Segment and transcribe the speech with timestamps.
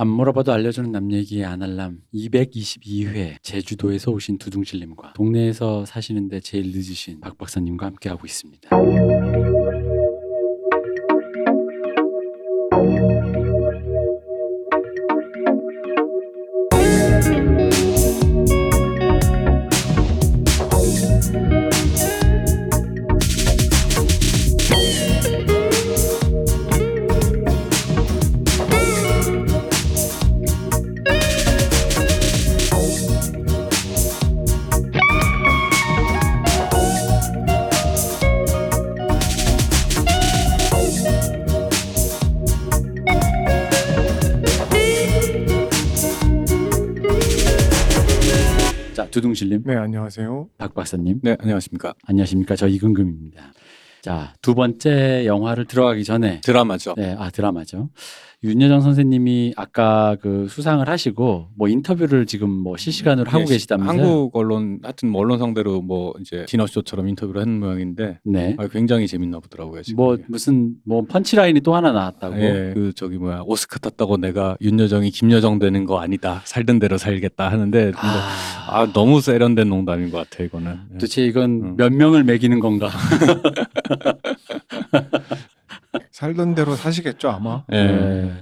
[0.00, 7.36] 안 물어봐도 알려주는 남 얘기 아날람 222회 제주도에서 오신 두둥실님과 동네에서 사시는데 제일 늦으신 박
[7.36, 8.70] 박사님과 함께하고 있습니다.
[50.10, 50.48] 안녕하세요.
[50.58, 51.94] 박 박사님, 네, 안녕하십니까.
[52.04, 52.56] 안녕하십니까?
[52.56, 53.52] 저 이근금입니다.
[54.02, 56.94] 자, 두 번째 영화를 들어가기 전에 드라마죠.
[56.96, 57.90] 네, 아 드라마죠.
[58.42, 64.00] 윤여정 선생님이 아까 그 수상을 하시고 뭐 인터뷰를 지금 뭐 실시간으로 하고 예, 계시다면서요?
[64.00, 68.56] 한국 언론 하여튼 뭐 언론 상대로 뭐 이제 디너쇼처럼 인터뷰를 하는 모양인데 네.
[68.58, 69.82] 아, 굉장히 재밌나 보더라고요.
[69.82, 70.16] 지금 뭐.
[70.26, 72.40] 무슨 뭐 펀치라인이 또 하나 나왔다고.
[72.40, 77.50] 예, 그 저기 뭐야 오스카 탔다고 내가 윤여정이 김여정 되는 거 아니다 살던 대로 살겠다
[77.50, 78.30] 하는데 아,
[78.68, 80.78] 아 너무 세련된 농담인 것 같아 이거는.
[80.92, 80.94] 예.
[80.94, 81.76] 도대체 이건 음.
[81.76, 82.88] 몇 명을 매기는 건가?
[86.20, 87.62] 살던 대로 사시겠죠, 아마.
[87.72, 87.78] 예.
[87.78, 88.32] 예.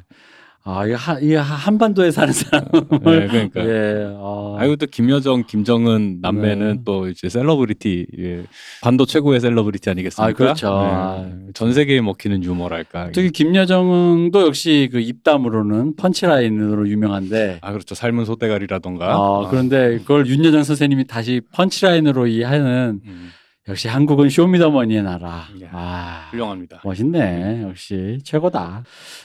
[0.65, 2.71] 아, 이게 한, 이게 한반도에 사는 사람을.
[2.73, 3.65] 예, 그러니까.
[3.65, 4.05] 예.
[4.19, 6.83] 아, 아이고 또 김여정, 김정은 남매는 네.
[6.85, 8.43] 또 이제 셀러브리티 예.
[8.83, 10.29] 반도 최고의 셀러브리티 아니겠습니까?
[10.29, 10.67] 아, 그렇죠.
[10.69, 10.75] 네.
[10.75, 13.13] 아, 전 세계에 먹히는 유머랄까.
[13.13, 17.61] 저기 김여정도 역시 그 입담으로는 펀치라인으로 유명한데.
[17.63, 17.95] 아 그렇죠.
[17.95, 19.15] 삶은 소대가리라던가.
[19.15, 23.31] 아, 그런데 그걸 윤여정 선생님이 다시 펀치라인으로 이 하는 음,
[23.69, 25.47] 역시 한국은 쇼미더머니의 나라.
[25.63, 26.81] 야, 아, 훌륭합니다.
[26.83, 27.63] 멋있네.
[27.63, 28.85] 역시 최고다.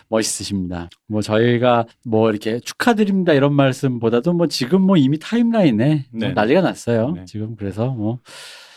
[0.10, 0.90] 멋있으십니다.
[1.08, 6.34] 뭐 저희가 뭐 이렇게 축하드립니다 이런 말씀보다도 뭐 지금 뭐 이미 타임라인에 뭐 네.
[6.34, 7.12] 난리가 났어요.
[7.12, 7.26] 네.
[7.26, 8.20] 지금 그래서 뭐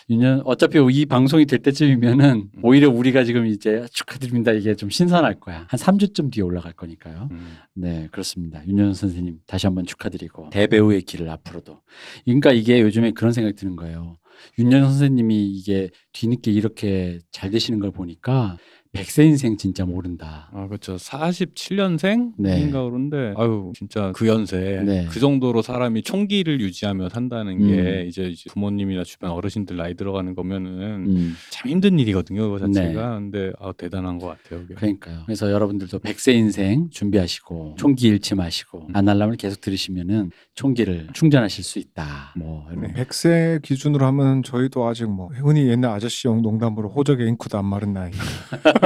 [0.08, 2.60] 윤년 어차피 이 방송이 될 때쯤이면은 음.
[2.62, 5.66] 오히려 우리가 지금 이제 축하드립니다 이게 좀 신선할 거야.
[5.68, 7.28] 한 3주쯤 뒤에 올라갈 거니까요.
[7.32, 7.56] 음.
[7.74, 8.64] 네, 그렇습니다.
[8.68, 11.80] 윤여정 선생님 다시 한번 축하드리고 대배우의 길을 앞으로도.
[12.24, 14.16] 그러니까 이게 요즘에 그런 생각이 드는 거예요.
[14.58, 18.56] 윤여정 선생님이 이게 뒤늦게 이렇게 잘 되시는 걸 보니까
[18.96, 20.48] 백세 인생 진짜 모른다.
[20.52, 20.96] 아 그렇죠.
[20.96, 22.70] 47년생인가 네.
[22.70, 25.06] 그런데 아유 진짜 그 연세에 네.
[25.10, 27.68] 그 정도로 사람이 총기를 유지하며 산다는 음.
[27.68, 32.50] 게 이제, 이제 부모님이나 주변 어르신들 나이 들어가는 거면은 음, 참 힘든 일이거든요.
[32.50, 33.18] 그 자체가.
[33.18, 34.62] 근데 아 대단한 것 같아요.
[34.62, 34.74] 그게.
[34.74, 35.22] 그러니까요.
[35.26, 38.96] 그래서 여러분들도 백세 인생 준비하시고 총기 잃지 마시고 음.
[38.96, 42.32] 아날람을 계속 들으시면은 총기를 충전하실 수 있다.
[42.36, 47.58] 뭐 이런 네, 100세 기준으로 하면 저희도 아직 뭐 흔히 옛날 아저씨용 농담으로 호적에 잉크도
[47.58, 48.10] 안 마른 나이.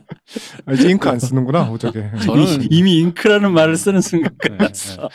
[0.65, 2.11] 아, 이제 잉크 안 쓰는구나, 호적에.
[2.23, 5.09] 저는 이미 잉크라는 말을 쓰는 순간 네, 끝났어.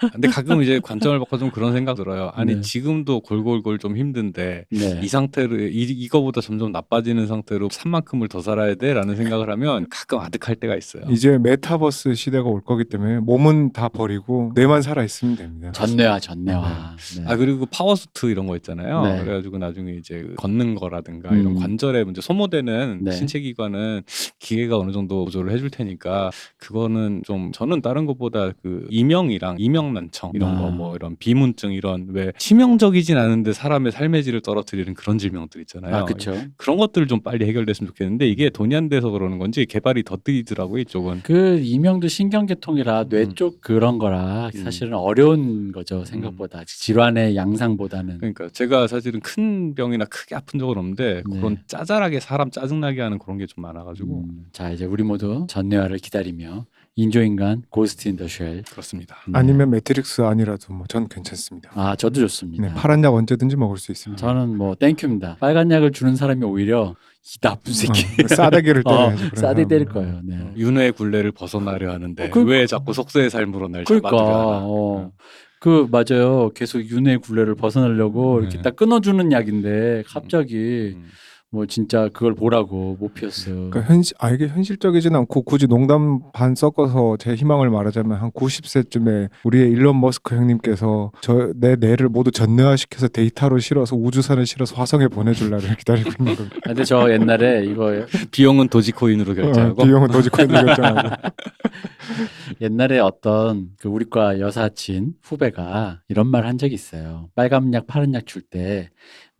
[0.00, 0.08] 네.
[0.12, 2.32] 근데 가끔 이제 관점을 바꿔 좀 그런 생각 들어요.
[2.34, 2.60] 아니 네.
[2.60, 5.00] 지금도 골골골 좀 힘든데 네.
[5.02, 10.56] 이 상태로 이, 이거보다 점점 나빠지는 상태로 산만큼을 더 살아야 돼라는 생각을 하면 가끔 아득할
[10.56, 11.04] 때가 있어요.
[11.10, 15.72] 이제 메타버스 시대가 올 거기 때문에 몸은 다 버리고 뇌만 살아 있으면 됩니다.
[15.72, 16.96] 전뇌화 전뇌화.
[17.18, 17.24] 네.
[17.26, 19.02] 아 그리고 power suit 이런 거 있잖아요.
[19.02, 19.20] 네.
[19.22, 21.40] 그래가지고 나중에 이제 걷는 거라든가 음.
[21.40, 23.12] 이런 관절에 문제 소모되는 네.
[23.12, 24.02] 신체 기관은
[24.38, 30.56] 기계가 어느 정도 보조를 해줄 테니까 그거는 좀 저는 다른 것보다 그 이명이랑 이명난청 이런
[30.56, 30.60] 아.
[30.60, 35.94] 거뭐 이런 비문증 이런 왜 치명적이진 않은데 사람의 삶의 질을 떨어뜨리는 그런 질병들 있잖아요.
[35.94, 36.36] 아, 그렇죠.
[36.56, 40.80] 그런 것들 좀 빨리 해결됐으면 좋겠는데 이게 돈이 안 돼서 그러는 건지 개발이 더 뜨이더라고요
[40.82, 41.20] 이쪽은.
[41.22, 43.34] 그 이명도 신경계통이라 뇌 음.
[43.34, 44.64] 쪽 그런 거라 음.
[44.64, 51.22] 사실은 어려운 거죠 생각보다 질환의 양상보다는 그러니까 제가 사실은 큰 병이나 크게 아픈 적은 없는데
[51.26, 51.36] 네.
[51.38, 55.98] 그런 짜잘하게 사람 짜증나게 하는 그런 게 좀 많아가지고 음, 자 이제 우리 모두 전뇌화를
[55.98, 56.66] 기다리며
[56.96, 59.16] 인조인간 Ghost in the Shell 그렇습니다.
[59.32, 61.70] 아니면 매트릭스 아니라도 뭐 전 괜찮습니다.
[61.74, 62.66] 아 저도 좋습니다.
[62.68, 64.20] 네, 파란 약 언제든지 먹을 수 있습니다.
[64.20, 65.38] 저는 뭐 thank you입니다.
[65.40, 66.94] 빨간 약을 주는 사람이 오히려
[67.24, 69.30] 이 나쁜 새끼 어, 싸대기를 어, 때려야지.
[69.30, 69.86] 그런 싸대 때릴.
[69.86, 70.20] 거예요.
[70.22, 70.52] 네.
[70.56, 74.60] 윤회의 굴레를 벗어나려 하는데 어, 그- 왜 자꾸 속세의 삶으로 날 그러니까 잡아들여야 하나.
[74.64, 75.12] 어.
[75.58, 76.50] 그 맞아요.
[76.54, 78.62] 계속 윤회 굴레를 벗어나려고 이렇게 네.
[78.62, 81.06] 딱 끊어주는 약인데 갑자기 음.
[81.54, 83.70] 뭐 진짜 그걸 보라고 못 피웠어요.
[83.70, 89.28] 그러니까 현실, 아 이게 현실적이진 않고 굳이 농담 반 섞어서 제 희망을 말하자면 한 90세쯤에
[89.44, 95.50] 우리의 일론 머스크 형님께서 저 내 뇌를 모두 전뇌화시켜서 데이터로 실어서 우주선에 실어서 화성에 보내줄
[95.50, 96.56] 날을 기다리고 있는 겁니다.
[96.64, 97.92] 아, 근데 저 옛날에 이거
[98.32, 101.08] 비용은 도지코인으로 어, 결제하고 비용은 도지코인 결정하고
[102.60, 107.28] 옛날에 어떤 그 우리과 여사친 후배가 이런 말 한 적이 있어요.
[107.34, 108.90] 빨간 약, 파란 약 줄 때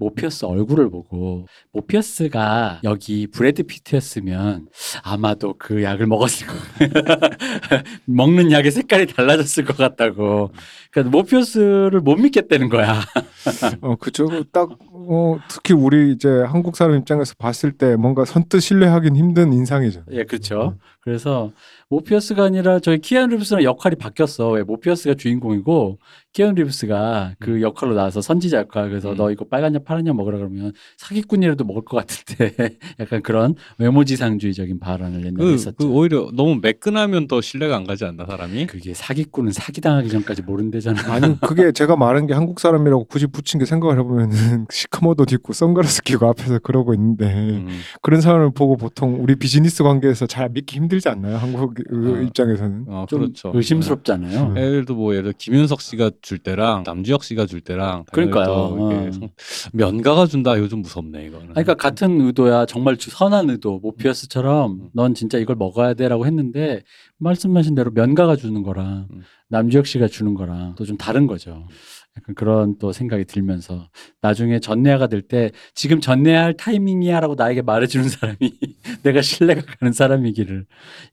[0.05, 4.69] 모피어스 얼굴을 보고 모피어스가 여기 브래드 피트였으면
[5.03, 6.55] 아마도 그 약을 먹었을 거
[8.07, 10.51] 먹는 약의 색깔이 달라졌을 것 같다고.
[10.91, 13.01] 그러니까 모피어스를 못 믿겠다는 거야.
[13.81, 14.45] 어 그죠.
[14.53, 20.05] 딱 어, 특히 우리 이제 한국 사람 입장에서 봤을 때 뭔가 선뜻 신뢰하긴 힘든 인상이죠.
[20.11, 20.77] 예, 그렇죠.
[21.05, 21.53] 그래서
[21.91, 24.51] 모피어스가 아니라 저희 키아누 리브스랑 역할이 바뀌었어.
[24.53, 25.99] 왜 모피어스가 주인공이고
[26.33, 28.89] 키아누 리브스가 그 역할로 나와서 선지자 역할.
[28.89, 29.17] 그래서 음.
[29.17, 34.81] 너 이거 빨간 약 파란 약 먹으라 그러면 사기꾼이라도 먹을 것 같은데 약간 그런 외모지상주의적인
[34.81, 35.77] 발언을 옛날에 그, 했었죠.
[35.77, 38.67] 그 오히려 너무 매끈하면 더 신뢰가 안 가지 않나 사람이?
[38.67, 41.13] 그게 사기꾼은 사기당하기 전까지 모른대잖아.
[41.13, 45.53] 아니 그게 제가 말한 게 한국 사람이라고 굳이 붙인 게 생각을 해보면은 시커먼 옷 입고
[45.53, 47.69] 선글라스 끼고 앞에서 그러고 있는데 음.
[48.01, 51.37] 그런 사람을 보고 보통 우리 비즈니스 관계에서 잘 믿기 힘들 지 않나요?
[51.37, 52.23] 한국 어.
[52.23, 53.53] 입장에서는 어, 좀 그렇죠.
[53.55, 54.53] 의심스럽잖아요.
[54.55, 54.61] 네.
[54.63, 58.51] 예를 들어 뭐 예를 들어 김윤석 씨가 줄 때랑 남주혁 씨가 줄 때랑 그러니까요.
[58.51, 59.11] 어.
[59.13, 59.29] 성-
[59.73, 61.45] 면가가 준다 이거 좀 무섭네 이거는.
[61.49, 64.89] 아니, 그러니까 같은 의도야 정말 주- 선한 의도 모피어스처럼 음.
[64.93, 66.83] 넌 진짜 이걸 먹어야 돼라고 했는데
[67.19, 69.23] 말씀하신 대로 면가가 주는 거랑 음.
[69.49, 71.67] 남주혁 씨가 주는 거랑 또 좀 다른 거죠.
[72.17, 73.89] 약간 그런 또 생각이 들면서
[74.21, 78.37] 나중에 전내야가 될 때 지금 전내야 할 타이밍이야라고 나에게 말해주는 사람이
[79.03, 80.67] 내가 신뢰가 가는 사람이기를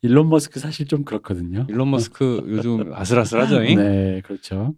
[0.03, 1.65] 일론 머스크 사실 좀 그렇거든요.
[1.69, 3.63] 일론 머스크 요즘 아슬아슬하죠.
[3.63, 3.77] 잉?
[3.79, 4.75] 네, 그렇죠.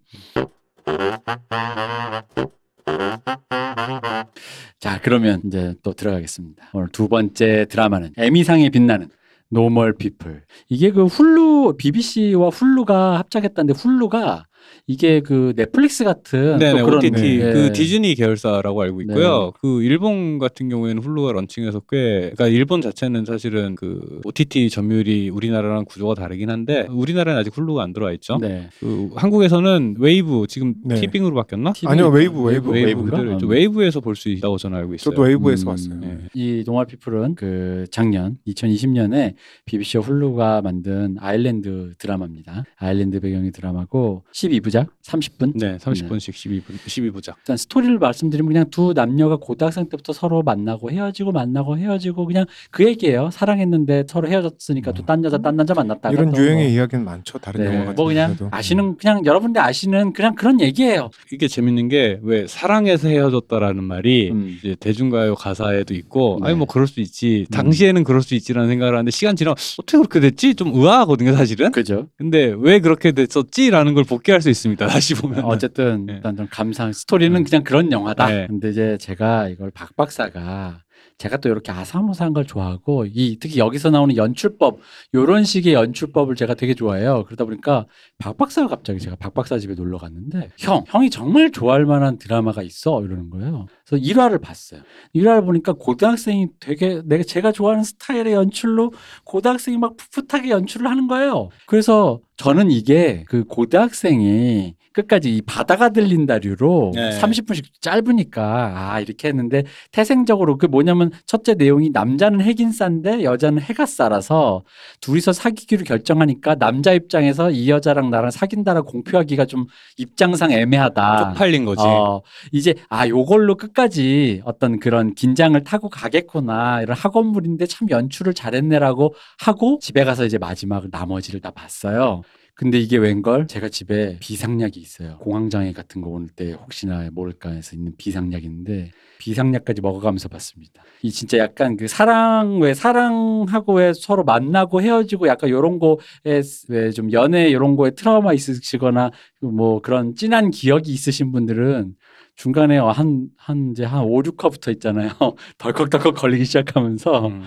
[4.78, 6.70] 자, 그러면 이제 또 들어가겠습니다.
[6.74, 9.08] 오늘 두 번째 드라마는 에미상에 빛나는
[9.48, 10.42] Normal People.
[10.68, 14.44] 이게 그 훌루 BBC와 훌루가 합작했다는데 훌루가
[14.86, 17.52] 이게 그 넷플릭스 같은 네네 또 그런 OTT 네.
[17.52, 19.44] 그 디즈니 계열사라고 알고 있고요.
[19.46, 19.50] 네.
[19.60, 25.84] 그 일본 같은 경우에는 훌루가 launching해서 꽤 그러니까 일본 자체는 사실은 그 OTT 점유율이 우리나라랑
[25.86, 28.38] 구조가 다르긴 한데 우리나라는 아직 훌루가 안 들어와 있죠.
[28.40, 28.68] 네.
[28.80, 30.96] 그 한국에서는 웨이브 지금 네.
[30.96, 31.72] 티빙으로 바뀌었나?
[31.86, 32.70] 아니요, 웨이브, 웨이브.
[32.70, 33.04] 웨이브?
[33.04, 33.46] 그대로 있죠.
[33.46, 33.50] 음.
[33.50, 35.10] 웨이브에서 볼 수 있다고 저는 알고 있어요.
[35.10, 35.98] 저도 웨이브에서 음, 봤어요.
[36.00, 36.18] 네.
[36.34, 39.34] 이 동화 피플은 그 작년 2020년에
[39.66, 42.64] BBC와 훌루가 만든 아일랜드 드라마입니다.
[42.76, 45.52] 아일랜드 배경의 드라마고 12 부작 30분.
[45.58, 47.34] 네, 30분씩 12분 12부작.
[47.38, 52.84] 일단 스토리를 말씀드리면 그냥 두 남녀가 고등학생 때부터 서로 만나고 헤어지고 만나고 헤어지고 그냥 그
[52.84, 53.30] 얘기예요.
[53.30, 57.38] 사랑했는데 서로 헤어졌으니까 또딴 여자 딴 남자 만났다가 이런 또 유행의 뭐, 이야기는 많죠.
[57.38, 58.48] 다른 네, 영화 같은 뭐 그냥 데도.
[58.50, 61.10] 아시는 그냥 여러분들 아시는 그냥 그런 얘기예요.
[61.32, 64.56] 이게 재밌는 게 왜 사랑해서 헤어졌다라는 말이 음.
[64.58, 66.48] 이제 대중가요 가사에도 있고 네.
[66.48, 67.52] 아니 뭐 그럴 수 있지 음.
[67.52, 72.08] 당시에는 그럴 수 있지라는 생각을 하는데 시간 지나면 어떻게 그렇게 됐지 좀 의아하거든요 사실은 그죠?
[72.16, 76.14] 근데 왜 그렇게 됐었지라는 걸 복귀할 수 있습니다 다시 보면 어쨌든 네.
[76.14, 77.48] 일단 좀 감상 스토리는 네.
[77.48, 78.26] 그냥 그런 영화다.
[78.28, 78.46] 네.
[78.46, 80.83] 근데 이제 제가 이걸 박 박사가
[81.18, 84.80] 제가 또 이렇게 아사모사한 걸 좋아하고 이 특히 여기서 나오는 연출법
[85.14, 87.24] 요런 식의 연출법을 제가 되게 좋아해요.
[87.26, 87.86] 그러다 보니까
[88.18, 92.62] 박 박사가 갑자기 제가 박 박사 집에 놀러 갔는데 형 형이 정말 좋아할 만한 드라마가
[92.62, 93.66] 있어 이러는 거예요.
[93.86, 94.80] 그래서 1화를 봤어요.
[95.14, 98.92] 1화를 보니까 고등학생이 되게 내가 제가 좋아하는 스타일의 연출로
[99.24, 101.48] 고등학생이 막 풋풋하게 연출을 하는 거예요.
[101.66, 107.20] 그래서 저는 이게 그 고등학생이 끝까지 이 바다가 들린다류로 네.
[107.20, 114.62] 30분씩 짧으니까 아 이렇게 했는데 태생적으로 그 뭐냐면 첫째 내용이 남자는 핵인싸인데 여자는 해가 싸라서
[115.00, 119.66] 둘이서 사귀기로 결정하니까 남자 입장에서 이 여자랑 나랑 사귄다라고 공표하기가 좀
[119.98, 121.32] 입장상 애매하다.
[121.34, 127.90] 쪽팔린 거지 어, 이제 아 요걸로 끝까지 어떤 그런 긴장을 타고 가겠구나 이런 학원물인데 참
[127.90, 132.22] 연출을 잘했네라고 하고 집에 가서 이제 마지막 나머지를 다 봤어요.
[132.56, 135.18] 근데 이게 웬걸 제가 집에 비상약이 있어요.
[135.18, 140.84] 공황장애 같은 거올때 혹시나 모를까 해서 있는 비상약인데 비상약까지 먹어가면서 봤습니다.
[141.02, 146.90] 이 진짜 약간 그 사랑 왜 사랑하고 왜 서로 만나고 헤어지고 약간 요런 거에 왜
[146.92, 151.96] 좀 연애 요런 거에 트라우마 있으시거나 뭐 그런 진한 기억이 있으신 분들은
[152.36, 155.10] 중간에 한, 한, 이제 한 5, 6화부터 있잖아요.
[155.58, 157.42] 덜컥덜컥 걸리기 시작하면서 음.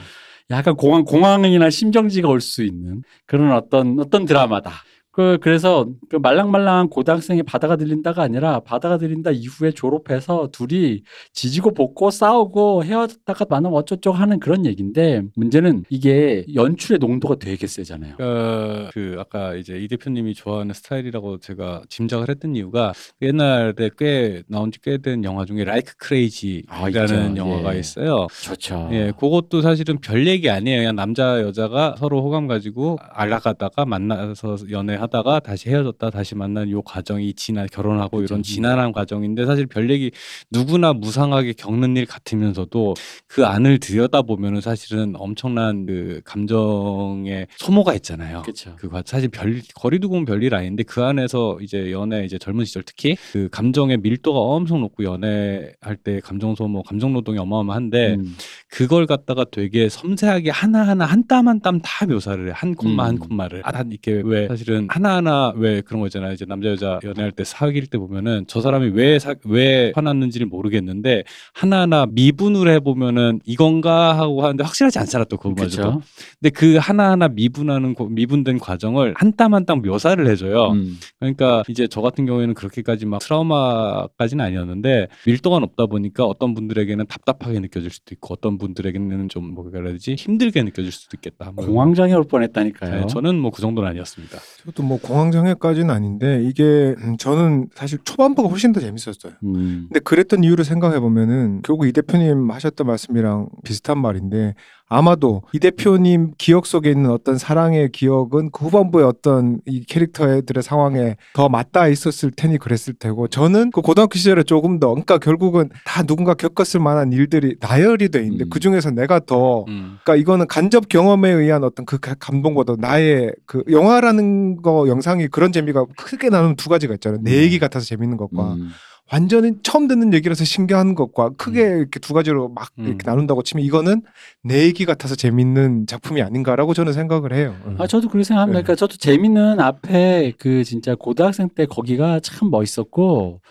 [0.50, 4.72] 약간 공황, 공황이나 심정지가 올 수 있는 그런 어떤, 어떤 드라마다.
[5.18, 11.02] 그, 그래서 그 말랑말랑한 고등학생이 바다가 들린다가 아니라 바다가 들린다 이후에 졸업해서 둘이
[11.34, 18.14] 지지고 볶고 싸우고 헤어졌다가 만나면 어쩌고저쩌고 하는 그런 얘기인데 문제는 이게 연출의 농도가 되게 세잖아요.
[18.18, 22.94] 그러니까 그 아까 이제 이 대표님이 좋아하는 스타일이라고 제가 짐작을 했던 이유가
[23.24, 27.38] 옛날에 꽤 나온 지 꽤 된 영화 중에 라이크 아, 크레이지라는 있죠.
[27.38, 27.80] 영화가 예.
[27.80, 28.28] 있어요.
[28.44, 28.90] 좋죠.
[28.92, 30.82] 예, 그것도 사실은 별 얘기 아니에요.
[30.82, 36.82] 그냥 남자 여자가 서로 호감 가지고 알락하다가 만나서 연애하다 하다가 다시 헤어졌다 다시 만난 요
[36.82, 38.26] 과정이 지난 결혼하고 그쵸.
[38.34, 40.12] 이런 지난한 과정인데 사실 별 얘기
[40.52, 42.94] 누구나 무상하게 겪는 일 같으면서도
[43.28, 48.42] 그 안을 들여다 보면은 사실은 엄청난 그 감정의 소모가 있잖아요.
[48.44, 48.76] 그렇죠.
[48.78, 52.66] 그 과- 사실 별 거리 두고 보면 별일 아닌데 그 안에서 이제 연애 이제 젊은
[52.66, 58.36] 시절 특히 그 감정의 밀도가 엄청 높고 연애할 때 감정 소모, 감정 노동이 어마어마한데 음.
[58.70, 62.52] 그걸 갖다가 되게 섬세하게 하나하나 한 땀 한 땀 다 묘사를 해.
[62.56, 63.08] 한 콤마 음.
[63.08, 66.34] 한 콤마를 아, 한 이렇게 왜 사실은 하나하나 왜 그런 거 있잖아요.
[66.34, 71.24] 이제 남자 여자 연애할 때 사귈 때 보면은 저 사람이 왜왜 화났는지를 모르겠는데
[71.54, 76.02] 하나하나 미분을 해 보면은 이건가 하고 하는데 확실하지 않잖아 또 그거마저도.
[76.40, 80.72] 근데 그 하나하나 미분하는 고- 미분된 과정을 한 땀 한 땀 묘사를 해줘요.
[80.72, 80.98] 음.
[81.20, 87.60] 그러니까 이제 저 같은 경우에는 그렇게까지 막 트라우마까지는 아니었는데 밀도가 높다 보니까 어떤 분들에게는 답답하게
[87.60, 91.52] 느껴질 수도 있고 어떤 분들에게는 좀 뭐라 해야 되지 힘들게 느껴질 수도 있겠다.
[91.56, 91.66] 뭐.
[91.66, 93.02] 공황장애 올 뻔했다니까요.
[93.02, 94.38] 네, 저는 뭐 그 정도는 아니었습니다.
[94.78, 99.34] 저도 뭐 공황장애까지는 아닌데 이게 음, 저는 사실 초반부가 훨씬 더 재밌었어요.
[99.44, 99.88] 음.
[99.90, 104.54] 근데 그랬던 이유를 생각해 보면은 결국 이 대표님 하셨던 말씀이랑 비슷한 말인데
[104.90, 111.18] 아마도 이 대표님 기억 속에 있는 어떤 사랑의 기억은 그 후반부의 어떤 이 캐릭터들의 상황에
[111.34, 116.04] 더 맞닿아 있었을 테니 그랬을 테고 저는 그 고등학교 시절에 조금 더 그러니까 결국은 다
[116.04, 118.50] 누군가 겪었을 만한 일들이 나열이 돼 있는데 음.
[118.50, 119.98] 그 중에서 내가 더 음.
[120.04, 125.52] 그러니까 이거는 간접 경험에 의한 어떤 그 가- 감동보다 나의 그 영화라는 거 영상이 그런
[125.52, 127.20] 재미가 크게 나누는 두 가지가 있잖아요.
[127.24, 127.42] 내 음.
[127.44, 128.70] 얘기 같아서 재밌는 것과 음.
[129.12, 132.88] 완전히 처음 듣는 얘기라서 신기한 것과 크게 이렇게 두 가지로 막 음.
[132.88, 134.02] 이렇게 나눈다고 치면 이거는
[134.44, 137.56] 내 얘기 같아서 재밌는 작품이 아닌가라고 저는 생각을 해요.
[137.78, 138.60] 아 저도 그렇게 생각합니다.
[138.60, 138.64] 네.
[138.64, 143.42] 그러니까 저도 재미는 앞에 그 진짜 고등학생 때 거기가 참 멋있었고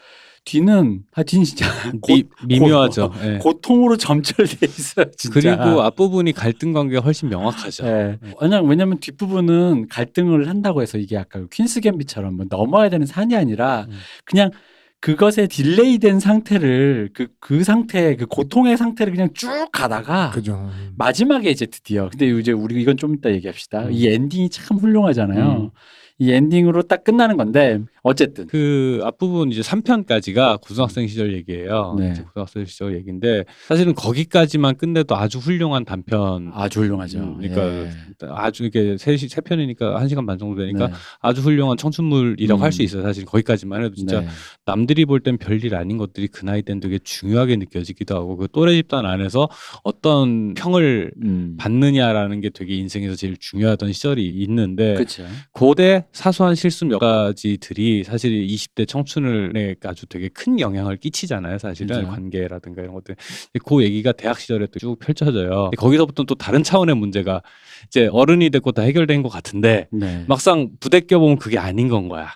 [0.44, 1.66] 뒤는 아 뒤는 진짜
[2.06, 3.12] 미, 미묘하죠.
[3.24, 3.38] 예.
[3.38, 5.06] 고통으로 점철돼 있어요.
[5.16, 5.56] 진짜.
[5.56, 7.86] 그리고 앞부분이 갈등 관계가 훨씬 명확하죠.
[7.86, 8.18] 예.
[8.40, 13.86] 왜냐면 왜냐면 뒷부분은 갈등을 한다고 해서 이게 아까 Queen's Gambit처럼 뭐 넘어야 되는 산이 아니라
[13.88, 13.98] 음.
[14.24, 14.50] 그냥
[15.00, 20.68] 그것에 delay된 상태를 그 그 상태 그 고통의 상태를 그냥 쭉 가다가 그죠.
[20.96, 23.84] 마지막에 이제 드디어 근데 이제 우리 이건 좀 이따 얘기합시다.
[23.86, 23.92] 음.
[23.92, 25.52] 이 엔딩이 참 훌륭하잖아요.
[25.66, 25.70] 음.
[26.18, 31.96] 이 엔딩으로 딱 끝나는 건데 어쨌든 그 앞부분 이제 3편까지가 고등학생 시절 얘기예요.
[31.98, 32.12] 네.
[32.12, 36.52] 이제 고등학생 시절 얘기인데 사실은 거기까지만 끝내도 아주 훌륭한 단편.
[36.54, 37.18] 아주 훌륭하죠.
[37.18, 37.90] 음, 그러니까 예.
[38.30, 40.92] 아주 이게 세, 세 편이니까 한 시간 반 정도 되니까 네.
[41.20, 42.62] 아주 훌륭한 청춘물이라고 음.
[42.62, 43.02] 할 수 있어요.
[43.02, 44.28] 사실 거기까지만 해도 진짜 네.
[44.66, 48.74] 남들이 볼 땐 별일 아닌 것들이 그 나이 땐 되게 중요하게 느껴지기도 하고 그 또래
[48.74, 49.48] 집단 안에서
[49.82, 51.56] 어떤 평을 음.
[51.58, 55.24] 받느냐라는 게 되게 인생에서 제일 중요하던 시절이 있는데 그렇죠.
[55.50, 61.58] 고대 사소한 실수 몇 가지들이 사실 20대 청춘에 아주 되게 큰 영향을 끼치잖아요.
[61.58, 62.08] 사실은 그죠.
[62.08, 63.16] 관계라든가 이런 것들.
[63.64, 65.70] 그 얘기가 대학 시절에 또 쭉 펼쳐져요.
[65.76, 67.42] 거기서부터 또 다른 차원의 문제가
[67.86, 70.24] 이제 어른이 됐고 다 해결된 것 같은데 네.
[70.28, 72.34] 막상 부대껴 보면 그게 아닌 건 거야.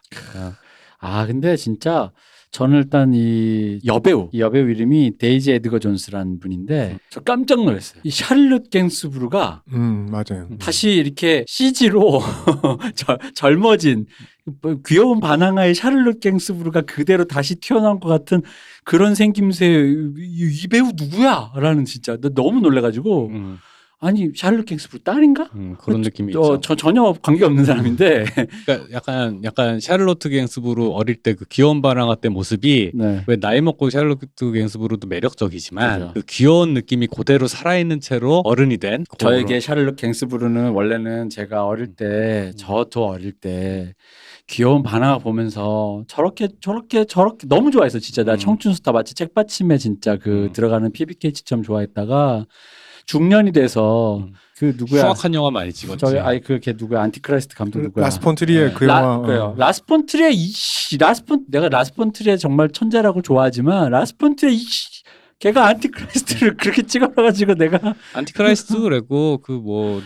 [0.99, 2.13] 아 근데 진짜
[2.53, 8.01] 저는 일단 이 여배우 이 여배우 이름이 데이지 에드거 존스라는 분인데 저 깜짝 놀랐어요.
[8.05, 10.49] 이 샤를롯 갱스부르가 음 맞아요.
[10.59, 12.21] 다시 이렇게 CG로
[13.35, 14.07] 젊어진
[14.63, 18.43] 뭐 귀여운 반항아의 샤를롯 갱스부르가 그대로 다시 튀어나온 것 같은
[18.85, 19.67] 그런 생김새
[20.19, 23.59] 이, 이 배우 누구야?라는 진짜 나 너무 놀래가지고 음,
[24.03, 25.51] 아니 샤를롯 갱스부르 딸인가?
[25.55, 26.61] 음, 그런 느낌이 어, 있죠.
[26.63, 28.25] 저 전혀 관계 없는 사람인데
[28.65, 33.23] 그러니까 약간 약간 샤를로트 갱스부르 어릴 때 그 귀여운 반항아 때 모습이 네.
[33.27, 36.15] 왜 나이 먹고 샤를로트 갱스부르도 매력적이지만.
[36.15, 41.95] 그 귀여운 느낌이 그대로 살아있는 채로 어른이 된 저에게 샤를롯 갱스부르는 원래는 제가 어릴 음.
[41.97, 43.95] 때 저도 어릴 때
[44.47, 48.39] 귀여운 반항아 보면서 저렇게 저렇게 저렇게 너무 좋아했어 진짜 나 음.
[48.39, 50.53] 청춘 스타 마치 책받침에 진짜 그 음.
[50.53, 52.47] 들어가는 피비 케이츠처럼 좋아했다가
[53.11, 54.33] 중년이 돼서 음.
[54.57, 55.99] 그 누구야 흉악한 영화 많이 찍었지.
[55.99, 58.75] 저기 아이 그걔 누구야 안티크라이스트 감독 누구야 라스 폰 트리에 네.
[58.75, 59.27] 그 라, 영화.
[59.27, 59.43] 그래요.
[59.43, 59.55] 어.
[59.57, 64.27] 라스 폰 트리에 이씨 라스 폰 내가 라스 폰 트리에 정말 천재라고 좋아하지만 라스 폰
[64.27, 65.00] 트리에 이씨
[65.41, 70.03] 걔가 안티크라이스트를 그렇게 찍어놔가지고 내가 안티크라이스트 그랬고 그뭐또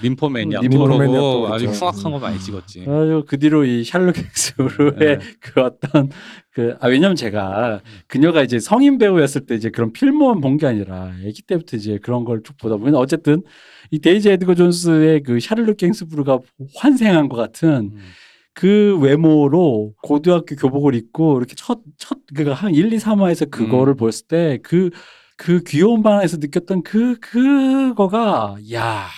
[0.70, 1.86] 토로고 아주 그랬죠.
[1.86, 2.82] 흉악한 거 많이 찍었지.
[2.82, 5.18] 아주 그 뒤로 이 샤를롯 갱스부르의 네.
[5.40, 6.08] 그 어떤
[6.52, 11.12] 그 아 왜냐면 제가 그녀가 이제 성인 배우였을 때 이제 그런 필모만 본 게 아니라
[11.26, 13.42] 아기 때부터 이제 그런 걸 쭉 보다 보면 어쨌든
[13.90, 16.38] 이 데이지 에드거 존스의 그 샤를롯 갱스부르가
[16.76, 17.98] 환생한 것 같은 음.
[18.54, 23.96] 그 외모로 고등학교 교복을 입고 이렇게 첫, 첫, 그가 한 1, 2, 3화에서 그거를 음.
[23.96, 24.90] 봤을 때 그,
[25.36, 29.08] 그 귀여운 반에서 느꼈던 그, 그거가, 야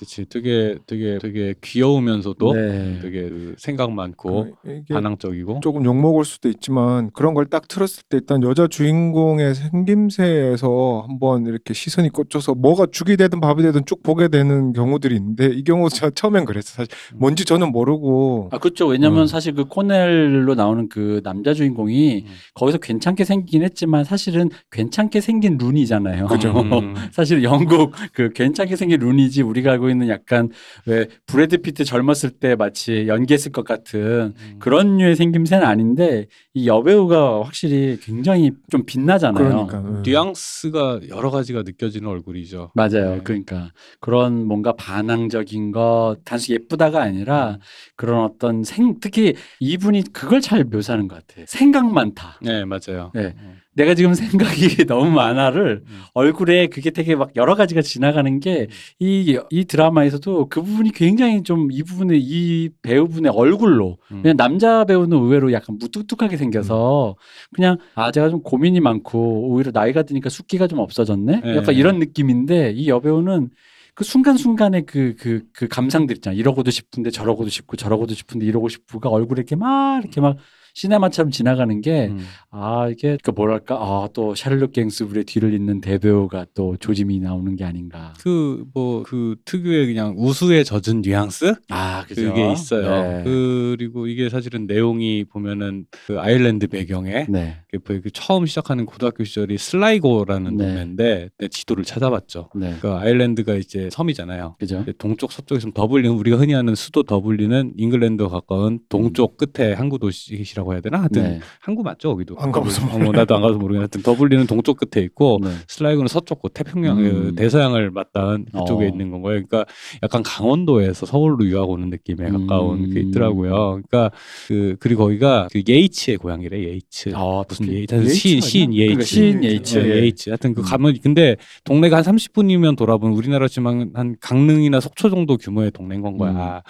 [0.00, 2.98] 그치 되게 되게 되게 귀여우면서도 네.
[3.02, 8.04] 되게 그 생각 많고 그 이게 반항적이고 조금 욕먹을 수도 있지만 그런 걸 딱 틀었을
[8.08, 14.02] 때 일단 여자 주인공의 생김새에서 한번 이렇게 시선이 꽂혀서 뭐가 죽이 되든 밥이 되든 쭉
[14.02, 18.86] 보게 되는 경우들이 있는데 이 경우 저 처음엔 그랬어 사실 뭔지 저는 모르고 아 그렇죠.
[18.86, 19.26] 왜냐면 음.
[19.26, 22.32] 사실 그 코넬로 나오는 그 남자 주인공이 음.
[22.54, 26.26] 거기서 괜찮게 생기긴 했지만 사실은 괜찮게 생긴 룬이잖아요.
[26.28, 26.52] 그죠.
[26.52, 26.94] 음.
[27.12, 30.50] 사실 영국 그 괜찮게 생긴 룬이지 우리가 알고 있는 약간
[30.86, 34.56] 왜 브래드 피트 젊었을 때 마치 연기했을 것 같은 음.
[34.58, 39.66] 그런 류의 생김새는 아닌데 이 여배우가 확실히 굉장히 좀 빛나잖아요.
[39.66, 40.02] 그러니까 음.
[40.04, 42.72] 뉘앙스가 여러 가지가 느껴지는 얼굴이죠.
[42.74, 43.16] 맞아요.
[43.16, 43.20] 네.
[43.22, 47.58] 그러니까 그런 뭔가 반항적인 거 단순히 예쁘다가 아니라
[47.96, 51.42] 그런 어떤 생 특히 이분이 그걸 잘 묘사하는 것 같아.
[51.46, 52.38] 생각 많다.
[52.42, 53.12] 네 맞아요.
[53.14, 53.34] 네.
[53.38, 53.59] 음.
[53.80, 56.02] 내가 지금 생각이 너무 많아를 음.
[56.14, 62.18] 얼굴에 그게 되게 막 여러 가지가 지나가는 게이이 드라마에서도 그 부분이 굉장히 좀 이 부분에
[62.20, 64.22] 이 배우분의 얼굴로 음.
[64.22, 67.16] 그냥 남자 배우는 의외로 약간 무뚝뚝하게 생겨서
[67.54, 71.56] 그냥 아 제가 좀 고민이 많고 오히려 나이가 드니까 숫기가 좀 없어졌네 네.
[71.56, 73.50] 약간 이런 느낌인데 이 여배우는
[73.94, 76.34] 그 순간순간의 그, 그, 그 감상들 있잖아.
[76.34, 80.36] 이러고도 싶은데 저러고도 싶고 저러고도 싶은데 이러고 싶고가 얼굴에 이렇게 막 이렇게 막
[80.74, 82.18] 시네마처럼 지나가는 게 음.
[82.50, 88.12] 아 이게 그 뭐랄까 아또 샤를롯 갱스부르의 뒤를 잇는 대배우가 또 조짐이 나오는 게 아닌가.
[88.20, 92.22] 그 뭐 그 특유의 그냥 우수에 젖은 뉘앙스 아 그죠.
[92.22, 92.90] 그게 있어요.
[93.02, 93.24] 네.
[93.24, 97.56] 그리고 이게 사실은 내용이 보면은 그 아일랜드 배경에 네.
[97.70, 100.64] 그그 처음 시작하는 고등학교 시절이 슬라이고라는 네.
[100.66, 102.50] 동네인데 내 지도를 찾아봤죠.
[102.54, 102.76] 네.
[102.80, 104.56] 그 아일랜드가 이제 섬이잖아요.
[104.58, 104.84] 그죠.
[104.98, 110.72] 동쪽 서쪽에서는 더블린 우리가 흔히 아는 수도 더블린은 잉글랜드와 가까운 동쪽 끝에 항구 도시라 고
[110.72, 110.98] 해야 되나?
[111.00, 111.40] 하여튼 네.
[111.60, 112.36] 항구 맞죠 거기도.
[112.38, 115.50] 안 가봐서 어, 뭐 나도 안 가서 모르겠는데 하여튼 더블린은 동쪽 끝에 있고 네.
[115.68, 117.02] 슬라이고는 서쪽 끝 태평양 음.
[117.02, 118.88] 그 대서양을 맞닿은 그쪽에 어.
[118.88, 119.42] 있는 건 거예요.
[119.46, 119.70] 그러니까
[120.02, 122.46] 약간 강원도에서 서울로 유학 오는 느낌에 음.
[122.46, 123.80] 가까운 게 있더라고요.
[123.82, 124.10] 그러니까
[124.48, 127.12] 그 그리고 거기가 그 예이츠의 고향이래 예이츠.
[127.14, 128.72] 아, 무슨 그- 예이츠 예이츠 시인 시인?
[128.74, 128.84] 예이츠.
[128.86, 129.78] 그러니까 시인 예이츠.
[129.78, 130.30] 어, 예이츠.
[130.30, 135.70] 하여튼 그 가면 근데 동네가 한 30분이면 돌아보면 우리나라 지만 한 강릉이나 속초 정도 규모의
[135.70, 136.62] 동네인 건 거야.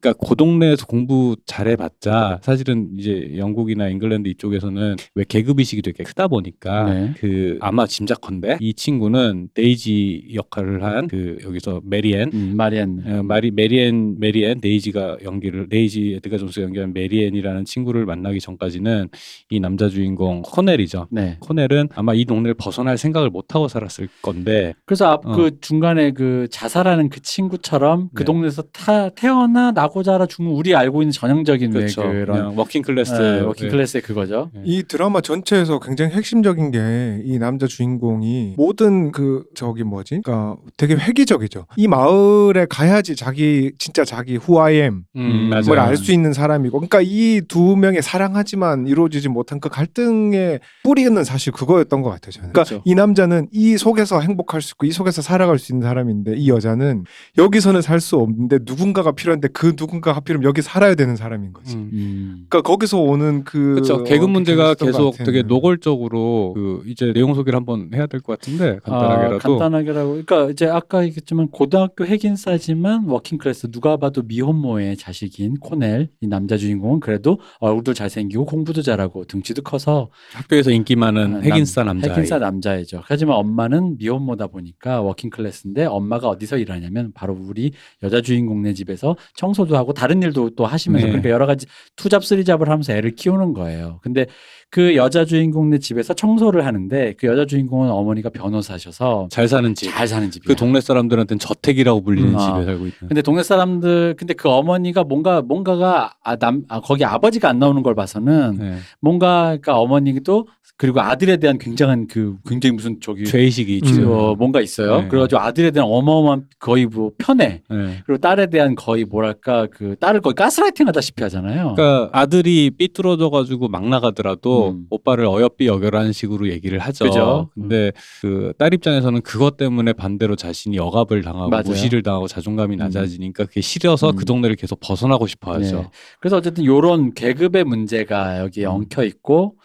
[0.00, 6.28] 그러니까 그 동네에서 공부 잘해봤자 사실은 이제 영국이나 잉글랜드 이쪽에서는 왜 계급 의식이 되게 크다
[6.28, 7.14] 보니까 네.
[7.18, 13.02] 그 아마 짐작컨대 이 친구는 데이지 역할을 한 그 여기서 메리앤 음, 마리안.
[13.06, 19.08] 어, 마리 메리앤 메리앤 데이지가 연기를 데이지 에드가 존스 연기한 메리앤이라는 친구를 만나기 전까지는
[19.50, 21.08] 이 남자 주인공 코넬이죠.
[21.10, 21.36] 네.
[21.40, 25.32] 코넬은 아마 이 동네를 벗어날 생각을 못 하고 살았을 건데 그래서 앞 어.
[25.36, 28.24] 그 중간에 그 자살하는 그 친구처럼 그 네.
[28.24, 32.02] 동네에서 타, 태어나 나고 자라 죽는 우리 알고 있는 전형적인 왜 그렇죠.
[32.02, 33.70] 그런 working class 네, working 예.
[33.70, 34.50] class의 그거죠.
[34.64, 40.20] 이 드라마 전체에서 굉장히 핵심적인 게 이 남자 주인공이 모든 그 저기 뭐지?
[40.22, 41.66] 그러니까 되게 획기적이죠.
[41.76, 45.64] 이 마을에 가야지 자기 진짜 자기 who I am 음, 맞아요.
[45.66, 52.02] 뭘알수 있는 사람이고 그러니까 이 두 명의 사랑하지만 이루어지지 못한 그 갈등의 뿌리는 사실 그거였던
[52.02, 52.52] 것 같아요 저는.
[52.52, 52.82] 그러니까 그렇죠.
[52.84, 57.04] 이 남자는 이 속에서 행복할 수 있고 이 속에서 살아갈 수 있는 사람인데 이 여자는
[57.38, 61.76] 여기서는 살 수 없는데 누군가가 필요한데 그 누군가가 하필이면 여기 살아야 되는 사람인 거지.
[61.76, 61.90] 음.
[61.92, 62.46] 음.
[62.48, 64.04] 그러니까 거기서 오는 그 그렇죠.
[64.04, 65.14] 계급 문제가 계속.
[65.18, 70.10] 되게 노골적으로 그 이제 내용 소개를 한번 해야 될 것 같은데 간단하게라도 아, 간단하게라고.
[70.24, 76.56] 그러니까 이제 아까 얘기했지만 고등학교 핵인싸지만 working class 누가 봐도 미혼모의 자식인 코넬 이 남자
[76.56, 82.10] 주인공은 그래도 얼굴도 잘생기고 공부도 잘하고 등치도 커서 학교에서 인기 많은 아, 핵인싸 남- 남자.
[82.12, 83.02] 핵인싸 남자애죠.
[83.04, 89.65] 하지만 엄마는 미혼모다 보니까 working class인데 엄마가 어디서 일하냐면 바로 우리 여자 주인공네 집에서 청소
[89.66, 91.10] 도 하고 다른 일도 또 하시면서 네.
[91.12, 94.00] 그러니까 여러 가지 투잡 쓰리잡을 하면서 애를 키우는 거예요.
[94.02, 94.26] 근데
[94.70, 99.90] 그 여자 주인공네 집에서 청소를 하는데 그 여자 주인공은 어머니가 변호사셔서 잘 사는 집.
[99.90, 100.46] 잘 사는 집이야.
[100.46, 102.38] 그 동네 사람들한테는 저택이라고 불리는 음.
[102.38, 102.64] 집에 아.
[102.64, 102.92] 살고 있는.
[103.08, 107.82] 근데 동네 사람들 근데 그 어머니가 뭔가 뭔가가 아, 남 아, 거기 아버지가 안 나오는
[107.82, 108.76] 걸 봐서는 네.
[109.00, 110.46] 뭔가 그러니까 어머니도
[110.78, 113.88] 그리고 아들에 대한 굉장한 그 굉장히 무슨 저기 죄의식이 음.
[113.88, 114.12] 있죠.
[114.12, 115.02] 어, 뭔가 있어요.
[115.02, 115.08] 네.
[115.08, 118.02] 그래가지고 아들에 대한 어마어마한 거의 뭐 편애 네.
[118.04, 121.74] 그리고 딸에 대한 거의 뭐랄까 그 딸을 거의 가스라이팅 하다시피 하잖아요.
[121.76, 124.86] 그러니까 아들이 삐뚤어져 가지고 막 나가더라도 음.
[124.90, 127.04] 오빠를 어여삐 여겨라는 식으로 얘기를 하죠.
[127.06, 127.50] 그죠?
[127.54, 131.64] 근데 그 딸 입장에서는 그것 때문에 반대로 자신이 억압을 당하고 맞아요.
[131.66, 132.78] 무시를 당하고 자존감이 음.
[132.78, 134.16] 낮아지니까 그게 싫어서 음.
[134.16, 135.76] 그 동네를 계속 벗어나고 싶어 하죠.
[135.76, 135.88] 네.
[136.20, 138.70] 그래서 어쨌든 요런 계급의 문제가 여기에 음.
[138.70, 139.56] 엉켜 있고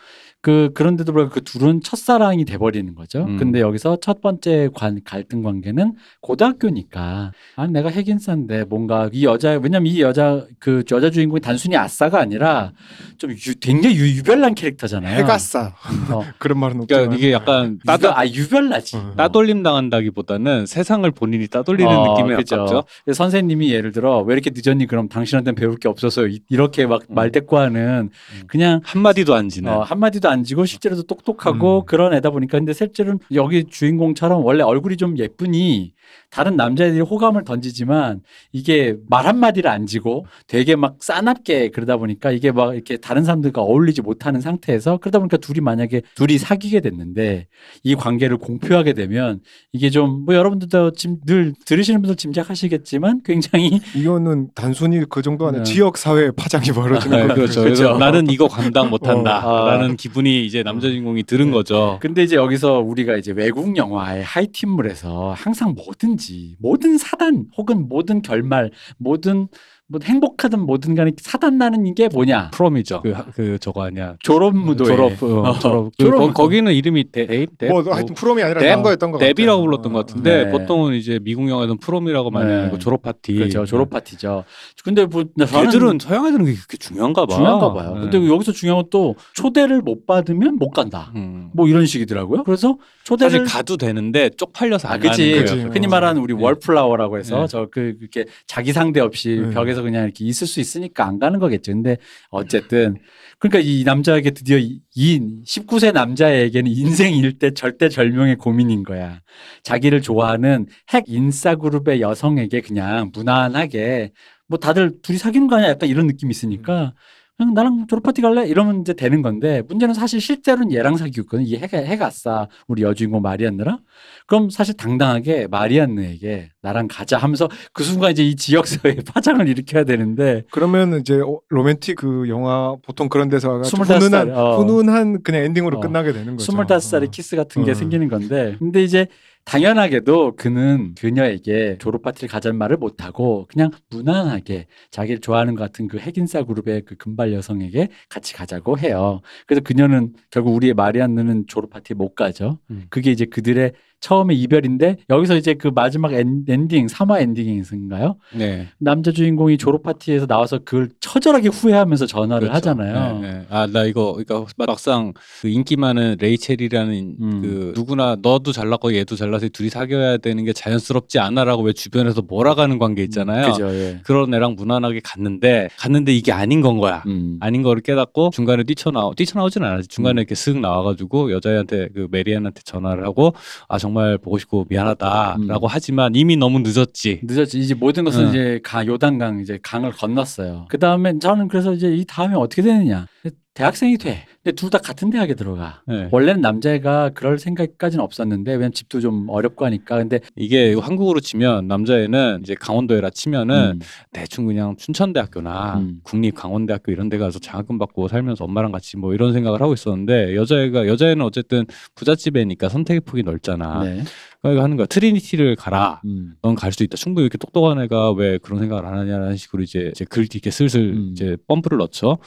[0.43, 3.25] 그 그런데도 불구하고 그 둘은 첫사랑이 돼버리는 거죠.
[3.25, 3.37] 음.
[3.37, 9.85] 근데 여기서 첫 번째 관, 갈등 관계는 고등학교니까 아 내가 핵인싸인데 뭔가 이 여자 왜냐면
[9.87, 12.71] 이 여자 그 여자 주인공이 단순히 아싸가 아니라
[13.19, 15.15] 좀 유, 굉장히 유, 별난 캐릭터잖아요.
[15.19, 15.75] 해가 싸.
[16.09, 17.03] 어, 그런 말은 없지만.
[17.03, 18.95] 그러니까 이게 약간 따돌 아 유별나지.
[18.97, 19.13] 어.
[19.15, 22.83] 따돌림 당한다기보다는 세상을 본인이 따돌리는 어, 느낌이 그죠.
[23.05, 24.87] 그래서 선생님이 예를 들어 왜 이렇게 늦었니?
[24.87, 27.13] 그럼 당신한테는 배울 게 없어서 이- 이렇게 막 음.
[27.13, 28.47] 말대꾸하는 음.
[28.47, 29.71] 그냥 한 마디도 안 지는.
[29.71, 31.85] 어, 한마디도 안 지고 실제로도 똑똑하고 음.
[31.85, 35.93] 그런 애다 보니까 근데 실제로는 여기 주인공처럼 원래 얼굴이 좀 예쁘니
[36.29, 42.51] 다른 남자애들이 호감을 던지지만 이게 말 한마디를 안 지고 되게 막 싸납게 그러다 보니까 이게
[42.51, 47.47] 막 이렇게 다른 사람들과 어울리지 못하는 상태에서 그러다 보니까 둘이 만약에 둘이 사귀게 됐는데
[47.83, 49.41] 이 관계를 공표하게 되면
[49.73, 55.63] 이게 좀 뭐 여러분들도 지금 늘 들으시는 분들 짐작하시겠지만 굉장히 이거는 단순히 그 정도 아니라
[55.63, 55.71] 네.
[55.71, 57.35] 지역 사회의 파장이 벌어지는 네, 거죠.
[57.35, 57.61] 그렇죠.
[57.61, 57.83] 그렇죠.
[57.83, 61.97] 그래서 나는 이거 감당 어, 못한다라는 기분 이 이제 남자 주인공이 들은 거죠.
[62.01, 68.71] 근데 이제 여기서 우리가 이제 외국 영화의 하이틴물에서 항상 뭐든지 모든 사단 혹은 모든 결말
[68.97, 69.47] 모든
[69.91, 73.01] 뭐 행복하든 뭐든 간에 사단 나는 이게 뭐냐 prom이죠.
[73.01, 74.15] 그, 그 저거 아니야.
[74.23, 75.91] 졸업 무도회 졸업, 어, 어, 졸업.
[75.97, 76.33] 그 졸업 거, 무도.
[76.33, 79.33] 거기는 이름이 데, 데, 데, 뭐 하여튼 prom이 아니라 Deb- 딴 거였던 것 같아요.
[79.33, 80.51] Deb이라고 불렀던 것 같은데 네.
[80.51, 82.53] 보통은 이제 미국 영화에서는 prom이라고 많이 네.
[82.55, 83.33] 하는 거 졸업 파티.
[83.35, 84.45] 그렇죠 졸업 파티죠
[84.83, 87.35] 근데 뭐 애들은 서양 애들은 그게 그렇게 중요한가 봐.
[87.35, 87.99] 중요한가 봐요 네.
[88.09, 91.49] 근데 여기서 중요한 건 또 초대를 못 받으면 못 간다 음.
[91.53, 95.31] 뭐 이런 식이더라고요 그래서 초대를 사실 가도 되는데 쪽팔려서 안 아, 그치.
[95.31, 95.45] 가는.
[95.45, 95.69] 거예요.
[95.71, 96.41] 흔히 말하는 우리 네.
[96.43, 97.47] wallflower라고 해서 네.
[97.47, 99.53] 저그 그렇게 자기 상대 없이 네.
[99.53, 101.71] 벽에서 그냥 이렇게 있을 수 있으니까 안 가는 거겠죠.
[101.71, 101.97] 근데
[102.29, 102.97] 어쨌든
[103.39, 109.21] 그러니까 이 남자에게 드디어 이, 이 19세 남자에게는 인생 일대 절대 절명의 고민인 거야.
[109.63, 114.11] 자기를 좋아하는 핵 인싸 그룹의 여성에게 그냥 무난하게
[114.47, 115.69] 뭐 다들 둘이 사귀는 거 아니야?
[115.69, 116.93] 약간 이런 느낌이 있으니까
[117.41, 118.47] 그냥 나랑 졸업 파티 갈래?
[118.47, 121.43] 이러면 이제 되는 건데 문제는 사실 실제로는 얘랑 사귀고 있거든.
[121.43, 123.79] 이 해가 해가 싸 우리 여주인공 마리안느랑
[124.27, 130.43] 그럼 사실 당당하게 마리안느에게 나랑 가자 하면서 그 순간 이제 이 지역사회에 파장을 일으켜야 되는데
[130.51, 134.57] 그러면 이제 어, 로맨틱 그 영화 보통 그런 데서 와가지고 25 살, 훈훈한 어.
[134.59, 135.81] 훈훈한 그냥 엔딩으로 어.
[135.81, 136.51] 끝나게 되는 거죠.
[136.51, 137.09] 스물다섯 살에 어.
[137.09, 137.73] 키스 같은 게 어.
[137.73, 139.07] 생기는 건데 근데 이제
[139.45, 145.87] 당연하게도 그는 그녀에게 졸업 파티를 가자는 말을 못 하고 그냥 무난하게 자기를 좋아하는 것 같은
[145.87, 149.21] 그 핵인싸 그룹의 그 금발 여성에게 같이 가자고 해요.
[149.47, 152.59] 그래서 그녀는 결국 우리의 마리안느는 졸업 파티에 못 가죠.
[152.69, 152.85] 음.
[152.89, 158.17] 그게 이제 그들의 처음의 이별인데 여기서 이제 그 마지막 엔, 엔딩 3화 엔딩인가요?
[158.33, 158.67] 네.
[158.79, 162.69] 남자 주인공이 졸업 파티에서 나와서 그걸 처절하게 후회하면서 전화를 그렇죠.
[162.69, 163.19] 하잖아요.
[163.19, 163.45] 네, 네.
[163.49, 167.41] 아, 나 이거, 그러니까 막상 그 인기 많은 레이첼이라는 음.
[167.41, 172.79] 그 누구나 너도 잘났고 얘도 잘나서 둘이 사귀어야 되는 게 자연스럽지 않아라고 왜 주변에서 몰아가는
[172.79, 173.51] 관계 있잖아요.
[173.51, 173.99] 그죠, 예.
[174.03, 177.03] 그런 애랑 무난하게 갔는데 갔는데 이게 아닌 건 거야.
[177.05, 177.37] 음.
[177.39, 183.05] 아닌 거를 깨닫고 중간에 뛰쳐나오 뛰쳐나오진 않았지 중간에 이렇게 슥 나와가지고 여자애한테 그 메리안한테 전화를
[183.05, 183.33] 하고
[183.67, 185.69] 아정 말 보고 싶고 미안하다라고 음.
[185.69, 187.21] 하지만 이미 너무 늦었지.
[187.23, 187.59] 늦었지.
[187.59, 188.29] 이제 모든 것은 응.
[188.29, 190.65] 이제 가 요단강 이제 강을 건넜어요.
[190.69, 193.07] 그 다음에 저는 그래서 이제 이 다음에 어떻게 되느냐.
[193.53, 194.25] 대학생이 돼.
[194.43, 195.81] 근데 둘 다 같은 대학에 들어가.
[195.85, 196.07] 네.
[196.09, 202.39] 원래는 남자애가 그럴 생각까지는 없었는데 왜냐면 집도 좀 어렵고 하니까 근데 이게 한국으로 치면 남자애는
[202.41, 203.79] 이제 강원도에라 치면은 음,
[204.13, 205.99] 대충 그냥 춘천대학교나 음.
[206.03, 210.87] 국립강원대학교 이런 데 가서 장학금 받고 살면서 엄마랑 같이 뭐 이런 생각을 하고 있었는데 여자애가
[210.87, 213.83] 여자애는 어쨌든 부잣집애니까 선택의 폭이 넓잖아.
[213.83, 214.03] 네.
[214.41, 214.87] 그러니까 하는 거야.
[214.87, 216.01] 트리니티를 가라.
[216.05, 216.33] 음.
[216.41, 216.97] 넌갈 수 있다.
[216.97, 220.81] 충분히 이렇게 똑똑한 애가 왜 그런 생각을 안 하냐는 식으로 이제, 이제 글 이렇게 슬슬
[220.93, 221.09] 음.
[221.11, 222.17] 이제 펌프를 넣죠.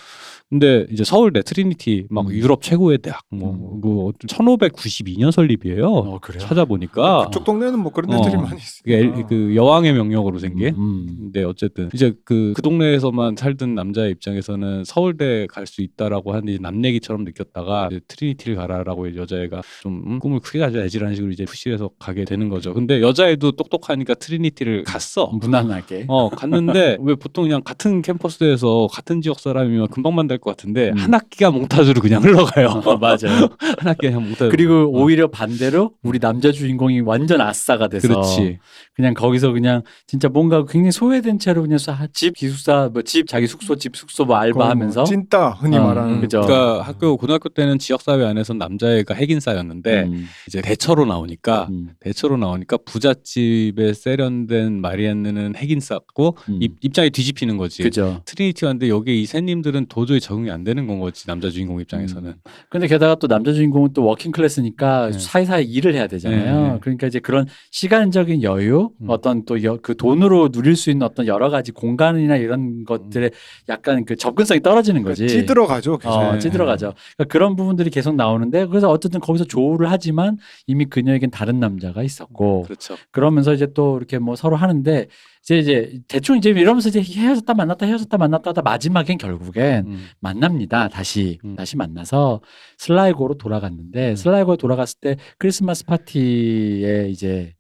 [0.49, 2.33] 근데 이제 서울대 트리니티 막 음.
[2.33, 5.89] 유럽 최고의 대학 뭐, 뭐 1592년 설립이에요.
[5.89, 6.21] 어?
[6.39, 8.43] 찾아보니까 그쪽 동네는 뭐 그런 데들이 어.
[8.43, 8.95] 많이 있어요.
[8.95, 10.75] 엘- 그 여왕의 명령으로 생긴.
[10.77, 11.07] 음.
[11.19, 16.59] 근데 어쨌든 이제 그, 그 동네에서만 살던 남자의 입장에서는 서울대 갈 수 있다라고 하는 이제
[16.61, 22.25] 남 얘기처럼 느꼈다가 트리니티를 가라라고 여자애가 좀 음, 꿈을 크게 가져야지라는 식으로 이제 push해서 가게
[22.27, 22.75] 되는 거죠.
[22.75, 25.27] 근데 여자애도 똑똑하니까 트리니티를 갔어.
[25.41, 26.05] 무난하게.
[26.09, 30.99] 어 갔는데 왜 보통 그냥 같은 캠퍼스에서 같은 지역 사람이면 금방 만날 것 같은데 음.
[30.99, 32.83] 한 학기가 몽타주로 그냥 흘러가요.
[32.85, 33.49] 어, 맞아요.
[33.59, 34.51] 한 학기가 그냥 몽타주.
[34.51, 38.59] 그리고 오히려 반대로 우리 남자 주인공이 완전 아싸가 돼서 그렇지.
[38.95, 43.47] 그냥 거기서 그냥 진짜 뭔가 굉장히 소외된 채로 그냥 쏴- 집 기숙사 뭐 집 자기
[43.47, 46.41] 숙소 집 숙소 뭐 거의 뭐 알바하면서 찐따 흔히 어, 말하는 그죠.
[46.43, 52.37] 그러니까 학교 고등학교 때는 지역 사회 안에서 남자애가 핵인싸였는데 음, 이제 대처로 나오니까 음, 대처로
[52.37, 56.59] 나오니까 부잣집에 세련된 마리안느는 핵인싸고 음.
[56.61, 57.83] 입, 입장이 뒤집히는 거지.
[57.83, 58.23] 그죠.
[58.25, 62.35] 트리니티 왔는데 여기 이 샌님들은 도저히 적응이 안 되는 건 거지 남자 주인공 입장에서는.
[62.71, 65.19] 근데 게다가 또 남자 주인공은 또 working class니까 네.
[65.19, 66.63] 사이사이 일을 해야 되잖아요.
[66.63, 66.79] 네, 네.
[66.81, 69.11] 그러니까 이제 그런 시간적인 여유, 음.
[69.11, 73.31] 어떤 또 그 돈으로 누릴 수 있는 어떤 여러 가지 공간이나 이런 것들에
[73.69, 75.29] 약간 그 접근성이 떨어지는 거지.
[75.29, 75.99] 찌들어가죠.
[76.05, 76.39] 어, 네.
[76.39, 76.93] 찌들어가죠.
[77.17, 82.03] 그러니까 그런 부분들이 계속 나오는데 그래서 어쨌든 거기서 조우를 하지만 이미 그녀에겐 다른 남자 남자가
[82.03, 82.97] 있었고 그렇죠.
[83.11, 85.07] 그러면서 이제 또 이렇게 뭐 서로 하는데
[85.43, 90.07] 이제 이제 대충 이제 이러면서 이제 헤어졌다 만났다 헤어졌다 만났다 하다 마지막엔 결국엔 음.
[90.21, 90.89] 만납니다.
[90.89, 91.57] 다시 음.
[91.57, 92.41] 다시 만나서
[92.79, 94.17] 슬라이고로 돌아갔는데 음.
[94.17, 97.55] 슬라이고에 돌아갔을 때 크리스마스 파티에 이제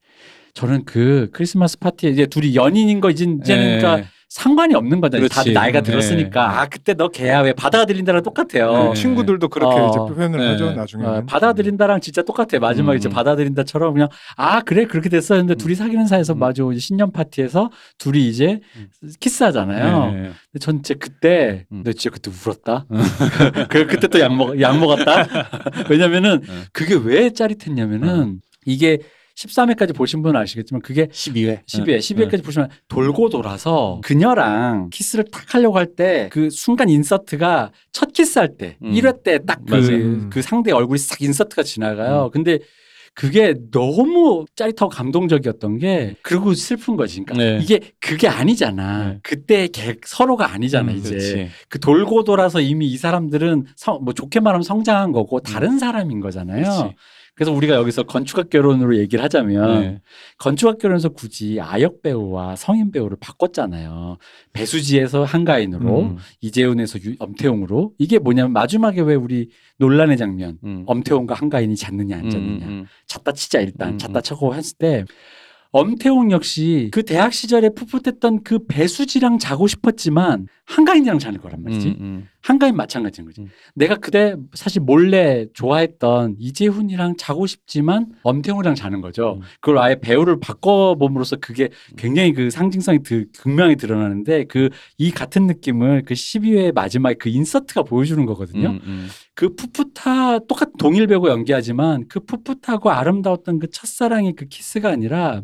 [0.54, 3.78] 저는 그 크리스마스 파티에 이제 둘이 연인인 거 이제 이제는 예.
[3.78, 5.28] 그러니까 상관이 없는 거잖아요.
[5.28, 5.34] 그렇지.
[5.36, 5.92] 다들 나이가 네.
[5.92, 8.88] 들었으니까 아 그때 너 걔야 왜 들린다랑 똑같아요.
[8.88, 8.94] 네.
[8.94, 9.88] 친구들도 그렇게 어.
[9.88, 10.48] 이제 표현을 네.
[10.48, 11.22] 하죠 어, 어.
[11.24, 12.58] 받아들인다랑 진짜 똑같아.
[12.58, 13.10] 마지막에 음, 이제 음.
[13.12, 15.56] 받아들인다처럼 그냥 아 그래 그렇게 됐었는데 음.
[15.56, 16.40] 둘이 사귀는 사이에서 음.
[16.40, 18.88] 마주 이제 신년 파티에서 둘이 이제 음.
[19.20, 20.10] 키스하잖아요.
[20.10, 20.18] 네.
[20.50, 21.84] 근데 전 진짜 그때 음.
[21.84, 22.86] 너 진짜 그때 울었다.
[23.70, 25.28] 그 그때 또 약 먹 약 먹었다.
[25.88, 26.48] 왜냐면은 네.
[26.72, 28.98] 그게 왜 짜릿했냐면은 이게
[29.36, 31.64] 13회까지 보신 분은 아시겠지만 그게 12회.
[31.66, 38.12] 12회, 12회까지 보시면 돌고 돌아서 그녀랑 키스를 탁 하려고 할 때 그 순간 인서트가 첫
[38.12, 38.92] 키스할 때 음.
[38.92, 40.28] 1회 때 딱 그.
[40.30, 42.26] 그 상대 얼굴이 싹 인서트가 지나가요.
[42.26, 42.30] 음.
[42.30, 42.58] 근데
[43.16, 47.22] 그게 너무 짜릿하고 감동적이었던 게 그리고 슬픈 거지.
[47.24, 47.60] 그러니까 네.
[47.62, 49.08] 이게 그게 아니잖아.
[49.08, 49.18] 네.
[49.22, 51.10] 그때 걔 서로가 아니잖아 음, 이제.
[51.10, 51.48] 그렇지.
[51.68, 56.58] 그 돌고 돌아서 이미 이 사람들은 성, 뭐 좋게 말하면 성장한 거고 다른 사람인 거잖아요.
[56.64, 56.78] 음.
[56.78, 56.94] 그렇지.
[57.36, 60.00] 그래서 우리가 여기서 건축학 결혼으로 얘기를 하자면 네.
[60.38, 64.18] 건축학 결혼에서 굳이 아역 배우와 성인 배우를 바꿨잖아요.
[64.52, 66.16] 배수지에서 한가인으로 음.
[66.40, 70.84] 이재훈에서 유- 엄태웅으로 이게 뭐냐면 마지막에 왜 우리 논란의 장면 음.
[70.86, 72.86] 엄태웅과 한가인이 잤느냐 안 잤느냐 음, 음.
[73.08, 75.04] 잤다 치자 일단 음, 잤다 쳐고 했을 때
[75.72, 81.88] 엄태웅 역시 그 대학 시절에 풋풋했던 그 배수지랑 자고 싶었지만 한가인이랑 자는 거란 말이지.
[81.88, 82.28] 음, 음.
[82.40, 83.42] 한가인 마찬가지인 거지.
[83.42, 83.48] 음.
[83.74, 89.34] 내가 그때 사실 몰래 좋아했던 이재훈이랑 자고 싶지만 엄태웅이랑 자는 거죠.
[89.36, 89.42] 음.
[89.60, 96.02] 그걸 아예 배우를 바꿔봄으로써 그게 굉장히 그 상징성이 드- 극명히 드러나는데 그 이 같은 느낌을
[96.06, 98.70] 그 12회 마지막에 그 인서트가 보여주는 거거든요.
[98.70, 99.08] 음, 음.
[99.34, 105.42] 그 풋풋하 똑같은 동일 배우가 연기하지만 그 풋풋하고 아름다웠던 그 첫사랑의 그 키스가 아니라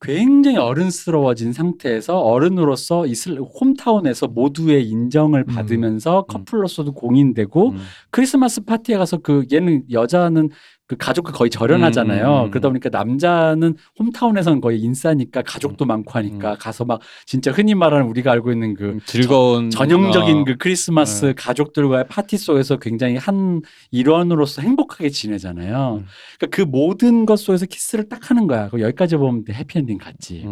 [0.00, 5.54] 굉장히 어른스러워진 상태에서 어른으로서 이슬 홈타운에서 모두의 인정을 음.
[5.54, 7.78] 받으면서 커플로서도 공인되고 음.
[8.10, 10.50] 크리스마스 파티에 가서 그 얘는 여자는
[10.88, 12.26] 그 가족과 거의 절연하잖아요.
[12.26, 12.50] 음, 음.
[12.50, 18.32] 그러다 보니까 남자는 hometown에서는 거의 인싸니까 가족도 많고 하니까 가서 막 진짜 흔히 말하는 우리가
[18.32, 21.32] 알고 있는 그 음, 즐거운 전형적인 어, 그 크리스마스 네.
[21.36, 26.00] 가족들과의 파티 속에서 굉장히 한 일원으로서 행복하게 지내잖아요.
[26.00, 26.06] 음.
[26.38, 28.70] 그러니까 그 모든 것 속에서 키스를 딱 하는 거야.
[28.70, 30.46] 그 여기까지 보면 해피엔딩 같지.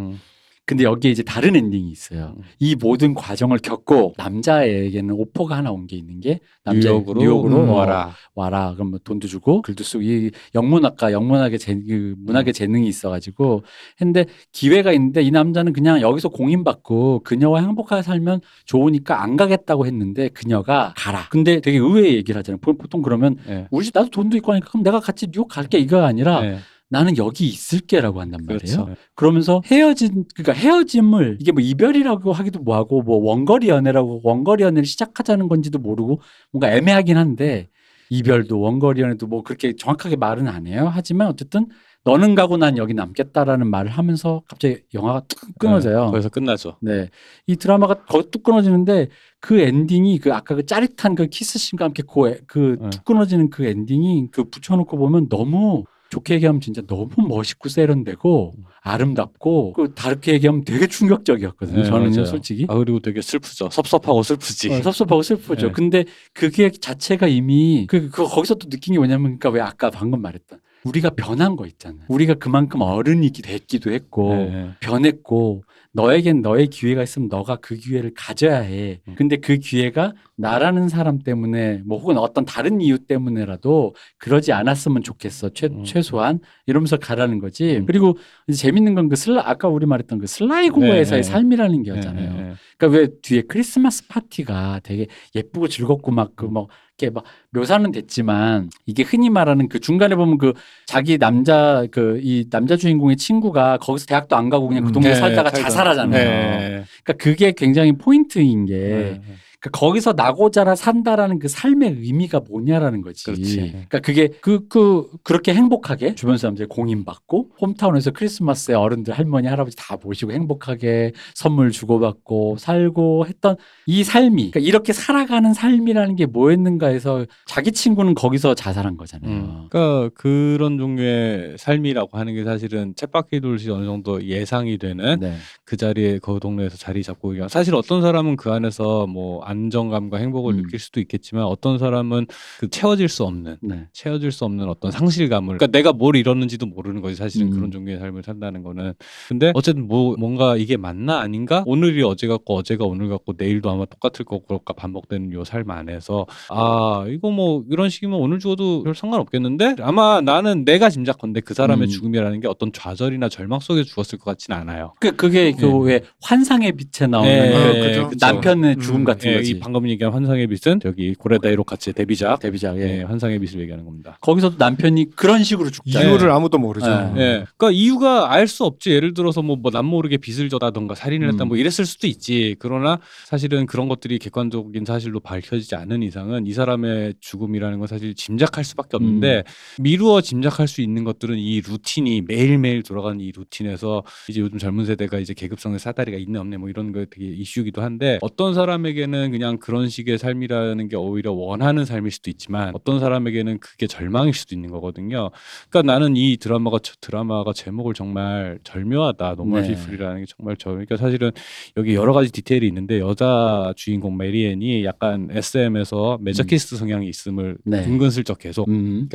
[0.66, 0.68] 음.
[0.68, 2.34] 근데 여기에 이제 다른 엔딩이 있어요.
[2.36, 2.42] 음.
[2.58, 7.68] 이 모든 과정을 겪고 남자에게는 오퍼가 하나 온 게 있는 게 남자 뉴욕으로, 뉴욕으로 음,
[7.68, 8.10] 어, 와라.
[8.34, 8.72] 와라.
[8.74, 13.62] 그럼 뭐 돈도 주고 글도 쓰고 이 영문학과 영문학의 재, 그 문학의 재능이 있어가지고
[14.00, 20.28] 했는데 기회가 있는데 이 남자는 그냥 여기서 공인받고 그녀와 행복하게 살면 좋으니까 안 가겠다고 했는데
[20.30, 21.28] 그녀가 가라.
[21.30, 22.58] 근데 되게 의외의 얘기를 하잖아요.
[22.60, 23.68] 보- 보통 그러면 네.
[23.70, 26.58] 우리 집 나도 돈도 있고 하니까 그럼 내가 같이 뉴욕 갈게 이거가 아니라 네.
[26.88, 28.84] 나는 여기 있을게라고 한단 말이에요.
[28.84, 29.00] 그렇죠.
[29.14, 35.48] 그러면서 헤어진 그러니까 헤어짐을 이게 뭐 이별이라고 하기도 뭐하고 뭐 원거리 연애라고 원거리 연애를 시작하자는
[35.48, 36.20] 건지도 모르고
[36.52, 37.68] 뭔가 애매하긴 한데
[38.10, 40.88] 이별도 원거리 연애도 뭐 그렇게 정확하게 말은 안 해요.
[40.92, 41.66] 하지만 어쨌든
[42.04, 46.04] 너는 가고 난 여기 남겠다라는 말을 하면서 갑자기 영화가 뚝 끊어져요.
[46.04, 46.76] 네, 거기서 끝나죠.
[46.80, 47.10] 네.
[47.48, 49.08] 이 드라마가 거기 뚝 끊어지는데
[49.40, 52.04] 그 엔딩이 그 아까 그 짜릿한 그 키스씬과 함께
[52.46, 52.90] 그 네.
[52.90, 59.72] 뚝 끊어지는 그 엔딩이 그 붙여놓고 보면 너무 좋게 얘기하면 진짜 너무 멋있고 세련되고 아름답고
[59.72, 61.82] 그 다르게 얘기하면 되게 충격적이었거든요.
[61.82, 62.24] 네, 저는 맞아요.
[62.24, 62.66] 솔직히.
[62.68, 63.68] 아 그리고 되게 슬프죠.
[63.70, 64.72] 섭섭하고 슬프지.
[64.72, 65.66] 어, 섭섭하고 슬프죠.
[65.66, 65.72] 네.
[65.72, 70.22] 근데 그게 자체가 이미 그, 그 거기서 또 느낀 게 뭐냐면 그러니까 왜 아까 방금
[70.22, 72.04] 말했던 우리가 변한 거 있잖아요.
[72.08, 74.70] 우리가 그만큼 어른이 됐기도 했고 네.
[74.80, 75.64] 변했고
[75.96, 79.00] 너에겐 너의 기회가 있으면 너가 그 기회를 가져야 해.
[79.08, 79.14] 음.
[79.16, 85.48] 근데 그 기회가 나라는 사람 때문에 뭐 혹은 어떤 다른 이유 때문에라도 그러지 않았으면 좋겠어.
[85.54, 85.84] 최, 음.
[85.84, 87.76] 최소한 이러면서 가라는 거지.
[87.78, 87.86] 음.
[87.86, 88.18] 그리고
[88.54, 91.32] 재밌는 건 그 슬라 아까 우리 말했던 그 슬라이고에서의 네, 네.
[91.32, 92.32] 삶이라는 네, 게였잖아요.
[92.34, 92.52] 네, 네.
[92.76, 99.28] 그러니까 왜 뒤에 크리스마스 파티가 되게 예쁘고 즐겁고 막그뭐 이렇게 막 묘사는 됐지만 이게 흔히
[99.28, 100.54] 말하는 그 중간에 보면 그
[100.86, 104.92] 자기 남자 그 이 남자 주인공의 친구가 거기서 대학도 안 가고 그냥 그 음.
[104.94, 105.68] 동네 에 네, 살다가 살다.
[105.68, 106.24] 자살하잖아요.
[106.24, 106.84] 네.
[107.04, 109.20] 그러니까 그게 굉장히 포인트인 게 네.
[109.66, 113.24] 그러니까 거기서 나고 자라 산다라는 그 삶의 의미가 뭐냐라는 거지.
[113.24, 113.56] 그렇지.
[113.56, 119.96] 그러니까 그게 그, 그, 그렇게 행복하게 주변 사람들이 공인받고 홈타운에서 크리스마스에 어른들 할머니 할아버지 다
[120.02, 127.26] 모시고 행복하게 선물 주고받고 살고 했던 이 삶이 그러니까 이렇게 살아가는 삶이라는 게 뭐였는가 해서
[127.44, 129.30] 자기 친구는 거기서 자살한 거잖아요.
[129.30, 129.66] 음.
[129.70, 135.34] 그러니까 그런 종류의 삶이라고 하는 게 사실은 쳇바퀴 돌시 어느 정도 예상이 되는 네.
[135.64, 140.62] 그 자리에 그 동네에서 자리 잡고 사실 어떤 사람은 그 안에서 뭐안 정감과 행복을 음.
[140.62, 142.26] 느낄 수도 있겠지만 어떤 사람은
[142.60, 143.86] 그 채워질 수 없는 네.
[143.92, 147.52] 채워질 수 없는 어떤 상실감을 그러니까 내가 뭘 잃었는지도 모르는 거지 사실은 음.
[147.52, 148.92] 그런 종류의 삶을 산다는 거는
[149.28, 153.84] 근데 어쨌든 뭐 뭔가 이게 맞나 아닌가 오늘이 어제 같고 어제가 오늘 같고 내일도 아마
[153.86, 158.94] 똑같을 거고 그럴까 반복되는 요 삶 안에서 아 이거 뭐 이런 식이면 오늘 죽어도 별
[158.94, 161.88] 상관없겠는데 아마 나는 내가 짐작컨대 그 사람의 음.
[161.88, 164.92] 죽음이라는 게 어떤 좌절이나 절망 속에 죽었을 것 같지는 않아요.
[165.00, 165.72] 그 그게 그 네.
[165.86, 168.08] 왜 환상의 빛에 나오는 네, 그 아, 그죠.
[168.08, 169.52] 그 남편의 죽음 음, 같은 예, 거 지.
[169.52, 172.76] 이 방금 얘기한 환상의 빛은 저기 고레다 이로카츠의 데뷔작 데뷔작.
[172.78, 173.02] 예, 예.
[173.02, 174.18] 환상의 빛을 얘기하는 겁니다.
[174.20, 176.10] 거기서도 남편이 그런 식으로 죽잖아요.
[176.10, 176.86] 이유를 아무도 모르죠.
[176.86, 177.20] 네.
[177.20, 177.44] 예.
[177.56, 178.90] 그러니까 이유가 알 수 없지.
[178.92, 181.48] 예를 들어서 뭐, 뭐 남 모르게 빚을 져다던가 살인을 했다 음.
[181.48, 182.54] 뭐 이랬을 수도 있지.
[182.58, 188.64] 그러나 사실은 그런 것들이 객관적인 사실로 밝혀지지 않은 이상은 이 사람의 죽음이라는 건 사실 짐작할
[188.64, 189.42] 수밖에 없는데
[189.80, 195.18] 미루어 짐작할 수 있는 것들은 이 루틴이 매일매일 돌아가는 이 루틴에서 이제 요즘 젊은 세대가
[195.18, 199.88] 이제 계급성의 사다리가 있네 없네 뭐 이런 거 되게 이슈기도 한데 어떤 사람에게는 그냥 그런
[199.88, 205.30] 식의 삶이라는 게 오히려 원하는 삶일 수도 있지만 어떤 사람에게는 그게 절망일 수도 있는 거거든요.
[205.68, 209.34] 그러니까 나는 이 드라마가 드라마가 제목을 정말 절묘하다.
[209.36, 209.68] normal 네.
[209.68, 211.30] people이라는 게 정말 저 그러니까 사실은
[211.76, 217.84] 여기 여러 가지 디테일이 있는데 여자 주인공 메리앤이 약간 SM에서 masochist 성향이 있음을 네.
[217.84, 219.08] 은근슬쩍 계속 음.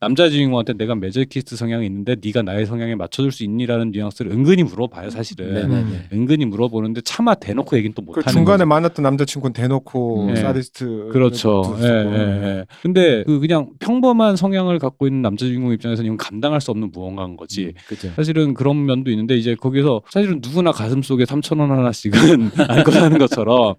[0.00, 5.10] 남자 주인공한테 내가 masochist 성향이 있는데 네가 나의 성향에 맞춰줄 수 있니라는 뉘앙스를 은근히 물어봐요
[5.10, 6.08] 사실은 네네네.
[6.12, 8.66] 은근히 물어보는데 차마 대놓고 얘기는 또그 못하는 중간에 거죠.
[8.66, 10.36] 만났던 남자친구는 대놓고 네.
[10.36, 11.62] 사디스트 그렇죠.
[11.62, 11.86] 도 예.
[11.86, 12.66] 예, 예.
[12.82, 17.36] 근데 그 그냥 평범한 성향을 갖고 있는 남자 주인공 입장에서는 이건 감당할 수 없는 무언가인
[17.36, 17.66] 거지.
[17.66, 18.08] 음, 그죠.
[18.14, 22.12] 사실은 그런 면도 있는데 이제 거기서 사실은 누구나 가슴 속에 3천 원 하나씩은
[22.68, 23.74] 안고 사는 것처럼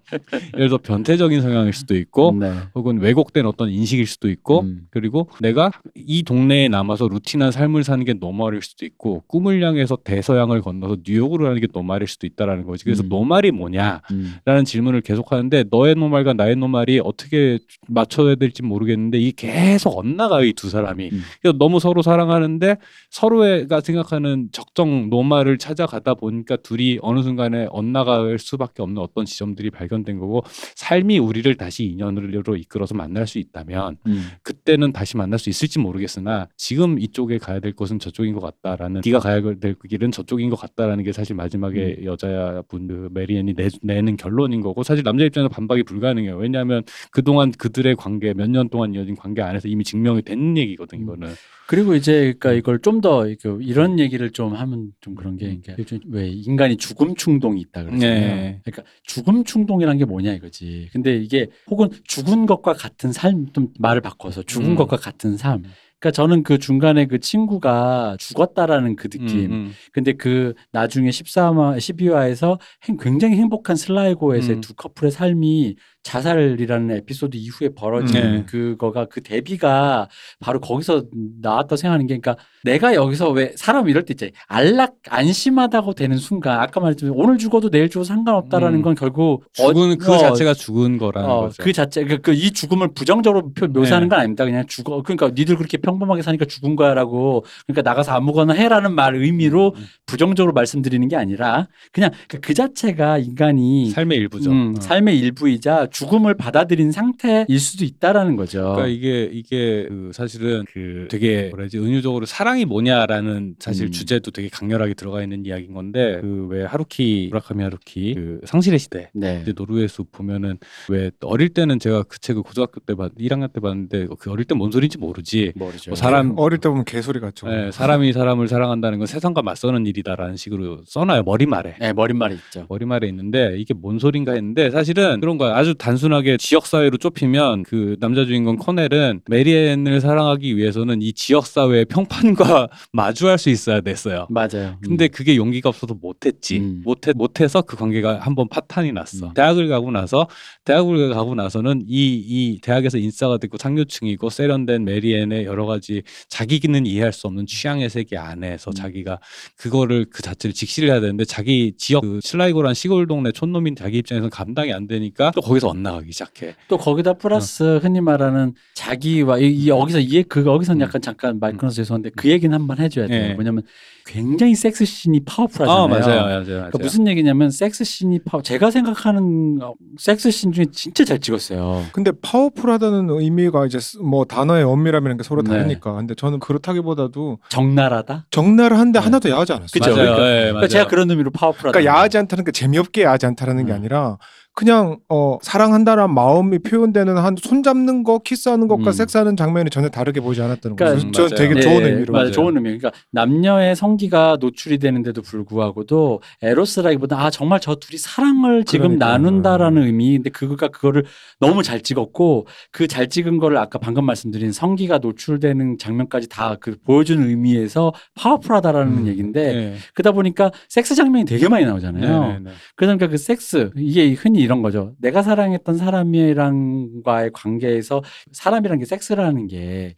[0.54, 2.52] 예를 들어 변태적인 성향일 수도 있고 네.
[2.74, 4.82] 혹은 왜곡된 어떤 인식일 수도 있고 음.
[4.90, 10.60] 그리고 내가 이 동네에 남아서 routine한 삶을 사는 게 normal일 수도 있고 꿈을 향해서 대서양을
[10.60, 12.84] 건너서 뉴욕으로 가는 게 normal일 수도 있다라는 거지.
[12.84, 13.08] 그래서 음.
[13.08, 14.02] normal이 뭐냐?
[14.10, 14.34] 음.
[14.44, 20.44] 라는 질문을 계속 하는데 너의 normal과 나의 노말이 어떻게 맞춰야 될지 모르겠는데 이게 계속 엇나가요
[20.44, 21.22] 이 두 사람이 음.
[21.40, 22.76] 그래서 너무 서로 사랑하는데
[23.10, 30.18] 서로가 생각하는 적정 노말을 찾아가다 보니까 둘이 어느 순간에 엇나갈 수밖에 없는 어떤 지점들이 발견된
[30.18, 30.42] 거고
[30.76, 34.28] 삶이 우리를 다시 인연으로 이끌어서 만날 수 있다면 음.
[34.42, 39.18] 그때는 다시 만날 수 있을지 모르겠으나 지금 이쪽에 가야 될 곳은 저쪽인 것 같다라는 네가
[39.18, 44.60] 가야 될 길은 저쪽인 것 같다라는 게 사실 마지막에 여자분 그 메리앤이 내, 내는 결론인
[44.60, 49.42] 거고 사실 남자 입장에서 반박이 불가능해요 왜냐하면 그동안 그들의 관계 몇 년 동안 이어진 관계
[49.42, 51.02] 안에서 이미 증명이 된 얘기거든 음.
[51.04, 51.28] 이거는
[51.68, 53.24] 그리고 이제 그러니까 이걸 좀 더
[53.60, 58.36] 이런 얘기를 좀 하면 좀 그런 게 그러니까 요즘 왜 인간이 죽음 충동이 있다 그러잖아요.
[58.36, 58.60] 네.
[58.64, 60.88] 그러니까 죽음 충동이란 게 뭐냐 이거지.
[60.92, 64.76] 근데 이게 혹은 죽은 것과 같은 삶 좀 말을 바꿔서 죽은 음.
[64.76, 65.62] 것과 같은 삶.
[66.00, 69.38] 그러니까 저는 그 중간에 그 친구가 죽었다라는 그 느낌.
[69.38, 69.72] 음, 음.
[69.92, 72.58] 근데 그 나중에 14화, 12화에서
[72.98, 74.60] 굉장히 행복한 슬라이고에서의 음.
[74.62, 78.36] 두 커플의 삶이 자살이라는 에피소드 이후에 벌어진 음.
[78.38, 78.44] 네.
[78.46, 80.08] 그거가 그 대비가
[80.40, 81.04] 바로 거기서
[81.40, 84.32] 나왔다 생각하는 게 그러니까 내가 여기서 왜 사람 이럴 때 있잖아요.
[84.48, 88.82] 안락 안심하다고 되는 순간 아까 말했지만 오늘 죽어도 내일 죽어도 상관없다라는 음.
[88.82, 92.50] 건 결국 죽은 어, 그 어, 자체가 죽은 거라는 어, 거죠 그 자체 그, 그이
[92.50, 94.10] 죽음을 부정적으로 표- 묘사하는 네.
[94.10, 94.44] 건 아닙니다.
[94.44, 99.74] 그냥 죽어 그러니까 니들 그렇게 평범하게 사니까 죽은 거야라고 그러니까 나가서 아무거나 해라는 말 의미로
[99.76, 99.86] 음.
[100.06, 104.80] 부정적으로 말씀드리는 게 아니라 그냥 그, 그 자체가 인간이 삶의 일부죠 음, 어.
[104.80, 108.60] 삶의 일부이자 죽음을 받아들인 상태일 수도 있다라는 거죠.
[108.60, 113.90] 그러니까 이게 이게 그 사실은 그 되게 뭐라지 은유적으로 사랑이 뭐냐라는 사실 음.
[113.92, 119.10] 주제도 되게 강렬하게 들어가 있는 이야기인 건데 그 왜 하루키 무라카미 하루키 그 상실의 시대
[119.14, 119.40] 네.
[119.42, 123.60] 이제 노르웨이 숲 보면은 왜 어릴 때는 제가 그 책을 고등학교 때 봤, 1학년 때
[123.60, 125.52] 봤는데 그 어릴 때 뭔 소리인지 모르지.
[125.54, 125.90] 모르죠.
[125.90, 127.46] 뭐 사람 어릴 때 보면 개소리 같죠.
[127.52, 131.76] 예, 사람이 사람을 사랑한다는 건 세상과 맞서는 일이다라는 식으로 써놔요 머리말에.
[131.80, 132.66] 네, 머릿말이 있죠.
[132.68, 137.96] 머리말에 있는데 이게 뭔 소린가 했는데 사실은 그런 거야 아주 단순하게 지역 사회로 좁히면 그
[138.00, 144.26] 남자 주인공 커넬은 메리앤을 사랑하기 위해서는 이 지역 사회의 평판과 마주할 수 있어야 됐어요.
[144.30, 144.76] 맞아요.
[144.82, 145.08] 근데 음.
[145.12, 146.58] 그게 용기가 없어서 못했지.
[146.58, 146.82] 음.
[146.84, 149.28] 못해 못해서 그 관계가 한번 파탄이 났어.
[149.28, 149.34] 음.
[149.34, 150.28] 대학을 가고 나서
[150.64, 157.12] 대학을 가고 나서는 이 이 대학에서 인싸가 됐고 상류층이고 세련된 메리앤의 여러 가지 자기는 이해할
[157.12, 158.74] 수 없는 취향의 세계 안에서 음.
[158.74, 159.18] 자기가
[159.56, 164.30] 그거를 그 자체를 직시를 해야 되는데 자기 지역 그 슬라이고란 시골 동네 촌놈인 자기 입장에서는
[164.30, 166.54] 감당이 안 되니까 또 거기서 엇나가기 시작해.
[166.68, 170.86] 또 거기다 플러스 흔히 말하는 자기와 이, 이 여기서 이해 그 여기서는 음.
[170.86, 173.30] 약간 잠깐 말 끊어서 죄송한데 그 얘기는 한번 해줘야 돼요.
[173.30, 173.34] 예.
[173.34, 173.62] 뭐냐면
[174.06, 175.84] 굉장히 섹스 씬이 powerful하잖아요.
[175.84, 176.44] 아 맞아요, 맞아요, 맞아요.
[176.44, 178.42] 그러니까 무슨 얘기냐면 섹스 씬이 파워.
[178.42, 181.84] 제가 생각하는 어, 섹스 씬 중에 진짜 잘 찍었어요.
[181.92, 185.50] 근데 파워풀하다는 의미가 이제 쓰- 뭐 단어의 엄밀함이라는 게 서로 네.
[185.50, 185.92] 다르니까.
[185.94, 188.26] 근데 저는 그렇다기보다도 적나라다.
[188.30, 189.04] 정나라한데 네.
[189.04, 189.68] 하나도 야하지 않았어요.
[189.72, 189.90] 그쵸?
[189.90, 190.14] 맞아요.
[190.14, 190.68] 그러니까- 예, 그러니까.
[190.68, 191.70] 제가 그런 의미로 파워풀하다.
[191.78, 193.76] 그러니까 야하지 않다는 게 재미없게 야하지 않다는 게 음.
[193.76, 194.18] 아니라
[194.60, 198.92] 그냥 어 사랑한다는 마음이 표현되는 한 손잡는 거, 키스하는 것과 음.
[198.92, 201.06] 섹스하는 장면이 전혀 다르게 보지 않았다는 그러니까 거죠.
[201.08, 201.34] 음, 저 맞아요.
[201.34, 202.12] 되게 네, 좋은 의미로.
[202.12, 202.30] 맞아요.
[202.30, 202.76] 좋은 의미.
[202.76, 209.12] 그러니까 남녀의 성기가 노출이 되는데도 불구하고도 에로스라기보다 아 정말 저 둘이 사랑을 지금 그러니까요.
[209.12, 210.16] 나눈다라는 의미.
[210.18, 211.04] 근데 그거가 그거를
[211.38, 216.76] 너무 잘 찍었고 그 잘 찍은 거를 아까 방금 말씀드린 성기가 노출되는 장면까지 다 그
[216.84, 219.06] 보여주는 의미에서 파워풀하다라는 음.
[219.06, 219.74] 얘기인데 네.
[219.94, 222.22] 그러다 보니까 섹스 장면이 되게 많이 나오잖아요.
[222.26, 222.50] 네, 네, 네.
[222.76, 224.96] 그러니까 그 섹스 이게 흔히 이런 거죠.
[224.98, 229.94] 내가 사랑했던 사람이랑과의 관계에서 사람이란 게 섹스라는 게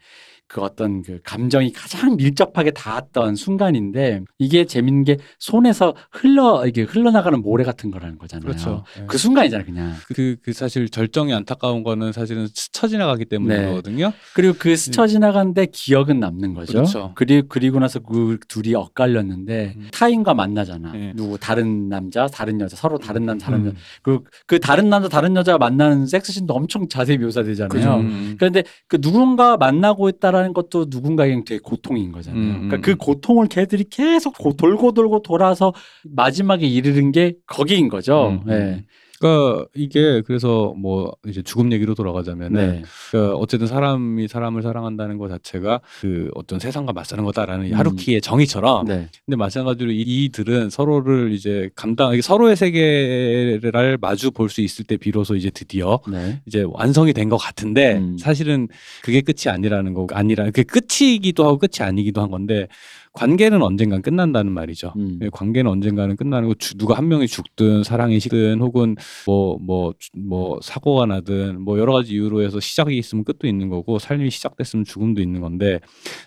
[0.52, 7.40] 그 어떤 그 감정이 가장 밀접하게 닿았던 순간인데 이게 재밌는 게 손에서 흘러 이게 흘러나가는
[7.40, 8.44] 모래 같은 거라는 거잖아요.
[8.44, 8.84] 그렇죠.
[8.98, 9.04] 네.
[9.06, 9.94] 그 순간이잖아요, 그냥.
[10.14, 14.12] 그, 그 사실 절정이 안타까운 거는 사실은 스쳐 지나가기 때문이거든요.
[14.34, 16.74] 그리고 그 스쳐 지나간데 기억은 남는 거죠.
[16.74, 17.12] 그렇죠.
[17.14, 19.88] 그리고 그리고 나서 그 둘이 엇갈렸는데 음.
[19.90, 20.92] 타인과 만나잖아.
[20.92, 21.14] 네.
[21.16, 23.66] 누구 다른 남자, 다른 여자, 서로 다른 남자, 다른 음.
[23.68, 23.76] 여자.
[24.02, 27.68] 그, 그 다른 남자, 다른 여자가 만나는 섹스씬도 엄청 자세히 묘사되잖아요.
[27.70, 27.94] 그죠.
[28.00, 28.36] 음.
[28.38, 32.42] 그런데 그 누군가 만나고 있다라 는 것도 누군가에게 되게 고통인 거잖아요.
[32.42, 32.98] 음, 그러니까 음, 그 음.
[32.98, 35.72] 고통을 걔들이 계속 고- 돌고 돌고 돌아서
[36.04, 38.28] 마지막에 이르는 게 거기인 거죠.
[38.28, 38.46] 음, 음.
[38.46, 38.84] 네.
[39.22, 42.82] 그러니까 이게 그래서 뭐 이제 죽음 얘기로 돌아가자면은 네.
[43.10, 47.78] 그러니까 어쨌든 사람이 사람을 사랑한다는 것 자체가 그 어떤 세상과 맞서는 거다라는 이 음.
[47.78, 49.08] 하루키의 정의처럼 네.
[49.24, 55.34] 근데 마찬가지로 이- 이들은 서로를 이제 감당 서로의 세계를 마주 볼 수 있을 때 비로소
[55.34, 56.40] 이제 드디어 네.
[56.46, 58.18] 이제 완성이 된 것 같은데 음.
[58.18, 58.68] 사실은
[59.02, 62.66] 그게 끝이 아니라는 거 아니라 그게 끝이기도 하고 끝이 아니기도 한 건데
[63.14, 64.94] 관계는 언젠간 끝난다는 말이죠.
[64.96, 65.18] 음.
[65.22, 68.96] 예, 관계는 언젠가는 끝나는 거 주- 누가 한 명이 죽든 사랑이 식든 혹은
[69.26, 74.30] 뭐뭐 뭐 사고가 나든 뭐 여러 가지 이유로 해서 시작이 있으면 끝도 있는 거고 삶이
[74.30, 75.78] 시작됐으면 죽음도 있는 건데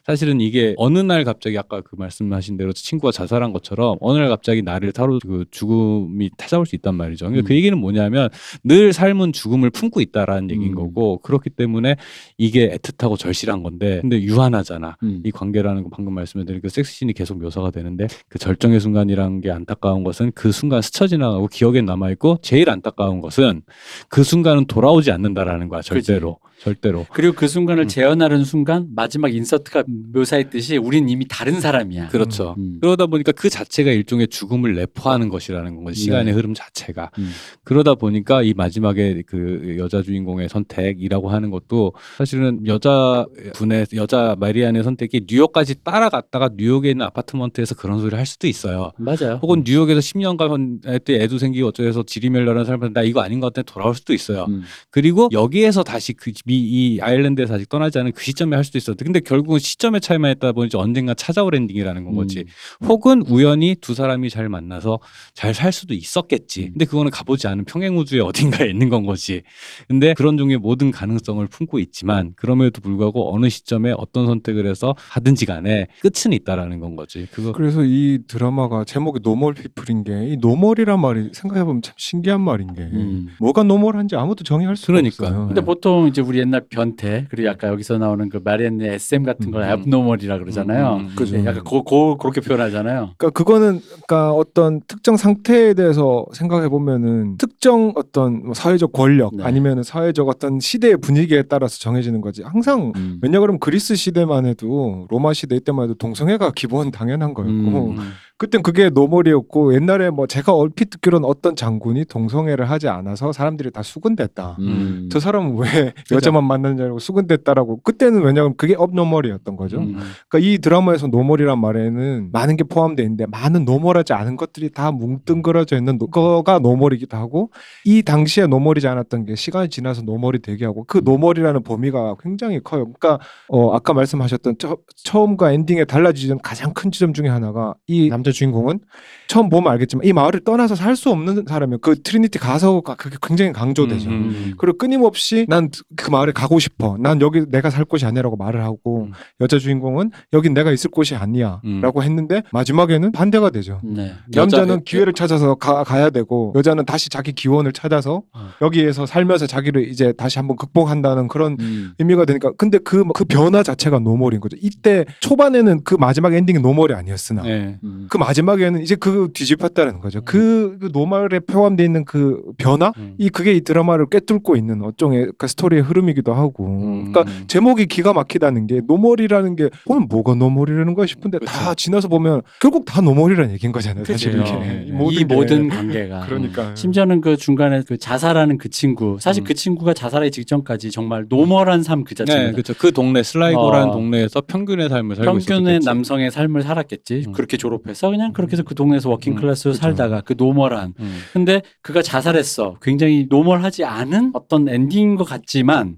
[0.06, 4.62] 사실은 이게 어느 날 갑자기 아까 그 말씀하신 대로 친구가 자살한 것처럼 어느 날 갑자기
[4.62, 7.26] 나를 타로 그 죽음이 찾아올 수 있단 말이죠.
[7.26, 7.48] 그러니까 음.
[7.48, 8.30] 그 얘기는 뭐냐면
[8.64, 10.76] 늘 삶은 죽음을 품고 있다라는 얘기인 음.
[10.76, 11.96] 거고 그렇기 때문에
[12.38, 14.98] 이게 애틋하고 절실한 건데 근데 유한하잖아.
[15.02, 15.22] 음.
[15.26, 20.04] 이 관계라는 거 방금 말씀드린 그 섹스씬이 계속 묘사가 되는데 그 절정의 순간이라는 게 안타까운
[20.04, 23.62] 것은 그 순간 스쳐 지나가고 기억에 남아 있고 제일 안타까운 것은
[24.10, 27.88] 그 순간은 돌아오지 않는다라는 거야 절대로 절대로 그리고 그 순간을 음.
[27.88, 29.84] 재현하는 순간 마지막 인서트가
[30.14, 32.08] 묘사했듯이 우린 이미 다른 사람이야.
[32.08, 32.56] 그렇죠.
[32.58, 32.80] 음.
[32.82, 36.32] 그러다 보니까 그 자체가 일종의 죽음을 내포하는 것이라는 거지 시간의 네.
[36.32, 37.32] 흐름 자체가 음.
[37.64, 44.84] 그러다 보니까 이 마지막에 그 여자 주인공의 선택이라고 하는 것도 사실은 여자 분의 여자 마리안의
[44.84, 48.92] 선택이 뉴욕까지 따라갔다가 뉴욕에 있는 아파트먼트에서 그런 소리를 할 수도 있어요.
[48.98, 49.40] 맞아요.
[49.42, 53.96] 혹은 뉴욕에서 10년간 때 애도 생기고 어쩌해서 지리멜러라는 사람한테 나 이거 아닌 것 같아 돌아올
[53.96, 54.46] 수도 있어요.
[54.50, 54.64] 음.
[54.90, 56.56] 그리고 여기에서 다시 그, 이,
[56.96, 60.52] 이 아일랜드에서 아직 떠나지 않은 그 시점에 할 수도 있었는데 근데 결국은 시점의 차이만 했다
[60.52, 62.40] 보니 언젠가 찾아올 엔딩이라는 건 거지.
[62.82, 62.88] 음.
[62.88, 65.00] 혹은 우연히 두 사람이 잘 만나서
[65.34, 66.64] 잘 살 수도 있었겠지.
[66.64, 66.70] 음.
[66.74, 69.44] 근데 그거는 가보지 않은 평행우주의 어딘가에 있는 건 거지.
[69.88, 75.46] 근데 그런 종류의 모든 가능성을 품고 있지만 그럼에도 불구하고 어느 시점에 어떤 선택을 해서 하든지
[75.46, 77.28] 간에 끝은 있다라는 건 거지.
[77.32, 82.74] 그거 그래서 이 드라마가 제목이 Normal People인 게 이 normal이란 말이 생각해보면 참 신기한 말인
[82.74, 83.28] 게 음.
[83.40, 85.28] 뭐가 normal한지 아무도 정의할 수가 그러니까.
[85.28, 85.48] 없어요.
[85.48, 89.64] 근데 보통 이제 우리 옛날 변태 그리고 아까 여기서 나오는 그 마리안의 SM 같은 걸
[89.64, 89.70] 음.
[89.70, 90.96] abnormal이라 그러잖아요.
[90.96, 91.16] 음, 음, 음.
[91.16, 91.38] 그죠.
[91.38, 93.14] 네, 약간 고, 고, 그렇게 표현하잖아요.
[93.18, 99.44] 그러니까 그거는 그러니까 어떤 특정 상태에 대해서 생각해 보면은 특정 어떤 뭐 사회적 권력 네.
[99.44, 102.44] 아니면은 사회적 어떤 시대의 분위기에 따라서 정해지는 거지.
[102.44, 103.20] 항상 음.
[103.22, 107.98] 왜냐 그러면 그리스 시대만 해도 로마 시대 때만 해도 동성애가 기본 당연한 거였고 음.
[107.98, 108.12] 음.
[108.38, 113.82] 그땐 그게 normal이었고 옛날에 뭐 제가 얼핏 듣기로는 어떤 장군이 동성애를 하지 않아서 사람들이 다
[113.82, 114.58] 수군댔다.
[114.60, 115.08] 음.
[115.10, 119.78] 저 사람은 왜 여자만 만나는 줄 알고 수군댔다라고 그때는 왜냐하면 그게 abnormal이었던 거죠.
[119.78, 119.96] 음.
[120.28, 125.78] 그러니까 이 드라마에서 normal이란 말에는 많은 게 포함되어 있는데 많은 normal하지 않은 것들이 다 뭉뚱그려져
[125.78, 127.52] 있는 노- 거가 normal이기도 하고
[127.86, 132.92] 이 당시에 normal이지 않았던 게 시간이 지나서 normal이 되게 하고 그 normal이라는 범위가 굉장히 커요.
[132.92, 138.32] 그러니까 어 아까 말씀하셨던 처, 처음과 엔딩에 달라지는 가장 큰 지점 중에 하나가 이 남자
[138.32, 138.80] 주인공은
[139.28, 141.78] 처음 보면 알겠지만 이 마을을 떠나서 살 수 없는 사람이에요.
[141.80, 144.10] 그 트리니티 가서가 그게 굉장히 강조되죠.
[144.10, 144.54] 음, 음.
[144.58, 146.98] 그리고 끊임없이 난 그 마을에 가고 싶어.
[147.00, 149.12] 난 여기 내가 살 곳이 아니라고 말을 하고 음.
[149.42, 153.80] 여자 주인공은 여긴 내가 있을 곳이 아니야라고 했는데 마지막에는 반대가 되죠.
[153.84, 154.14] 네.
[154.34, 158.50] 남자는 여자- 기회를 찾아서 가, 가야 되고 여자는 다시 자기 기원을 찾아서 어.
[158.62, 161.94] 여기에서 살면서 자기를 이제 다시 한번 극복한다는 그런 음.
[162.00, 164.56] 의미가 되니까 근데 그, 그 변화 자체가 normal인 거죠.
[164.62, 167.78] 이때 초반에는 그 마지막 엔딩이 normal이 아니었으나 네.
[167.84, 168.08] 음.
[168.16, 170.22] 그 마지막에는 이제 그 뒤집혔다는 거죠.
[170.24, 173.16] 그, 그 normal에 포함되어 있는 그 변화 음.
[173.18, 176.66] 이 그게 이 드라마를 꿰뚫고 있는 일종의 그 스토리의 흐름이기도 하고.
[176.66, 177.12] 음.
[177.12, 181.76] 그러니까 제목이 기가 막히다는 게 normal이라는 게 오늘 뭐가 normal이라는 거야 싶은데 다 그쵸.
[181.76, 184.06] 지나서 보면 결국 다 normal이라는 얘기인 거잖아요.
[184.06, 184.40] 사실.
[184.40, 184.86] 이게 네.
[185.12, 185.26] 이 게.
[185.26, 189.46] 모든 관계가 그러니까 심지어는 그 중간에 그 자살하는 그 친구 사실 음.
[189.46, 192.52] 그 친구가 자살하기 직전까지 정말 normal한 삶 그 네, 자체입니다.
[192.54, 192.74] 그렇죠.
[192.78, 193.92] 그 동네 슬라이고라는 어.
[193.92, 195.86] 동네에서 평균의 삶을 살고 평균의 있었겠지.
[195.86, 197.26] 남성의 삶을 살았겠지.
[197.28, 197.34] 음.
[197.34, 199.82] 그렇게 졸업해서 그냥 그렇게 해서 그 동네에서 working 음, class로 그죠.
[199.82, 200.94] 살다가 그 normal한.
[201.00, 201.20] 음.
[201.34, 202.78] 근데 그가 자살했어.
[202.82, 205.98] 굉장히 normal하지 않은 어떤 엔딩인 것 같지만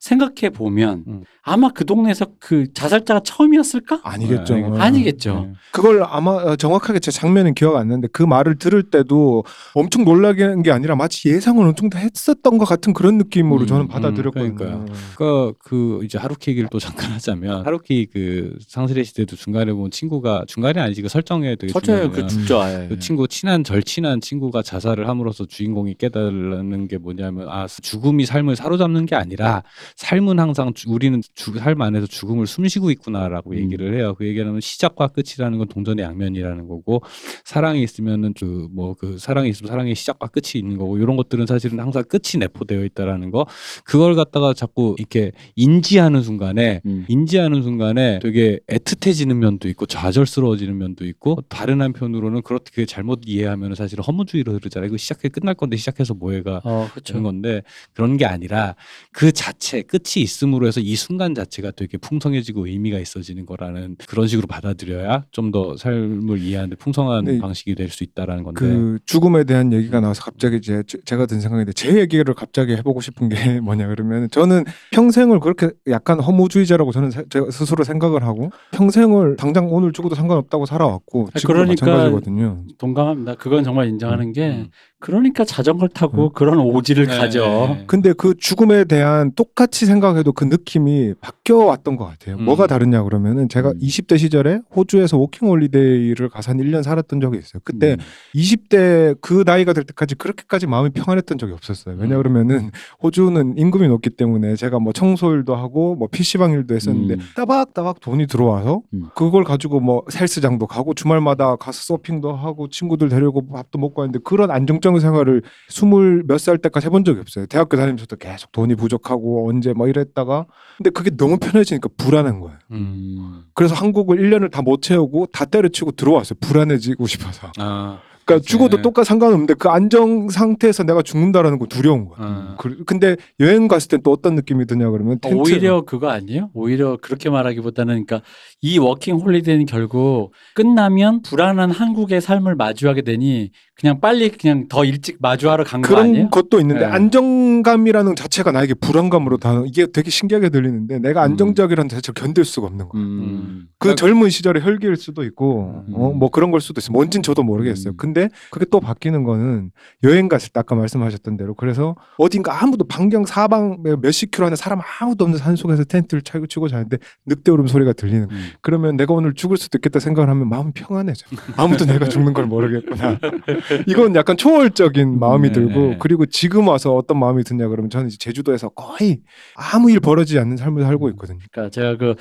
[0.00, 1.22] 생각해 보면 음.
[1.46, 4.00] 아마 그 동네에서 그 자살자가 처음이었을까?
[4.02, 4.54] 아니겠죠.
[4.56, 5.34] 네, 아니겠죠.
[5.48, 5.52] 네.
[5.72, 10.42] 그걸 아마 어, 정확하게 제 장면은 기억 안 나는데 그 말을 들을 때도 엄청 놀라게
[10.44, 14.54] 한게 아니라 마치 예상을 엄청 다 했었던 것 같은 그런 느낌으로 음, 저는 음, 받아들였거든요.
[14.54, 14.84] 그러니까요.
[15.16, 20.44] 그, 그 이제 하루키 얘기를 또 잠깐 하자면 하루키 그 상실의 시대도 중간에 보면 친구가
[20.46, 22.62] 중간이 아니지 그 설정에 되게 설정에 그 죽죠.
[22.62, 22.86] 아예.
[22.88, 29.04] 그 친구 친한 절친한 친구가 자살을 함으로써 주인공이 깨달는 게 뭐냐면 아 죽음이 삶을 사로잡는
[29.04, 29.62] 게 아니라
[29.96, 33.58] 삶은 항상 주- 우리는 주- 삶 안에서 죽음을 숨쉬고 있구나라고 음.
[33.58, 34.14] 얘기를 해요.
[34.16, 37.02] 그 얘기하면 시작과 끝이라는 건 동전의 양면이라는 거고
[37.44, 42.38] 사랑이 있으면은 그뭐그 사랑이 있으면 사랑의 시작과 끝이 있는 거고 이런 것들은 사실은 항상 끝이
[42.38, 43.46] 내포되어 있다라는 거
[43.84, 47.04] 그걸 갖다가 자꾸 이렇게 인지하는 순간에 음.
[47.08, 54.04] 인지하는 순간에 되게 애틋해지는 면도 있고 좌절스러워지는 면도 있고 다른 한편으로는 그렇게 잘못 이해하면 사실은
[54.04, 54.88] 허무주의로 흐르잖아요.
[54.88, 56.88] 이거 시작해 끝날 건데 시작해서 뭐해가 어.
[57.04, 57.62] 되는 건데
[57.92, 58.76] 그런 게 아니라
[59.12, 64.48] 그 자체 끝이 있음으로 해서 이 순간 자체가 되게 풍성해지고 의미가 있어지는 거라는 그런 식으로
[64.48, 67.38] 받아들여야 좀 더 삶을 이해하는데 풍성한 네.
[67.38, 71.40] 방식이 될 수 있다라는 건데 그 죽음에 대한 얘기가 나와서 갑자기 이제 제- 제가 든
[71.40, 77.12] 생각인데 제 얘기를 갑자기 해보고 싶은 게 뭐냐 그러면 저는 평생을 그렇게 약간 허무주의자라고 저는
[77.12, 82.64] 세- 제가 스스로 생각을 하고 평생을 당장 오늘 죽어도 상관없다고 살아왔고 아, 지금 그러니까 마찬가지거든요.
[82.78, 83.34] 동감합니다.
[83.36, 84.66] 그건 정말 인정하는 게 음.
[84.98, 86.30] 그러니까 자전거를 타고 음.
[86.34, 87.76] 그런 오지를 네, 가져.
[87.76, 87.84] 네.
[87.86, 92.36] 근데 그 죽음에 대한 똑같이 생각해도 그 느낌이 바뀌어 왔던 것 같아요.
[92.36, 92.44] 음.
[92.44, 93.78] 뭐가 다르냐 그러면은 제가 음.
[93.80, 97.60] 20대 시절에 호주에서 워킹 홀리데이를 가서 한 1년 살았던 적이 있어요.
[97.64, 97.98] 그때 음.
[98.34, 101.96] 20대 그 나이가 될 때까지 그렇게까지 마음이 평안했던 적이 없었어요.
[101.98, 102.22] 왜냐 음.
[102.22, 102.70] 그러면은
[103.02, 107.20] 호주는 임금이 높기 때문에 제가 뭐 청소일도 하고 뭐 PC방 일도 했었는데 음.
[107.34, 109.06] 따박따박 돈이 들어와서 음.
[109.16, 114.50] 그걸 가지고 뭐 헬스장도 가고 주말마다 가서 서핑도 하고 친구들 데리고 밥도 먹고 하는데 그런
[114.52, 117.46] 안정적인 생활을 스물 몇 살 때까지 해본 적이 없어요.
[117.46, 120.44] 대학교 다니면서도 계속 돈이 부족하고 언제 뭐 이랬다가
[120.76, 122.58] 근데 그게 너무 편해지니까 불안한 거예요.
[122.72, 123.44] 음.
[123.54, 126.38] 그래서 한국을 1년을 다 못 채우고 다 때려치고 들어왔어요.
[126.40, 127.52] 불안해지고 싶어서.
[127.58, 128.48] 아 그러니까 그치.
[128.48, 132.16] 죽어도 똑같 상관없는데 그 안정 상태에서 내가 죽는다라는 거 두려운 거야.
[132.20, 132.56] 아.
[132.58, 136.50] 그- 근데 여행 갔을 땐또 어떤 느낌이 드냐 그러면 텐트 오히려 그거 아니에요?
[136.54, 138.22] 오히려 그렇게 말하기보다는 그러니까
[138.62, 145.16] 이 워킹 홀리데이는 결국 끝나면 불안한 한국의 삶을 마주하게 되니 그냥 빨리 그냥 더 일찍
[145.20, 146.28] 마주하러 간거 그런 아니에요?
[146.30, 146.92] 것도 있는데 네.
[146.92, 151.32] 안정감이라는 자체가 나에게 불안감으로 다 이게 되게 신기하게 들리는데 내가 음.
[151.32, 153.02] 안정적이라는 자체를 견딜 수가 없는 거야.
[153.02, 153.66] 음.
[153.78, 155.94] 그 나- 젊은 시절의 혈기일 수도 있고 음.
[155.94, 156.92] 어, 뭐 그런 걸 수도 있어.
[156.92, 157.92] 뭔진 저도 모르겠어요.
[157.94, 157.96] 음.
[158.14, 159.72] 근데 그게 또 바뀌는 거는
[160.04, 164.80] 여행 갔을 때 아까 말씀하셨던 대로 그래서 어딘가 아무도 반경 사방 몇십 킬로 안에 사람
[165.00, 168.28] 아무도 없는 산속에서 텐트를 차고 치고 자는데 늑대 울음 소리가 들리는.
[168.30, 168.50] 음.
[168.62, 171.26] 그러면 내가 오늘 죽을 수도 있겠다 생각을 하면 마음이 평안해져.
[171.56, 173.18] 아무도 내가 죽는 걸 모르겠구나.
[173.86, 175.52] 이건 약간 초월적인 마음이 네.
[175.52, 179.20] 들고 그리고 지금 와서 어떤 마음이 드냐 그러면 저는 이제 제주도에서 거의
[179.56, 181.38] 아무 일 벌어지지 않는 삶을 살고 있거든요.
[181.50, 182.14] 그러니까 제가 그,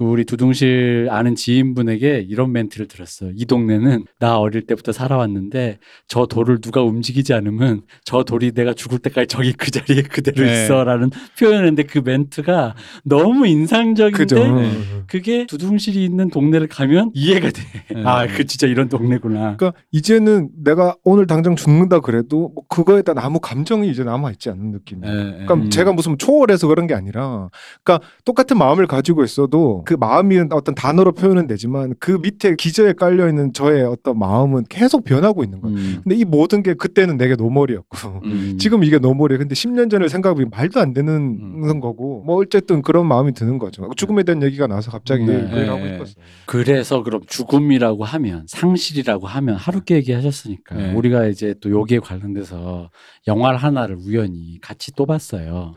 [0.00, 3.32] 그 우리 두둥실 아는 지인분에게 이런 멘트를 들었어요.
[3.36, 5.78] 이 동네는 나 어릴 때부터 살아왔는데
[6.08, 10.64] 저 돌을 누가 움직이지 않으면 저 돌이 내가 죽을 때까지 저기 그 자리에 그대로 네.
[10.64, 14.50] 있어라는 표현했는데 그 멘트가 너무 인상적인데?
[14.50, 14.70] 네.
[15.06, 17.62] 그게 두둥실이 있는 동네를 가면 이해가 돼.
[17.94, 18.02] 네.
[18.06, 19.58] 아, 그 진짜 이런 동네구나.
[19.58, 24.48] 그러니까 이제는 내가 오늘 당장 죽는다 그래도 뭐 그거에 대한 아무 감정이 이제 남아 있지
[24.48, 25.14] 않는 느낌이에요.
[25.14, 25.30] 예, 예.
[25.32, 25.68] 그러니까 음.
[25.68, 27.50] 제가 무슨 초월해서 그런 게 아니라,
[27.84, 33.28] 그러니까 똑같은 마음을 가지고 있어도 그 마음이 어떤 단어로 표현은 되지만 그 밑에 기저에 깔려
[33.28, 35.76] 있는 저의 어떤 마음은 계속 변하고 있는 거예요.
[35.76, 36.00] 음.
[36.04, 38.56] 근데 이 모든 게 그때는 내게 normal이었고 음.
[38.60, 39.40] 지금 이게 normal이에요.
[39.40, 41.80] 근데 10년 전을 생각하면 말도 안 되는 음.
[41.80, 43.90] 거고 뭐 어쨌든 그런 마음이 드는 거죠.
[43.96, 45.48] 죽음에 대한 얘기가 나서 갑자기 네.
[45.50, 45.94] 그 하고 네.
[45.94, 46.24] 싶었어요.
[46.46, 50.94] 그래서 그럼 죽음이라고 하면 상실이라고 하면 하루께 얘기하셨으니까 네.
[50.94, 52.90] 우리가 이제 또 여기에 관련돼서
[53.26, 55.74] 영화를 하나를 우연히 같이 또 봤어요.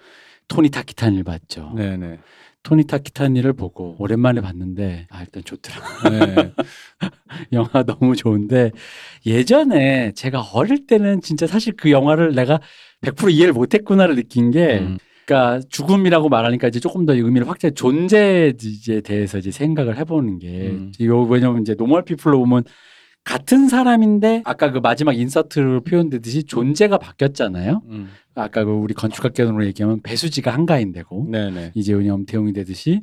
[0.47, 1.73] 토니 타키타니를 봤죠.
[1.75, 2.19] 네네.
[2.63, 5.77] 토니 타 키타니를 보고 오랜만에 봤는데 아 일단 좋더라.
[6.09, 6.53] 네.
[7.51, 8.71] 영화 너무 좋은데
[9.25, 12.61] 예전에 제가 어릴 때는 진짜 사실 그 영화를 내가
[13.01, 14.97] 100% 이해를 못했구나를 느낀 게 음.
[15.25, 18.53] 그러니까 죽음이라고 말하니까 이제 조금 더 의미를 확실히 존재에
[19.03, 20.91] 대해서 이제 생각을 해보는 게 음.
[21.01, 22.63] 요 왜냐면 이제 노멀 피플로 보면
[23.23, 27.81] 같은 사람인데 아까 그 마지막 인서트로 표현되듯이 존재가 바뀌었잖아요.
[27.89, 28.09] 음.
[28.35, 31.71] 아까 그 우리 건축학개론으로 얘기하면 배수지가 한가인 되고 네네.
[31.73, 33.01] 이제훈이 엄태웅이 되듯이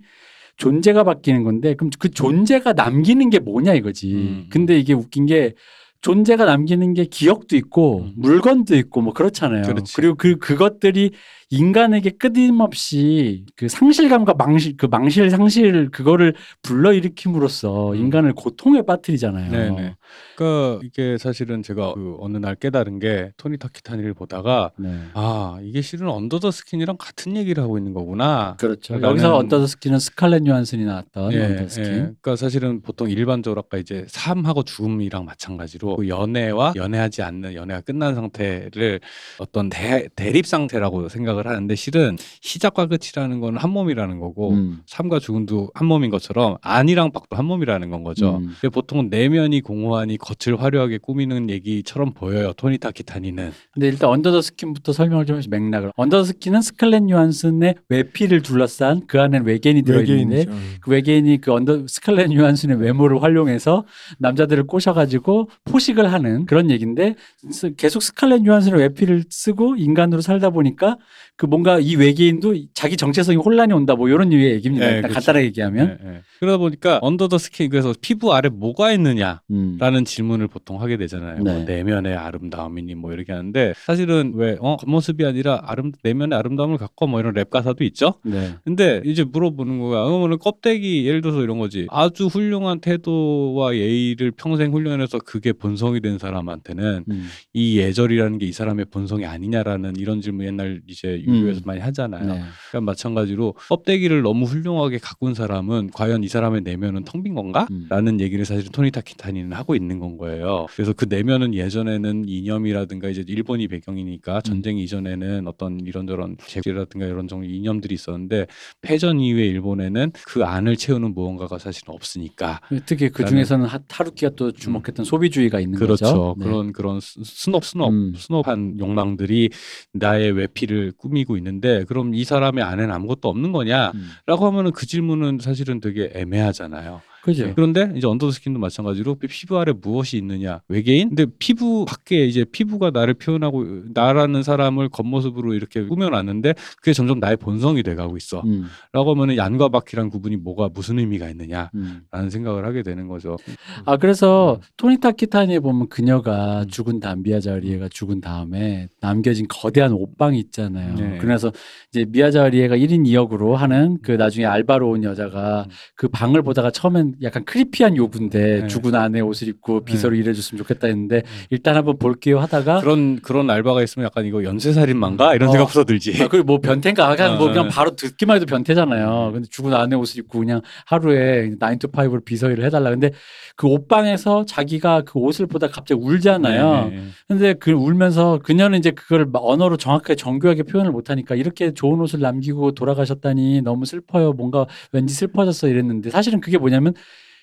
[0.56, 4.14] 존재가 바뀌는 건데 그럼 그 존재가 남기는 게 뭐냐 이거지.
[4.14, 4.46] 음.
[4.50, 5.54] 근데 이게 웃긴 게
[6.02, 8.12] 존재가 남기는 게 기억도 있고 음.
[8.16, 9.62] 물건도 있고 뭐 그렇잖아요.
[9.62, 9.94] 그렇지.
[9.96, 11.12] 그리고 그 그것들이
[11.50, 17.96] 인간에게 끊임없이 그 상실감과 망실 그 망실 상실 그거를 불러일으킴으로써 음.
[17.96, 19.50] 인간을 고통에 빠뜨리잖아요.
[19.50, 19.96] 네네.
[20.36, 24.98] 그러니까 이게 사실은 제가 그 어느 날 깨달은 게 토니 타키타니를 보다가 네.
[25.14, 28.56] 아 이게 실은 언더 더 스킨이랑 같은 얘기를 하고 있는 거구나.
[28.58, 28.94] 그렇죠.
[28.94, 31.84] 나는- 여기서 언더 더 스킨은 스칼렛 요한슨이 나왔던 예, 언더 더 스킨.
[31.84, 31.96] 예.
[31.98, 38.14] 그러니까 사실은 보통 일반적으로 아까 이제 삶하고 죽음이랑 마찬가지로 그 연애와 연애하지 않는 연애가 끝난
[38.14, 39.00] 상태를
[39.38, 44.80] 어떤 대, 대립 상태라고 생각을 하는데 실은 시작과 끝이라는 건 한 몸이라는 거고 음.
[44.86, 48.36] 삶과 죽음도 한 몸인 것처럼 안이랑 밖도 한 몸이라는 건 거죠.
[48.36, 48.54] 음.
[48.60, 52.52] 근데 보통 내면이 공허 하니 겉을 화려하게 꾸미는 얘기처럼 보여요.
[52.54, 53.52] 토니 타키타니는.
[53.72, 55.92] 근데 일단 언더 더 스킨부터 설명을 좀 해서 맥락을.
[55.96, 60.78] 언더 더 스킨은 스칼렛 요한슨의 외피를 둘러싼 그 안에 외계인이 들어있는데 외계인이죠.
[60.80, 63.84] 그 외계인이 그 언더 스칼렛 요한슨의 외모를 활용해서
[64.18, 67.14] 남자들을 꼬셔가지고 포식을 하는 그런 얘기인데
[67.50, 70.96] 스- 계속 스칼렛 요한슨의 외피를 쓰고 인간으로 살다 보니까
[71.40, 74.84] 그 뭔가 이 외계인도 자기 정체성이 혼란이 온다 뭐 이런 류의 얘기입니다.
[74.84, 75.24] 네, 일단 그렇죠.
[75.26, 75.98] 간단하게 얘기하면.
[76.04, 76.20] 예, 예.
[76.38, 79.76] 그러다 보니까 언더 더 스킨 그래서 피부 아래 뭐가 있느냐 음.
[79.78, 81.42] 라는 질문을 보통 하게 되잖아요.
[81.42, 81.52] 네.
[81.54, 87.06] 뭐 내면의 아름다움이니 뭐 이렇게 하는데 사실은 왜 어, 겉모습이 아니라 아름 내면의 아름다움을 갖고
[87.06, 88.14] 뭐 이런 랩 가사도 있죠.
[88.22, 88.54] 네.
[88.64, 90.04] 근데 이제 물어보는 거야.
[90.04, 91.86] 그러면 껍데기 예를 들어서 이런 거지.
[91.88, 97.28] 아주 훌륭한 태도와 예의를 평생 훈련해서 그게 본성이 된 사람한테는 음.
[97.54, 101.62] 이 예절이라는 게 이 사람의 본성이 아니냐라는 이런 질문 옛날 이제 유교에서 음.
[101.66, 102.24] 많이 하잖아요.
[102.24, 102.40] 네.
[102.70, 107.66] 그러니까 마찬가지로 껍데기를 너무 훌륭하게 가꾼 사람은 과연 이 사람의 내면은 텅 빈 건가?
[107.70, 107.86] 음.
[107.90, 110.66] 라는 얘기를 사실 토니 타키타니는 하고 있는 건 거예요.
[110.74, 117.48] 그래서 그 내면은 예전에는 이념이라든가 이제 일본이 배경이니까 전쟁 이전에는 어떤 이런저런 제라든가 이런 종류
[117.50, 118.46] 이념들이 있었는데
[118.80, 124.50] 패전 이후에 일본에는 그 안을 채우는 무언가가 사실 없으니까 특히 그 중에서는 하- 하루키가 또
[124.52, 126.04] 주목했던 소비주의가 있는 그렇죠.
[126.06, 126.34] 거죠.
[126.38, 126.44] 네.
[126.44, 128.12] 그런 그런 스- snob snob 음.
[128.16, 129.50] snob한 욕망들이
[129.92, 133.92] 나의 외피를 꾸미 고 있는데 그럼 이 사람의 안에는 아무것도 없는 거냐?
[133.94, 134.10] 음.
[134.26, 137.02] 라고 하면은 그 질문은 사실은 되게 애매하잖아요.
[137.22, 137.52] 그죠.
[137.54, 143.14] 그런데 이제 언더스킨도 마찬가지로 피부 아래 무엇이 있느냐 외계인 근데 피부 밖에 이제 피부가 나를
[143.14, 148.68] 표현하고 나라는 사람을 겉모습으로 이렇게 꾸며놨는데 그게 점점 나의 본성이 돼가고 있어라고 음.
[148.92, 152.30] 하면은 안과 밖이란 구분이 뭐가 무슨 의미가 있느냐라는 음.
[152.30, 153.36] 생각을 하게 되는 거죠.
[153.84, 155.88] 아 그래서 토니 타키타니에 보면 음.
[155.88, 160.94] 그녀가 죽은 다음 미야자리에가 죽은 다음에 남겨진 거대한 옷방이 있잖아요.
[160.94, 161.18] 네.
[161.18, 161.52] 그래서
[161.90, 165.70] 이제 미야자리에가 1인 2역으로 하는 그 나중에 알바로 온 여자가 음.
[165.96, 168.66] 그 방을 보다가 처음엔 약간 크리피한 요구인데 네.
[168.66, 173.82] 죽은 아내 옷을 입고 비서로 일해줬으면 좋겠다 했는데 일단 한번 볼게요 하다가 그런 그런 알바가
[173.82, 175.52] 있으면 약간 이거 연쇄살인만가 이런 어.
[175.52, 176.22] 생각부터 들지.
[176.22, 177.14] 아, 그리고 뭐 변태인가?
[177.14, 177.68] 그냥 뭐 어, 그냥 어.
[177.68, 179.30] 바로 듣기만 해도 변태잖아요.
[179.32, 182.90] 근데 죽은 아내 옷을 입고 그냥 하루에 9 to 5로 비서 일을 해달라.
[182.90, 183.10] 근데
[183.56, 186.88] 그 옷방에서 자기가 그 옷을 보다 갑자기 울잖아요.
[186.90, 187.02] 네, 네.
[187.28, 192.20] 근데 그 울면서 그녀는 이제 그걸 막 언어로 정확하게 정교하게 표현을 못하니까 이렇게 좋은 옷을
[192.20, 194.32] 남기고 돌아가셨다니 너무 슬퍼요.
[194.32, 196.94] 뭔가 왠지 슬퍼졌어 이랬는데 사실은 그게 뭐냐면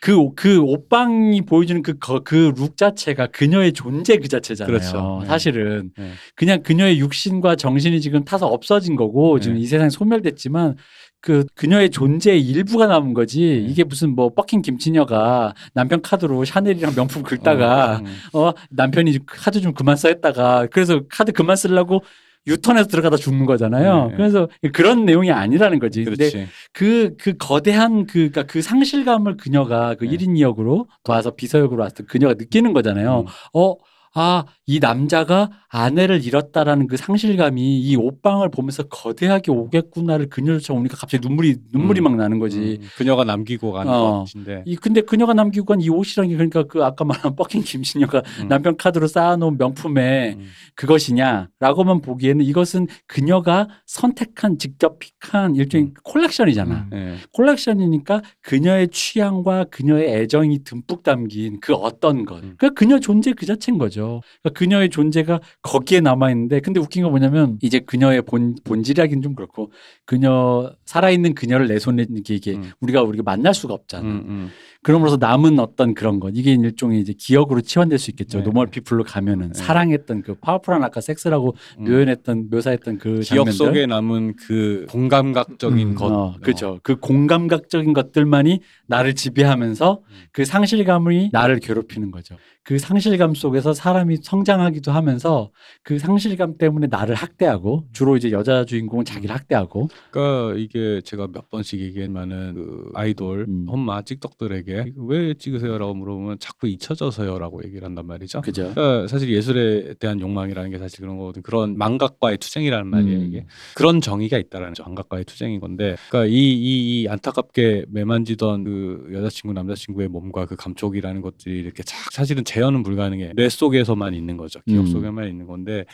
[0.01, 4.71] 그, 옷- 그 옷방이 보여주는 그, 거- 그룩 자체가 그녀의 존재 그 자체잖아요.
[4.77, 5.19] 그렇죠.
[5.21, 5.27] 네.
[5.27, 5.91] 사실은.
[5.97, 6.11] 네.
[6.35, 9.43] 그냥 그녀의 육신과 정신이 지금 타서 없어진 거고 네.
[9.43, 10.75] 지금 이 세상에 소멸됐지만
[11.19, 13.55] 그 그녀의 존재의 일부가 남은 거지 네.
[13.71, 18.39] 이게 무슨 뭐 fucking 김치녀가 남편 카드로 샤넬이랑 명품 긁다가 어, 음.
[18.39, 22.03] 어 남편이 카드 좀 그만 써 했다가 그래서 카드 그만 쓰려고
[22.47, 24.07] 유턴해서 들어가다 죽는 거잖아요.
[24.07, 24.15] 네.
[24.15, 26.03] 그래서 그런 내용이 아니라는 거지.
[26.03, 26.47] 그렇지.
[26.73, 30.17] 그, 그 거대한 그, 그니까 그 상실감을 그녀가 그 네.
[30.17, 33.21] 1인 2역으로 와서 비서역으로 왔을 때 그녀가 느끼는 거잖아요.
[33.21, 33.25] 음.
[33.53, 33.75] 어,
[34.13, 41.27] 아, 이 남자가 아내를 잃었다라는 그 상실감이 이 옷방을 보면서 거대하게 오겠구나를 그녀를 쫓아오니까 갑자기
[41.27, 42.03] 눈물이, 눈물이 음.
[42.03, 42.79] 막 나는 거지.
[42.81, 44.19] 음, 그녀가 남기고 간 어.
[44.19, 44.63] 것인데.
[44.65, 48.47] 이, 근데 그녀가 남기고 간 이 옷이란 게 그러니까 그 아까 말한 fucking 김치녀가 음.
[48.47, 50.47] 남편 카드로 쌓아놓은 명품에 음.
[50.75, 55.93] 그것이냐라고만 보기에는 이것은 그녀가 선택한 직접 pick한 일종의 음.
[56.03, 56.87] 콜렉션이잖아.
[56.93, 57.15] 예.
[57.33, 62.43] 콜렉션이니까 그녀의 취향과 그녀의 애정이 듬뿍 담긴 그 어떤 것.
[62.43, 62.55] 음.
[62.57, 63.87] 그러니까 그녀 존재 그 자체인 거죠.
[63.87, 64.21] 거죠.
[64.41, 69.35] 그러니까 그녀의 존재가 거기에 남아 있는데 근데 웃긴 건 뭐냐면 이제 그녀의 본 본질이라기는 좀
[69.35, 69.71] 그렇고
[70.05, 72.71] 그녀 살아있는 그녀를 내 손에 이게 이게 음.
[72.79, 74.07] 우리가 우리가 만날 수가 없잖아.
[74.07, 74.49] 음, 음.
[74.83, 78.39] 그럼으로써 남은 어떤 그런 것 이게 일종의 이제 기억으로 치환될 수 있겠죠.
[78.39, 78.43] 네.
[78.43, 79.59] 노멀 피플로 가면은 네.
[79.59, 81.85] 사랑했던 그 powerful한 아까 섹스라고 음.
[81.85, 83.53] 표현했던 묘사했던 그 기억 장면들.
[83.53, 85.95] 속에 남은 그 공감각적인 음.
[85.95, 86.11] 것.
[86.11, 86.79] 어, 그죠.
[86.83, 90.15] 그 공감각적인 것들만이 나를 지배하면서 음.
[90.31, 92.35] 그 상실감이 나를 괴롭히는 거죠.
[92.63, 95.51] 그 상실감 속에서 사람이 성장하기도 하면서
[95.83, 101.49] 그 상실감 때문에 나를 학대하고 주로 이제 여자 주인공은 자기를 학대하고 그러니까 이게 제가 몇
[101.49, 103.67] 번씩 얘기했지만은 그 아이돌 음.
[103.69, 108.41] 엄마 찍덕들에게 이거 왜 찍으세요라고 물어보면 자꾸 잊혀져서요라고 얘기를 한단 말이죠.
[108.41, 108.71] 그죠.
[108.73, 111.41] 그러니까 사실 예술에 대한 욕망이라는 게 사실 그런 거거든.
[111.41, 113.19] 그런 망각과의 투쟁이라는 말이에요.
[113.19, 113.25] 음.
[113.27, 113.45] 이게
[113.75, 114.83] 그런 정의가 있다라는 거.
[114.83, 121.21] 망각과의 투쟁인 건데, 그러니까 이, 이, 이 안타깝게 매만지던 그 여자친구 남자친구의 몸과 그 감촉이라는
[121.21, 123.33] 것들이 이렇게 착 사실은 재현은 불가능해.
[123.35, 124.59] 뇌 속에서만 있는 거죠.
[124.67, 124.87] 기억 음.
[124.87, 125.85] 속에만 있는 건데,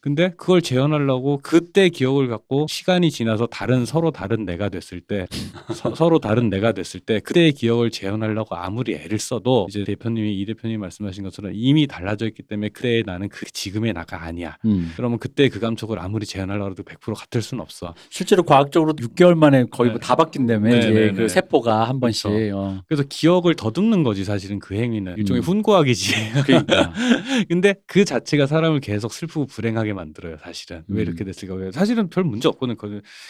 [0.00, 5.26] 근데 그걸 재현하려고 그때 기억을 갖고 시간이 지나서 다른 서로 다른 내가 됐을 때
[5.74, 10.40] 서, 로 다른 내가 됐을 때 그때의 기억을 재현 하려고 아무리 애를 써도 이제 대표님이
[10.40, 14.56] 이 대표님이 말씀하신 것처럼 이미 달라져 있기 때문에 그때의 나는 그 지금의 나가 아니야.
[14.64, 14.92] 음.
[14.96, 17.94] 그러면 그때 그 감촉을 아무리 재현하려고 해도 100% 같을 수는 없어.
[18.10, 19.92] 실제로 과학적으로 6개월 만에 거의 네.
[19.92, 21.28] 뭐다 바뀐다며 네, 이제 네, 그 네.
[21.28, 22.30] 세포가 한 번씩.
[22.30, 22.58] 그렇죠.
[22.58, 22.82] 어.
[22.86, 25.44] 그래서 기억을 더듬는 거지 사실은 그 행위는 일종의 음.
[25.44, 26.14] 훈구학이지.
[26.46, 26.92] 그러니까.
[27.48, 30.36] 근데 그 자체가 사람을 계속 슬프고 불행하게 만들어요.
[30.42, 31.06] 사실은 왜 음.
[31.06, 31.54] 이렇게 됐을까?
[31.54, 31.70] 왜?
[31.72, 32.76] 사실은 별 문제 없거든.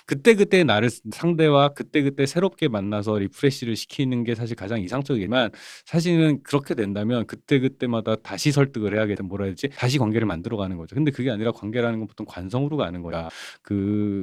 [0.07, 5.51] 그때 그때 나를 상대와 그때 그때 새롭게 만나서 리프레시를 시키는 게 사실 가장 이상적이지만
[5.87, 9.22] 사실은 그렇게 된다면 그때 그때마다 다시 설득을 해야겠다.
[9.24, 9.68] 뭐라 해야 되지?
[9.76, 10.95] 다시 관계를 만들어가는 거죠.
[10.95, 13.28] 근데 그게 아니라 관계라는 건 보통 관성으로 가는 거야.
[13.62, 13.74] 그,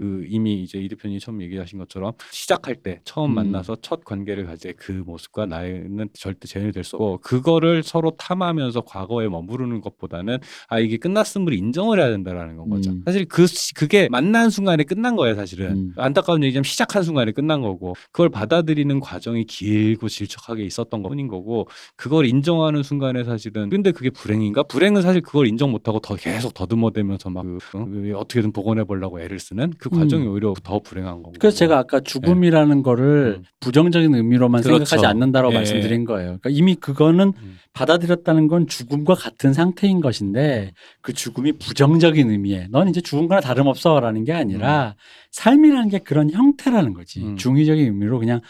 [0.01, 3.35] 그 이미 이제 이 대표님이 처음 얘기하신 것처럼 시작할 때 처음 음.
[3.35, 8.81] 만나서 첫 관계를 가질 그 모습과 나는 절대 재현이 될 수 없고 그거를 서로 탐하면서
[8.81, 10.39] 과거에 머무르는 것보다는
[10.69, 12.91] 아 이게 끝났음을 인정을 해야 된다라는 건 거죠.
[12.91, 13.01] 음.
[13.05, 15.71] 사실 그 시- 그게 만난 순간에 끝난 거예요, 사실은.
[15.71, 15.93] 음.
[15.97, 21.67] 안타까운 얘기지만 시작한 순간에 끝난 거고 그걸 받아들이는 과정이 길고 질척 하게 있었던 것뿐인 거고
[21.95, 24.63] 그걸 인정하는 순간에 사실은 근데 그게 불행인가?
[24.63, 27.85] 불행은 사실 그걸 인정 못하고 더 계속 더듬어대면서 막 그, 어?
[27.85, 30.31] 그 어떻게든 복원해 보려고 애를 쓰는 그 과정이 음.
[30.31, 31.33] 오히려 더 불행한 거고.
[31.39, 33.43] 그래서 제가 아까 죽음이라는 거를 음.
[33.59, 34.85] 부정적인 의미로만 그렇죠.
[34.85, 35.57] 생각하지 않는다라고 예.
[35.57, 36.37] 말씀드린 거예요.
[36.41, 37.57] 그러니까 이미 그거는 음.
[37.73, 44.23] 받아들였다는 건 죽음과 같은 상태인 것인데 그 죽음이 부정적인 의미에 넌 이제 죽은 거나 다름없어라는
[44.23, 44.95] 게 아니라
[45.31, 47.23] 삶이라는 게 그런 형태라는 거지.
[47.23, 47.37] 음.
[47.37, 48.41] 중의적인 의미로 그냥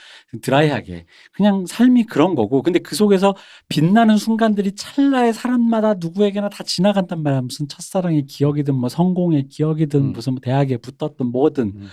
[0.42, 3.36] 드라이하게 그냥 삶이 그런 거고 근데 그 속에서
[3.68, 7.42] 빛나는 순간들이 찰나에 사람마다 누구에게나 다 지나간단 말이야.
[7.42, 10.12] 무슨 첫사랑의 기억이든 뭐 성공의 기억이든 음.
[10.14, 11.88] 무슨 뭐 대학에 붙었든 뭐든 음.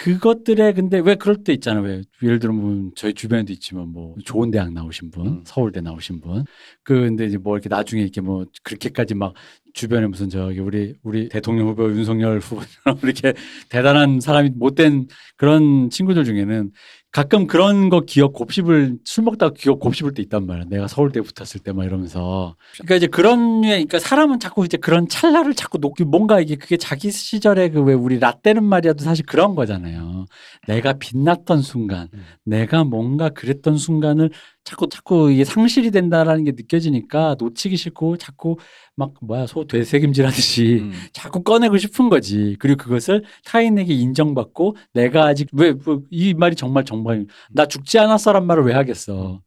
[0.00, 1.84] 그것들에 근데 왜 그럴 때 있잖아요.
[1.84, 5.42] 왜 예를 들면 저희 주변에도 있지만 뭐 좋은 대학 나오신 분, 음.
[5.44, 6.44] 서울대 나오신 분.
[6.82, 9.34] 그 근데 이제 뭐 이렇게 나중에 이렇게 뭐 그렇게까지 막
[9.74, 13.34] 주변에 무슨 저기 우리 우리 대통령 후보 윤석열 후보처럼 이렇게
[13.68, 16.70] 대단한 사람이 못된 그런 친구들 중에는
[17.12, 20.66] 가끔 그런 거 기억 곱씹을 술 먹다가 기억 곱씹을 때 있단 말이야.
[20.68, 22.54] 내가 서울대 붙었을 때 막 이러면서.
[22.74, 26.76] 그러니까 이제 그런 류의 그러니까 사람은 자꾸 이제 그런 찰나를 자꾸 놓기 뭔가 이게 그게
[26.76, 30.26] 자기 시절에 그 왜 우리 라떼는 말이야도 사실 그런 거잖아요.
[30.68, 32.22] 내가 빛났던 순간, 음.
[32.44, 34.30] 내가 뭔가 그랬던 순간을
[34.64, 38.56] 자꾸 자꾸 이게 상실이 된다라는 게 느껴지니까 놓치기 싫고 자꾸
[38.94, 40.92] 막 뭐야 소 되새김질 하듯이 음.
[41.12, 42.56] 자꾸 꺼내고 싶은 거지.
[42.60, 45.74] 그리고 그것을 타인에게 인정받고 내가 아직 왜
[46.10, 49.40] 이 말이 정말 정말 나 죽지 않았어란 말을 왜 하겠어.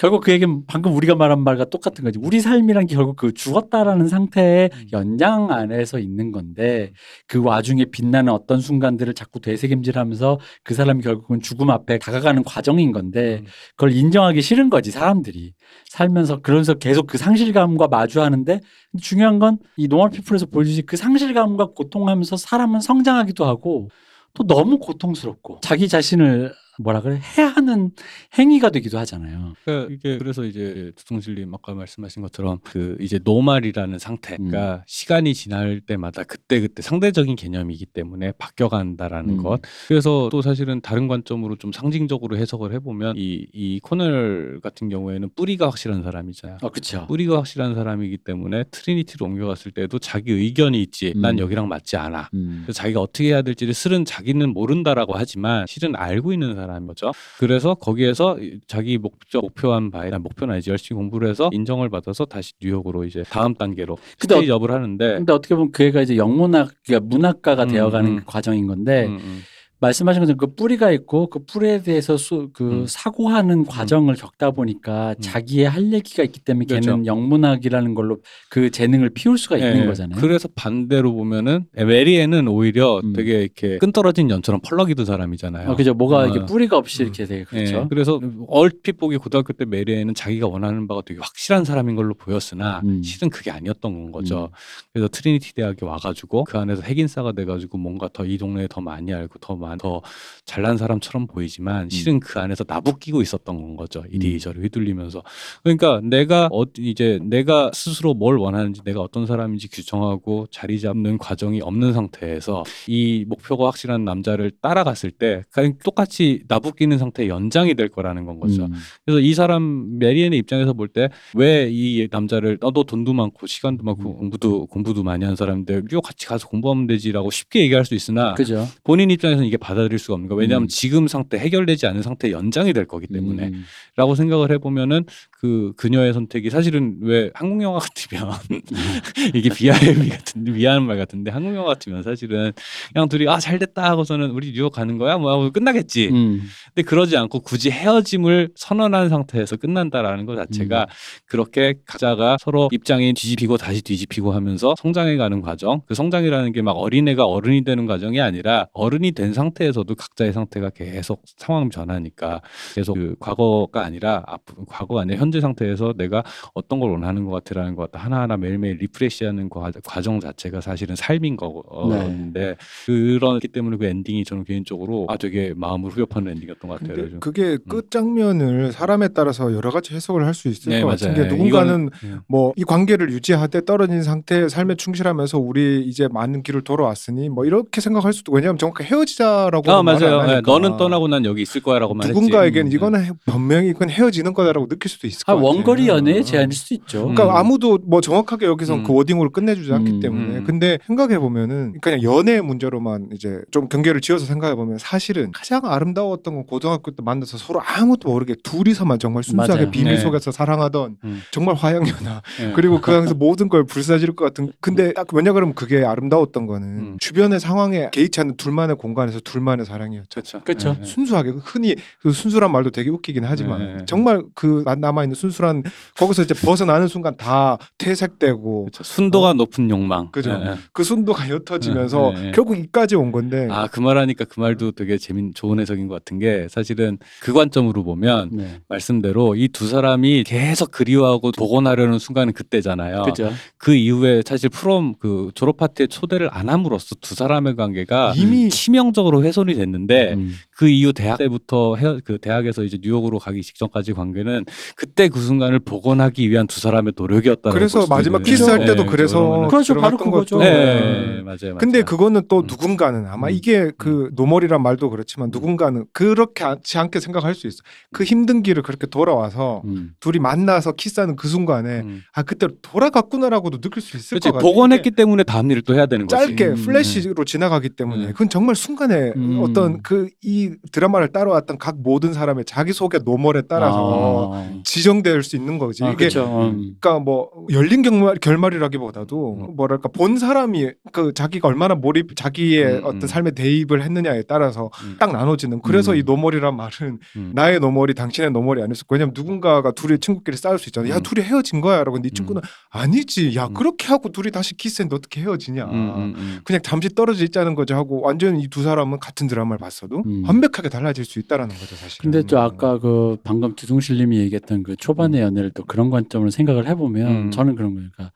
[0.00, 2.18] 결국 그 얘기는 방금 우리가 말한 말과 똑같은 거지.
[2.22, 4.86] 우리 삶이란 게 결국 그 죽었다라는 상태의 음.
[4.92, 6.94] 연장 안에서 있는 건데
[7.26, 13.40] 그 와중에 빛나는 어떤 순간들을 자꾸 되새김질하면서 그 사람이 결국은 죽음 앞에 다가가는 과정인 건데
[13.42, 13.46] 음.
[13.76, 15.52] 그걸 인정하기 싫은 거지 사람들이
[15.90, 18.60] 살면서 그러면서 계속 그 상실감과 마주하는데
[19.02, 23.90] 중요한 건 이 노멀 피플에서 보여주지 그 상실감과 고통하면서 사람은 성장하기도 하고
[24.32, 27.90] 또 너무 고통스럽고 자기 자신을 뭐라 그래 해하는
[28.38, 29.54] 행위가 되기도 하잖아요.
[29.64, 34.50] 그러니까 이게 그래서 이제 두통실님 아까 말씀하신 것처럼 그 이제 normal이라는 상태, 음.
[34.86, 39.42] 시간이 지날 때마다 그때 그때 상대적인 개념이기 때문에 바뀌어간다라는 음.
[39.42, 39.60] 것.
[39.88, 45.66] 그래서 또 사실은 다른 관점으로 좀 상징적으로 해석을 해보면 이 이 코넬 같은 경우에는 뿌리가
[45.66, 46.58] 확실한 사람이잖아요.
[46.62, 47.06] 어, 그렇죠.
[47.06, 51.12] 뿌리가 확실한 사람이기 때문에 트리니티로 옮겨갔을 때도 자기 의견이 있지.
[51.16, 51.40] 난 음.
[51.40, 52.30] 여기랑 맞지 않아.
[52.34, 52.66] 음.
[52.72, 57.12] 자기가 어떻게 해야 될지를 실은 자기는 모른다라고 하지만 실은 알고 있는 사람 인 거죠.
[57.38, 62.24] 그래서 거기에서 이- 자기 목표 목표한 바에 아니, 목표는 아니지 열심히 공부를 해서 인정을 받아서
[62.24, 66.16] 다시 뉴욕으로 이제 다음 단계로 근데 stage up을 하는데 근데 어떻게 보면 그 애가 이제
[66.16, 68.16] 영문학, 그러니까 문학가가 음, 되어가는 음.
[68.16, 69.40] 그 과정인 건데 음, 음.
[69.80, 72.86] 말씀하신 것처럼 그 뿌리가 있고 그 뿌리에 대해서 수, 그 음.
[72.86, 77.04] 사고하는 과정을 겪다 보니까 자기의 할 얘기가 있기 때문에 걔는 그렇죠.
[77.04, 78.18] 영문학이라는 걸로
[78.48, 80.18] 그 재능을 피울 수가 있는 예, 거잖아요.
[80.20, 83.12] 그래서 반대로 보면은 메리에는 오히려 음.
[83.12, 85.70] 되게 이렇게 끈떨어진 연처럼 펄럭이던 사람이잖아요.
[85.70, 85.92] 어, 그죠.
[85.94, 86.26] 뭐가 어.
[86.26, 87.04] 이렇게 뿌리가 없이 음.
[87.06, 87.88] 이렇게 되게 예, 그렇죠.
[87.88, 93.02] 그래서 얼핏 보기 고등학교 때 메리에는 자기가 원하는 바가 되게 확실한 사람인 걸로 보였으나 음.
[93.02, 94.44] 실은 그게 아니었던 거죠.
[94.44, 94.56] 음.
[94.92, 99.38] 그래서 트리니티 대학에 와가지고 그 안에서 핵인싸가 돼가지고 뭔가 더 이 동네에 더 많이 알고
[99.40, 100.02] 더, 많, 더
[100.44, 104.04] 잘난 사람처럼 보이지만 실은 그 안에서 나부끼고 있었던 건 거죠.
[104.10, 105.22] 이리저리 휘둘리면서.
[105.62, 111.60] 그러니까 내가 어, 이제 내가 스스로 뭘 원하는지 내가 어떤 사람인지 규정하고 자리 잡는 과정이
[111.60, 118.24] 없는 상태에서 이 목표가 확실한 남자를 따라갔을 때 그냥 똑같이 나부끼는 상태의 연장이 될 거라는
[118.26, 118.64] 건 거죠.
[118.64, 118.74] 음.
[119.04, 124.10] 그래서 이 사람 메리엔의 입장에서 볼 때 왜 이 남자를 너도 돈도 많고 시간도 많고
[124.10, 124.16] 음.
[124.16, 128.66] 공부도 공부도 많이 한 사람인데 뉴욕 같이 가서 공부하면 되지라고 쉽게 얘기할 수 있으나 그죠.
[128.84, 130.38] 본인 입장에서는 이게 받아들일 수가 없는 거예요.
[130.40, 130.68] 왜냐하면 음.
[130.68, 133.64] 지금 상태 해결되지 않은 상태 연장이 될 거기 때문에 음.
[133.96, 138.30] 라고 생각을 해보면은 그 그녀의 선택이 사실은 왜 한국 영화 같으면
[139.34, 142.52] 이게 비하의 같은 비하는 말 같은데 한국 영화 같으면 사실은
[142.92, 146.08] 그냥 둘이 아 잘됐다 하고서는 우리 뉴욕 가는 거야 뭐 하고 끝나겠지.
[146.12, 146.42] 음.
[146.74, 150.86] 근데 그러지 않고 굳이 헤어짐을 선언한 상태에서 끝난다라는 것 자체가
[151.26, 155.82] 그렇게 각자가 서로 입장이 뒤집히고 다시 뒤집히고 하면서 성장해가는 과정.
[155.86, 160.70] 그 성장이라는 게 막 어린애가 어른이 되는 과정이 아니라 어른이 된 상태 에서도 각자의 상태가
[160.70, 162.40] 계속 상황 변하니까
[162.74, 166.22] 계속 그 과거가 아니라 앞 과거가 아니라 현재 상태에서 내가
[166.54, 171.36] 어떤 걸 원하는 것 같아라는 것 같다 하나하나 매일매일 리프레시하는 과- 과정 자체가 사실은 삶인
[171.36, 177.04] 거였는데 그렇기 때문에 그 엔딩이 저는 개인적으로 아 되게 마음을 후벼파는 엔딩이었던 것 같아요.
[177.04, 177.20] 요즘.
[177.20, 181.22] 그게 끝 장면을 사람에 따라서 여러 가지 해석을 할 수 있을 네, 것 같은 맞아요.
[181.24, 182.20] 게 누군가는 이거는, 네.
[182.28, 188.12] 뭐이 관계를 유지하되 떨어진 상태의 삶에 충실하면서 우리 이제 많은 길을 돌아왔으니 뭐 이렇게 생각할
[188.12, 190.22] 수도 왜냐하면 정확히 헤어지자 라고 아 맞아요.
[190.26, 190.40] 네.
[190.44, 192.12] 너는 떠나고 난 여기 있을 거야라고만 했지.
[192.12, 195.46] 누군가에게는 음, 이거는 헤- 분명히 이건 헤어지는 거다라고 느낄 수도 있을 아, 것 같아요.
[195.54, 196.22] 원거리 연애의 어.
[196.22, 197.06] 제안일 수도 있죠.
[197.08, 197.14] 음.
[197.14, 198.84] 그러니까 아무도 뭐 정확하게 여기선 음.
[198.84, 200.00] 그 wording으로 끝내주지 않기 음.
[200.00, 200.44] 때문에 음.
[200.44, 206.34] 근데 생각해 보면은 그냥 연애의 문제로만 이제 좀 경계를 지어서 생각해 보면 사실은 가장 아름다웠던
[206.34, 209.70] 건 고등학교 때 만나서 서로 아무것도 모르게 둘이서만 정말 순수하게 맞아요.
[209.70, 210.00] 비밀 네.
[210.00, 211.22] 속에서 사랑하던 음.
[211.30, 212.52] 정말 화양연화 네.
[212.54, 216.68] 그리고 그 안에서 모든 걸 불사질 것 같은 근데 딱 왜냐 그러면 그게 아름다웠던 거는
[216.68, 216.96] 음.
[217.00, 220.08] 주변의 상황에 개의치 않는 둘만의 공간에서 둘만의 사랑이었죠.
[220.10, 220.40] 그렇죠.
[220.44, 220.72] 그쵸.
[220.72, 220.84] 네, 네.
[220.86, 223.84] 순수하게 흔히 그 순수란 말도 되게 웃기긴 하지만 네.
[223.86, 225.62] 정말 그 남아 있는 순수한
[225.96, 228.82] 거기서 이제 벗어나는 순간 다 퇴색되고 그렇죠.
[228.82, 230.10] 순도가 높은 욕망.
[230.10, 230.36] 그죠.
[230.38, 230.54] 네, 네.
[230.72, 232.32] 그 순도가 옅어지면서 네, 네.
[232.32, 236.18] 결국 이까지 온 건데 아, 그 말하니까 그 말도 되게 재밌, 좋은 해석인 것 같은
[236.18, 238.60] 게 사실은 그 관점으로 보면 네.
[238.68, 243.02] 말씀대로 이 두 사람이 계속 그리워하고 복원하려는 순간은 그때잖아요.
[243.02, 243.30] 그죠.
[243.58, 249.09] 그 이후에 사실 prom 그 졸업 파티에 초대를 안 함으로써 두 사람의 관계가 이미 치명적으로
[249.18, 250.34] 훼손이 됐는데 음.
[250.60, 254.44] 그 이후 대학 때부터 헤어, 그 대학에서 이제 뉴욕으로 가기 직전까지 관계는
[254.76, 257.48] 그때 그 순간을 복원하기 위한 두 사람의 노력이었다.
[257.48, 259.74] 그래서 마지막 키스할 때도 그래서 그렇죠.
[259.76, 260.36] 바로 그거죠.
[260.38, 261.22] 네, 네.
[261.22, 261.58] 맞아요, 맞아요.
[261.58, 262.46] 근데 그거는 또 음.
[262.46, 263.32] 누군가는 아마 음.
[263.32, 267.62] 이게 그 normal이란 말도 그렇지만 누군가는 그렇게 않지 않게 생각할 수 있어.
[267.90, 269.92] 그 힘든 길을 그렇게 돌아와서 음.
[269.98, 272.02] 둘이 만나서 키스하는 그 순간에 음.
[272.12, 274.42] 아 그때 돌아갔구나라고도 느낄 수 있을 그렇지 것 같아.
[274.42, 276.22] 복원했기 때문에 다음 일을 또 해야 되는 거지.
[276.26, 278.12] 짧게 음, 플래시로 지나가기 때문에 네.
[278.12, 279.38] 그건 정말 순간에 음.
[279.42, 284.50] 어떤 그 이 드라마를 따라왔던 각 모든 사람의 자기 속의 normal에 따라서 아.
[284.64, 285.84] 지정될 수 있는 거지.
[285.84, 286.24] 아, 이게 그렇죠.
[286.24, 286.74] 음.
[286.80, 293.02] 그러니까 뭐 열린 결말, 결말이라기보다도 뭐랄까 본 사람이 그 자기가 얼마나 몰입 자기의 음, 어떤
[293.02, 293.06] 음.
[293.06, 294.96] 삶에 대입을 했느냐에 따라서 음.
[294.98, 295.96] 딱 나눠지는 그래서 음.
[295.96, 297.32] 이 normal이란 말은 음.
[297.34, 301.02] 나의 normal이 당신의 normal이 수 있고 왜냐면 누군가가 둘이 친구끼리 싸울 수 있잖아 야 음.
[301.02, 303.54] 둘이 헤어진 거야라고 네 친구는 아니지 야 음.
[303.54, 306.40] 그렇게 하고 둘이 다시 키스했는데 어떻게 헤어지냐 음, 음, 음.
[306.44, 310.22] 그냥 잠시 떨어져 있자는 거지 하고 완전히 두 사람은 같은 드라마를 봤어도 음.
[310.40, 312.00] 완벽하게 달라질 수 있다라는 거죠 사실.
[312.00, 317.06] 근데 또 아까 그 방금 두둥실님이 얘기했던 그 초반의 연애를 또 그런 관점으로 생각을 해보면
[317.06, 317.30] 음.
[317.30, 317.90] 저는 그런 거예요.
[317.92, 318.12] 그러니까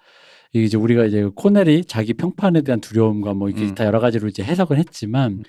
[0.52, 3.74] 이게 이제 우리가 이제 코넬이 자기 평판에 대한 두려움과 뭐 이게 음.
[3.74, 5.44] 다 여러 가지로 이제 해석을 했지만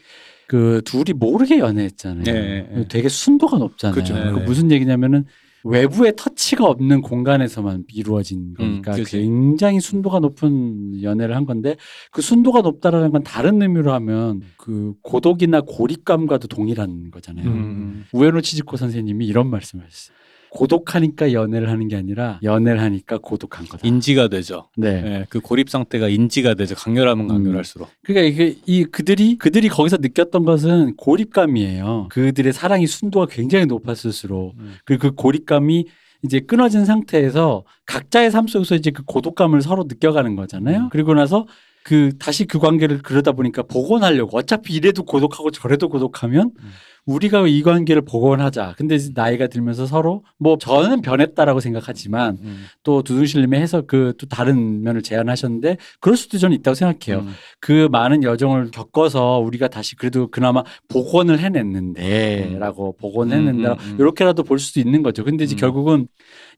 [0.47, 2.23] 그 둘이 모르게 연애했잖아요.
[2.23, 2.87] 네, 네.
[2.87, 3.95] 되게 순도가 높잖아요.
[3.95, 4.13] 그죠.
[4.13, 4.45] 그 네, 네.
[4.45, 5.25] 무슨 얘기냐면은
[5.65, 9.03] 외부의 터치가 없는 공간에서만 이루어진 거니까 음.
[9.07, 11.75] 굉장히 순도가 높은 연애를 한 건데
[12.11, 17.47] 그 순도가 높다라는 건 다른 의미로 하면 그 고독이나 고립감과도 동일한 거잖아요.
[17.47, 18.05] 음.
[18.13, 20.15] 우에노 치즈코 선생님이 이런 말씀을 하셨어요.
[20.55, 23.85] 고독하니까 연애를 하는 게 아니라 연애를 하니까 고독한 거다.
[23.85, 24.69] 인지가 되죠.
[24.77, 25.01] 네.
[25.01, 26.75] 네, 그 고립 상태가 인지가 되죠.
[26.75, 27.89] 강렬하면 강렬할수록.
[28.03, 32.07] 그러니까 이게 이 그들이 그들이 거기서 느꼈던 것은 고립감이에요.
[32.09, 34.75] 그들의 사랑이 순도가 굉장히 높았을수록 음.
[34.85, 35.87] 그리고 그 고립감이
[36.23, 40.83] 이제 끊어진 상태에서 각자의 삶 속에서 이제 그 고독감을 서로 느껴가는 거잖아요.
[40.83, 40.89] 음.
[40.89, 41.45] 그리고 나서
[41.83, 46.71] 그 다시 그 관계를 그러다 보니까 복원하려고 어차피 이래도 고독하고 저래도 고독하면 음.
[47.05, 48.75] 우리가 이 관계를 복원하자.
[48.77, 52.65] 근데 나이가 들면서 서로 뭐 저는 변했다라고 생각하지만 음.
[52.83, 57.23] 또 두둥실님이 해서 그또 다른 면을 제안하셨는데 그럴 수도 저는 있다고 생각해요.
[57.23, 57.33] 음.
[57.59, 63.95] 그 많은 여정을 겪어서 우리가 다시 그래도 그나마 복원을 해냈는데라고 복원했는데 음, 음, 음.
[63.99, 65.23] 이렇게라도 볼 수도 있는 거죠.
[65.23, 65.57] 근데 이제 음.
[65.57, 66.07] 결국은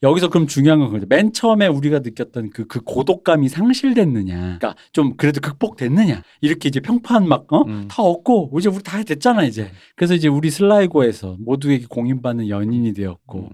[0.04, 1.06] 여기서 그럼 중요한 건 거죠.
[1.10, 4.36] 맨 처음에 우리가 느꼈던 그, 그 고독감이 상실됐느냐.
[4.36, 6.22] 그러니까 좀 그래도 극복됐느냐.
[6.42, 7.64] 이렇게 이제 평판 막, 어?
[7.64, 7.88] 음.
[7.90, 9.72] 다 얻고 이제 우리 다 됐잖아, 이제.
[9.96, 13.50] 그래서 이제 우리 슬라이고에서 모두에게 공인받는 연인이 되었고 음.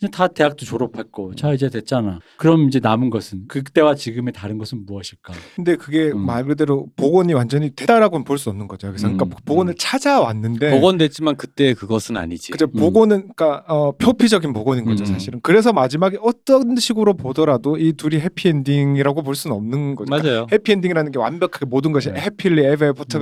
[0.00, 2.20] 이제 다 대학도 졸업했고 자 이제 됐잖아.
[2.36, 5.32] 그럼 이제 남은 것은 그때와 지금의 다른 것은 무엇일까?
[5.56, 6.24] 근데 그게 음.
[6.24, 8.86] 말 그대로 복원이 완전히 됐다라고는 볼 수 없는 거죠.
[8.86, 9.76] 그래서 음, 그러니까 복원을 음.
[9.76, 12.52] 찾아왔는데 복원됐지만 그때 그것은 아니지.
[12.52, 12.78] 그죠 음.
[12.78, 15.06] 복원은 그러니까 어, 표피적인 복원인 거죠 음.
[15.06, 15.40] 사실은.
[15.42, 20.06] 그래서 마지막에 어떤 식으로 보더라도 이 둘이 해피엔딩이라고 볼 수는 없는 거죠.
[20.10, 20.46] 그러니까 맞아요.
[20.52, 22.20] 해피엔딩이라는 게 완벽하게 모든 것이 네.
[22.20, 22.64] 해피리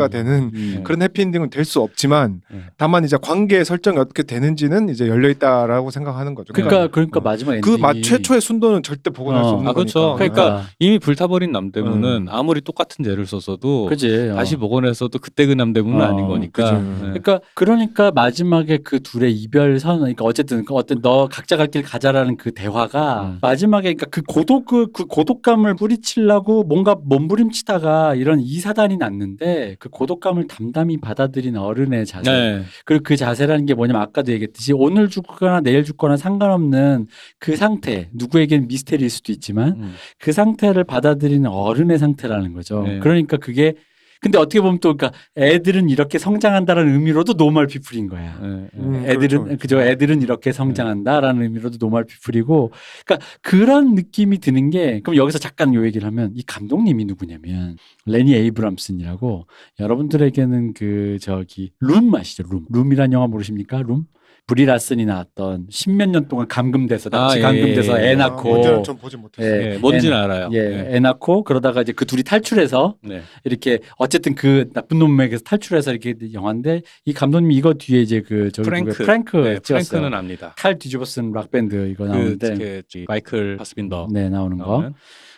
[0.07, 0.11] 음.
[0.11, 0.81] 되는 음.
[0.85, 2.61] 그런 해피엔딩은 될 수 없지만 네.
[2.77, 6.53] 다만 이제 관계의 설정이 어떻게 되는지는 이제 열려 있다라고 생각하는 거죠.
[6.69, 7.23] 그러니까 그러니까 어.
[7.23, 9.53] 마지막 엔딩이 그맛 최초의 순도는 절대 복원할 수 어.
[9.55, 10.17] 없는 아, 그렇죠.
[10.17, 10.35] 거니까.
[10.35, 14.31] 그러니까 이미 불타버린 남대문은 아무리 똑같은 죄를 썼어도 그지.
[14.33, 14.35] 어.
[14.35, 16.73] 다시 복원해서도 그때 그 남대문은 어, 아닌 거니까.
[16.73, 16.99] 네.
[17.01, 21.83] 그러니까 그러니까 마지막에 그 둘의 이별 선 그러니까 어쨌든 그 어떤 너 각자 갈 길
[21.83, 23.39] 가자라는 그 대화가 음.
[23.41, 30.47] 마지막에 그러니까 그 고독 그, 그 고독감을 뿌리치려고 뭔가 몸부림치다가 이런 이사단이 났는데 그 고독감을
[30.47, 32.63] 담담히 받아들인 어른의 자세 네.
[32.85, 37.07] 그리고 그 자세라는 게 뭐냐면 아까도 얘기했듯이 오늘 죽거나 내일 죽거나 상관없 는
[37.39, 39.95] 그 상태 누구에겐 미스테리일 수도 있지만 음.
[40.19, 42.83] 그 상태를 받아들이는 어른의 상태라는 거죠.
[42.83, 42.99] 네.
[42.99, 43.75] 그러니까 그게
[44.23, 48.39] 근데 어떻게 보면 또 그러니까 애들은 이렇게 성장한다라는 의미로도 노멀 피플인 거야.
[48.41, 48.49] 네.
[48.49, 48.69] 네.
[48.75, 49.59] 음, 애들은 그렇죠.
[49.59, 52.73] 그죠 애들은 이렇게 성장한다라는 의미로도 노멀 피플이고
[53.05, 57.77] 그러니까 그런 느낌이 드는 게 그럼 여기서 잠깐 요 얘기를 하면 이 감독님이 누구냐면
[58.07, 59.47] 레니 에이브람슨이라고
[59.79, 64.07] 여러분들에게는 그 저기 룸 아시죠 룸 룸이란 영화 모르십니까 룸
[64.57, 68.11] 브리 라슨이 나왔던 십몇 년 동안 감금돼서 아, 납치 예, 감금돼서 예, 예.
[68.11, 69.53] 애 아, 낳고 전 보지 못했어요.
[69.63, 69.69] 예.
[69.71, 69.79] 네.
[69.79, 70.49] 뭔지는 애- 알아요.
[70.53, 70.95] 예, 네.
[70.97, 73.23] 애 낳고 그러다가 이제 그 둘이 탈출해서 네.
[73.45, 78.67] 이렇게 어쨌든 그 나쁜 놈에게서 탈출해서 이렇게 영화인데 이 감독님이 이거 뒤에 이제 그 저기
[78.69, 78.91] 프랭크.
[78.91, 79.05] 누구야?
[79.05, 79.89] 프랭크 네, 찍었어요.
[80.01, 80.55] 프랭크는 압니다.
[80.57, 84.91] 칼 뒤집어 쓴 락밴드 이거 그, 나오는데 그, 그 마이클 파스벤더 네 나오는 거.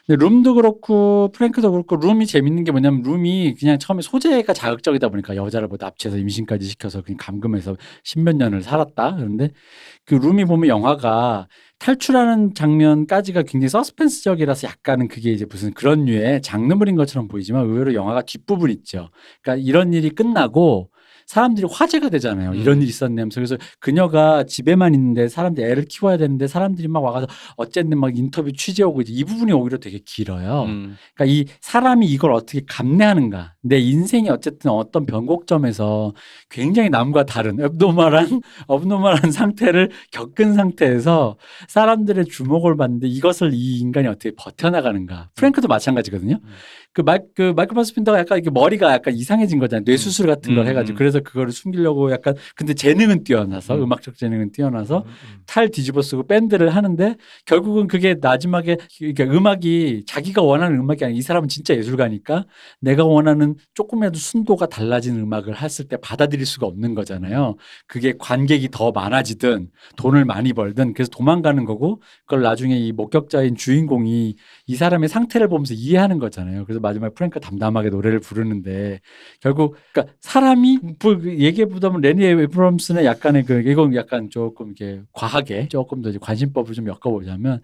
[0.09, 5.37] 근데 룸도 그렇고 프랭크도 그렇고 룸이 재밌는 게 뭐냐면 룸이 그냥 처음에 소재가 자극적이다 보니까
[5.37, 9.17] 여자를 뭐 납치해서 임신까지 시켜서 그냥 감금해서 십몇 년을 살았다.
[9.17, 9.51] 그런데
[10.07, 11.49] 그 룸이 보면 영화가
[11.79, 18.23] 탈출하는 장면까지가 굉장히 서스펜스적이라서 약간은 그게 이제 무슨 그런 류의 장르물인 것처럼 보이지만 의외로 영화가
[18.23, 19.11] 뒷부분 있죠.
[19.43, 20.89] 그러니까 이런 일이 끝나고
[21.29, 22.53] 사람들이 화제가 되잖아요.
[22.53, 22.55] 음.
[22.55, 27.27] 이런 일이 있었네 하면서 그래서 그녀가 집에만 있는데 사람들이 애를 키워야 되는데 사람들이 막 와가서
[27.57, 30.63] 어쨌든 막 인터뷰 취재 오고 이제 이 부분이 오히려 되게 길어요.
[30.63, 30.97] 음.
[31.15, 33.53] 그러니까 이 사람이 이걸 어떻게 감내하는가.
[33.69, 36.15] 내 인생이 어쨌든 어떤 변곡점에서
[36.49, 41.37] 굉장히 남과 다른 abnormal한 abnormal한 상태를 겪은 상태에서
[41.69, 45.31] 사람들의 주목을 받는데 이것을 이 인간이 어떻게 버텨나가는가.
[45.35, 46.41] 프랭크도 마찬가지거든요.
[46.43, 46.49] 음.
[46.99, 49.85] 그, 마, 그 마이클 파스벤더가 약간 이렇게 머리가 약간 이상해진 거잖아요.
[49.85, 50.97] 뇌 수술 같은 걸 음, 해가지고.
[50.97, 50.99] 음.
[50.99, 53.85] 그래서 그거를 숨기려고 약간 근데 재능은 뛰어나서 음.
[53.85, 55.43] 음악적 재능은 뛰어나서 음, 음.
[55.47, 57.15] 탈 뒤집어 쓰고 밴드를 하는데
[57.47, 62.47] 결국은 그게 마지막에 이게 음악이 자기가 원하는 음악이 아니라 이 사람은 진짜 예술가니까
[62.81, 67.57] 내가 원하는 조금이라도 순도가 달라진 음악을 했을 때 받아들일 수가 없는 거잖아요.
[67.87, 74.37] 그게 관객이 더 많아지든 돈을 많이 벌든 그래서 도망가는 거고 그걸 나중에 이 목격자인 주인공이
[74.67, 76.65] 이 사람의 상태를 보면서 이해하는 거잖아요.
[76.65, 79.01] 그래서 마지막에 프랭크 담담하게 노래를 부르는데
[79.41, 85.69] 결국 그러니까 사람이 뭐 얘기해 보자면 레니 에브럼슨의 약간의 그 이건 약간 조금 이렇게 과하게
[85.69, 87.63] 조금 더 관심법을 좀 엮어보자면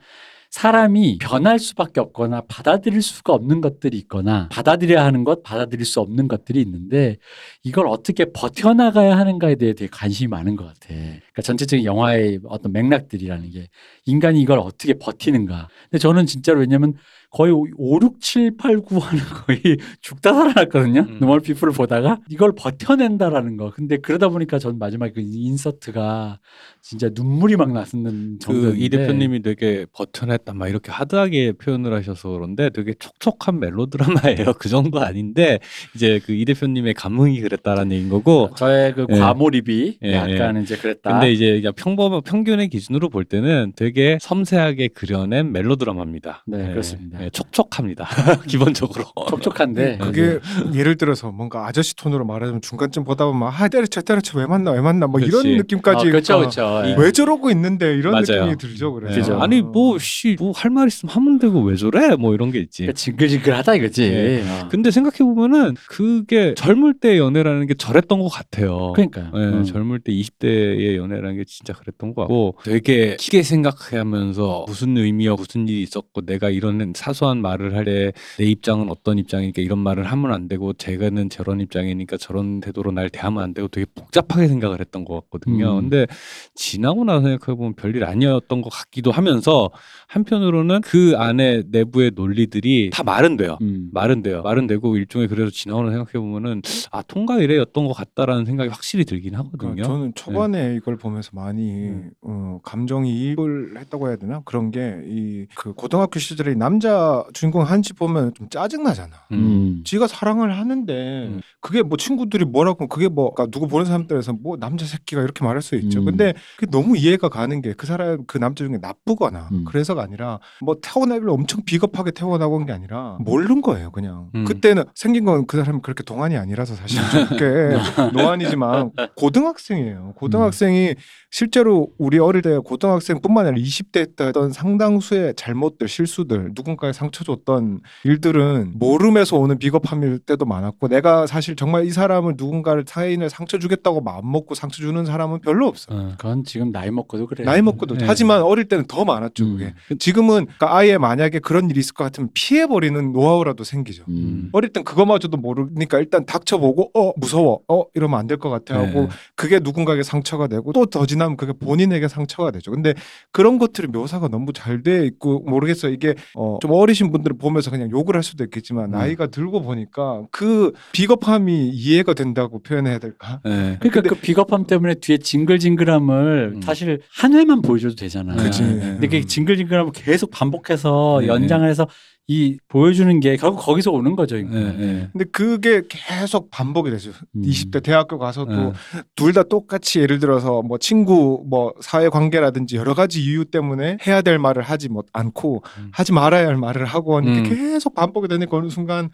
[0.54, 6.28] 사람이 변할 수밖에 없거나 받아들일 수가 없는 것들이 있거나 받아들여야 하는 것, 받아들일 수 없는
[6.28, 7.16] 것들이 있는데
[7.64, 10.94] 이걸 어떻게 버텨나가야 하는가에 대해 되게 관심이 많은 것 같아.
[10.94, 13.66] 그러니까 전체적인 영화의 어떤 맥락들이라는 게
[14.06, 15.66] 인간이 이걸 어떻게 버티는가.
[15.90, 16.94] 근데 저는 진짜로 왜냐면
[17.34, 21.00] 거의 5, 6, 7, 8, 9화는 거의 죽다 살아났거든요.
[21.00, 21.18] 음.
[21.20, 23.70] 노멀 피플을 보다가 이걸 버텨낸다라는 거.
[23.70, 26.38] 근데 그러다 보니까 전 마지막에 그 인서트가
[26.80, 32.28] 진짜 눈물이 막 났었는 그 정도인데 이 대표님이 되게 버텨냈다 막 이렇게 하드하게 표현을 하셔서
[32.28, 34.52] 그런데 되게 촉촉한 멜로 드라마예요.
[34.58, 35.58] 그 정도 아닌데
[35.94, 38.50] 이제 그 이 대표님의 감흥이 그랬다라는 얘기인 거고.
[38.56, 39.18] 저의 그 예.
[39.18, 41.12] 과몰입이 예, 약간 이제 그랬다.
[41.12, 46.44] 근데 이제 평범 평균의 기준으로 볼 때는 되게 섬세하게 그려낸 멜로 드라마입니다.
[46.46, 47.23] 네, 그렇습니다.
[47.24, 48.06] 네, 촉촉합니다.
[48.46, 49.04] 기본적으로.
[49.28, 50.38] 촉촉한데 그게
[50.74, 54.80] 예를 들어서 뭔가 아저씨 톤으로 말하자면 중간쯤 보다 보면 아 때려쳐 때려쳐 왜 만나 왜
[54.80, 55.56] 만나 뭐 이런 그치.
[55.56, 56.50] 느낌까지 그렇죠 그러니까
[56.82, 56.88] 그렇죠.
[56.90, 56.96] 예.
[57.02, 58.44] 왜 저러고 있는데 이런 맞아요.
[58.46, 59.40] 느낌이 들죠 그래서 그죠.
[59.40, 62.16] 아니 뭐씨뭐 할 말 있으면 하면 되고 왜 저래?
[62.16, 62.82] 뭐 이런 게 있지.
[62.82, 64.02] 그러니까 징글징글하다 이거지.
[64.02, 64.42] 예.
[64.44, 64.68] 어.
[64.68, 68.92] 근데 생각해 보면은 그게 젊을 때 연애라는 게 저랬던 것 같아요.
[68.94, 69.30] 그러니까요.
[69.34, 69.64] 예, 음.
[69.64, 75.68] 젊을 때 20대의 연애라는 게 진짜 그랬던 것 같고 되게 깊게 생각하면서 무슨 의미야 무슨
[75.68, 80.04] 일이 있었고 내가 이런 사 소한 말을 할 때 내 입장은 어떤 입장이니까 이런 말을
[80.04, 84.80] 하면 안 되고 제가는 저런 입장이니까 저런 태도로 날 대하면 안 되고 되게 복잡하게 생각을
[84.80, 85.78] 했던 것 같거든요.
[85.78, 85.82] 음.
[85.82, 86.06] 근데
[86.54, 89.70] 지나고 나서 생각해 보면 별일 아니었던 것 같기도 하면서
[90.08, 93.58] 한편으로는 그 안에 내부의 논리들이 다 말은 돼요.
[93.62, 93.90] 음.
[93.92, 94.42] 말은 돼요.
[94.42, 99.34] 말은 되고 일종의 그래서 지나오는 생각해 보면은 아 통과 이래였던 것 같다라는 생각이 확실히 들긴
[99.36, 99.58] 하거든요.
[99.58, 102.10] 그러니까 저는 초반에 이걸 보면서 많이 음.
[102.22, 107.92] 어, 감정이입을 했다고 해야 되나 그런 게 이 그 고등학교 시절에 이 남자 주인공 한지
[107.92, 109.16] 보면 좀 짜증 나잖아.
[109.32, 109.82] 음.
[109.84, 110.92] 지가 사랑을 하는데
[111.28, 111.40] 음.
[111.60, 115.62] 그게 뭐 친구들이 뭐라고 그게 뭐 그러니까 누구 보는 사람들에서 뭐 남자 새끼가 이렇게 말할
[115.62, 116.00] 수 있죠.
[116.00, 116.04] 음.
[116.06, 119.64] 근데 그게 너무 이해가 가는 게 그 사람 그 남자 중에 나쁘거나 음.
[119.64, 124.44] 그래서가 아니라 뭐 태어나기를 엄청 비겁하게 태어나고 온 게 아니라 모르는 거예요 그냥 음.
[124.44, 126.98] 그때는 생긴 건 그 사람이 그렇게 동안이 아니라서 사실
[127.28, 127.76] 좀꽤
[128.14, 130.94] 노안이지만 고등학생이에요 고등학생이
[131.30, 137.80] 실제로 우리 어릴 때 고등학생뿐만 아니라 20대 때 했던 상당수의 잘못들 실수들 누군가에 상처 줬던
[138.04, 144.00] 일들은 모름에서 오는 비겁함일 때도 많았고 내가 사실 정말 이 사람을 누군가를 타인을 상처 주겠다고
[144.00, 145.94] 마음 먹고 상처 주는 사람은 별로 없어.
[145.94, 146.12] 어.
[146.16, 147.44] 그건 지금 나이 먹고도 그래.
[147.44, 148.04] 나이 먹고도 네.
[148.06, 149.58] 하지만 어릴 때는 더 많았죠 음.
[149.58, 149.74] 그게.
[149.98, 154.04] 지금은 그러니까 아예 만약에 그런 일이 있을 것 같으면 피해 버리는 노하우라도 생기죠.
[154.08, 154.48] 음.
[154.52, 159.00] 어릴 땐 그거마저도 모르니까 일단 닥쳐보고 어 무서워 어 이러면 안 될 것 같아 하고
[159.02, 159.08] 네.
[159.36, 162.70] 그게 누군가에게 상처가 되고 또 더 지나면 그게 본인에게 상처가 되죠.
[162.70, 162.94] 근데
[163.32, 165.92] 그런 것들이 묘사가 너무 잘 돼 있고 모르겠어요.
[165.92, 168.90] 이게 어, 좀 어리신 분들을 보면서 그냥 욕을 할 수도 있겠지만 음.
[168.92, 173.40] 나이가 들고 보니까 그 비겁함이 이해가 된다고 표현해야 될까?
[173.44, 173.76] 네.
[173.80, 176.62] 그러니까 근데- 그 비겁함 때문에 뒤에 징글징글함을 음.
[176.62, 178.36] 사실 한 회만 보여줘도 되잖아요.
[178.36, 178.62] 그치.
[178.62, 178.78] 네.
[178.80, 181.28] 근데 그 징글징글함을 계속 반복해서 네.
[181.28, 181.86] 연장을 해서
[182.26, 184.36] 이 보여주는 게 결국 거기서 오는 거죠.
[184.36, 185.08] 네, 네.
[185.12, 187.10] 근데 그게 계속 반복이 되죠.
[187.36, 187.42] 음.
[187.42, 188.72] 20대 대학교 가서도 네.
[189.14, 194.38] 둘다 똑같이 예를 들어서 뭐 친구 뭐 사회 관계라든지 여러 가지 이유 때문에 해야 될
[194.38, 195.90] 말을 하지 못 않고 음.
[195.92, 197.56] 하지 말아야 할 말을 하고 하는 게 음.
[197.56, 199.10] 계속 반복이 되니까 어느 순간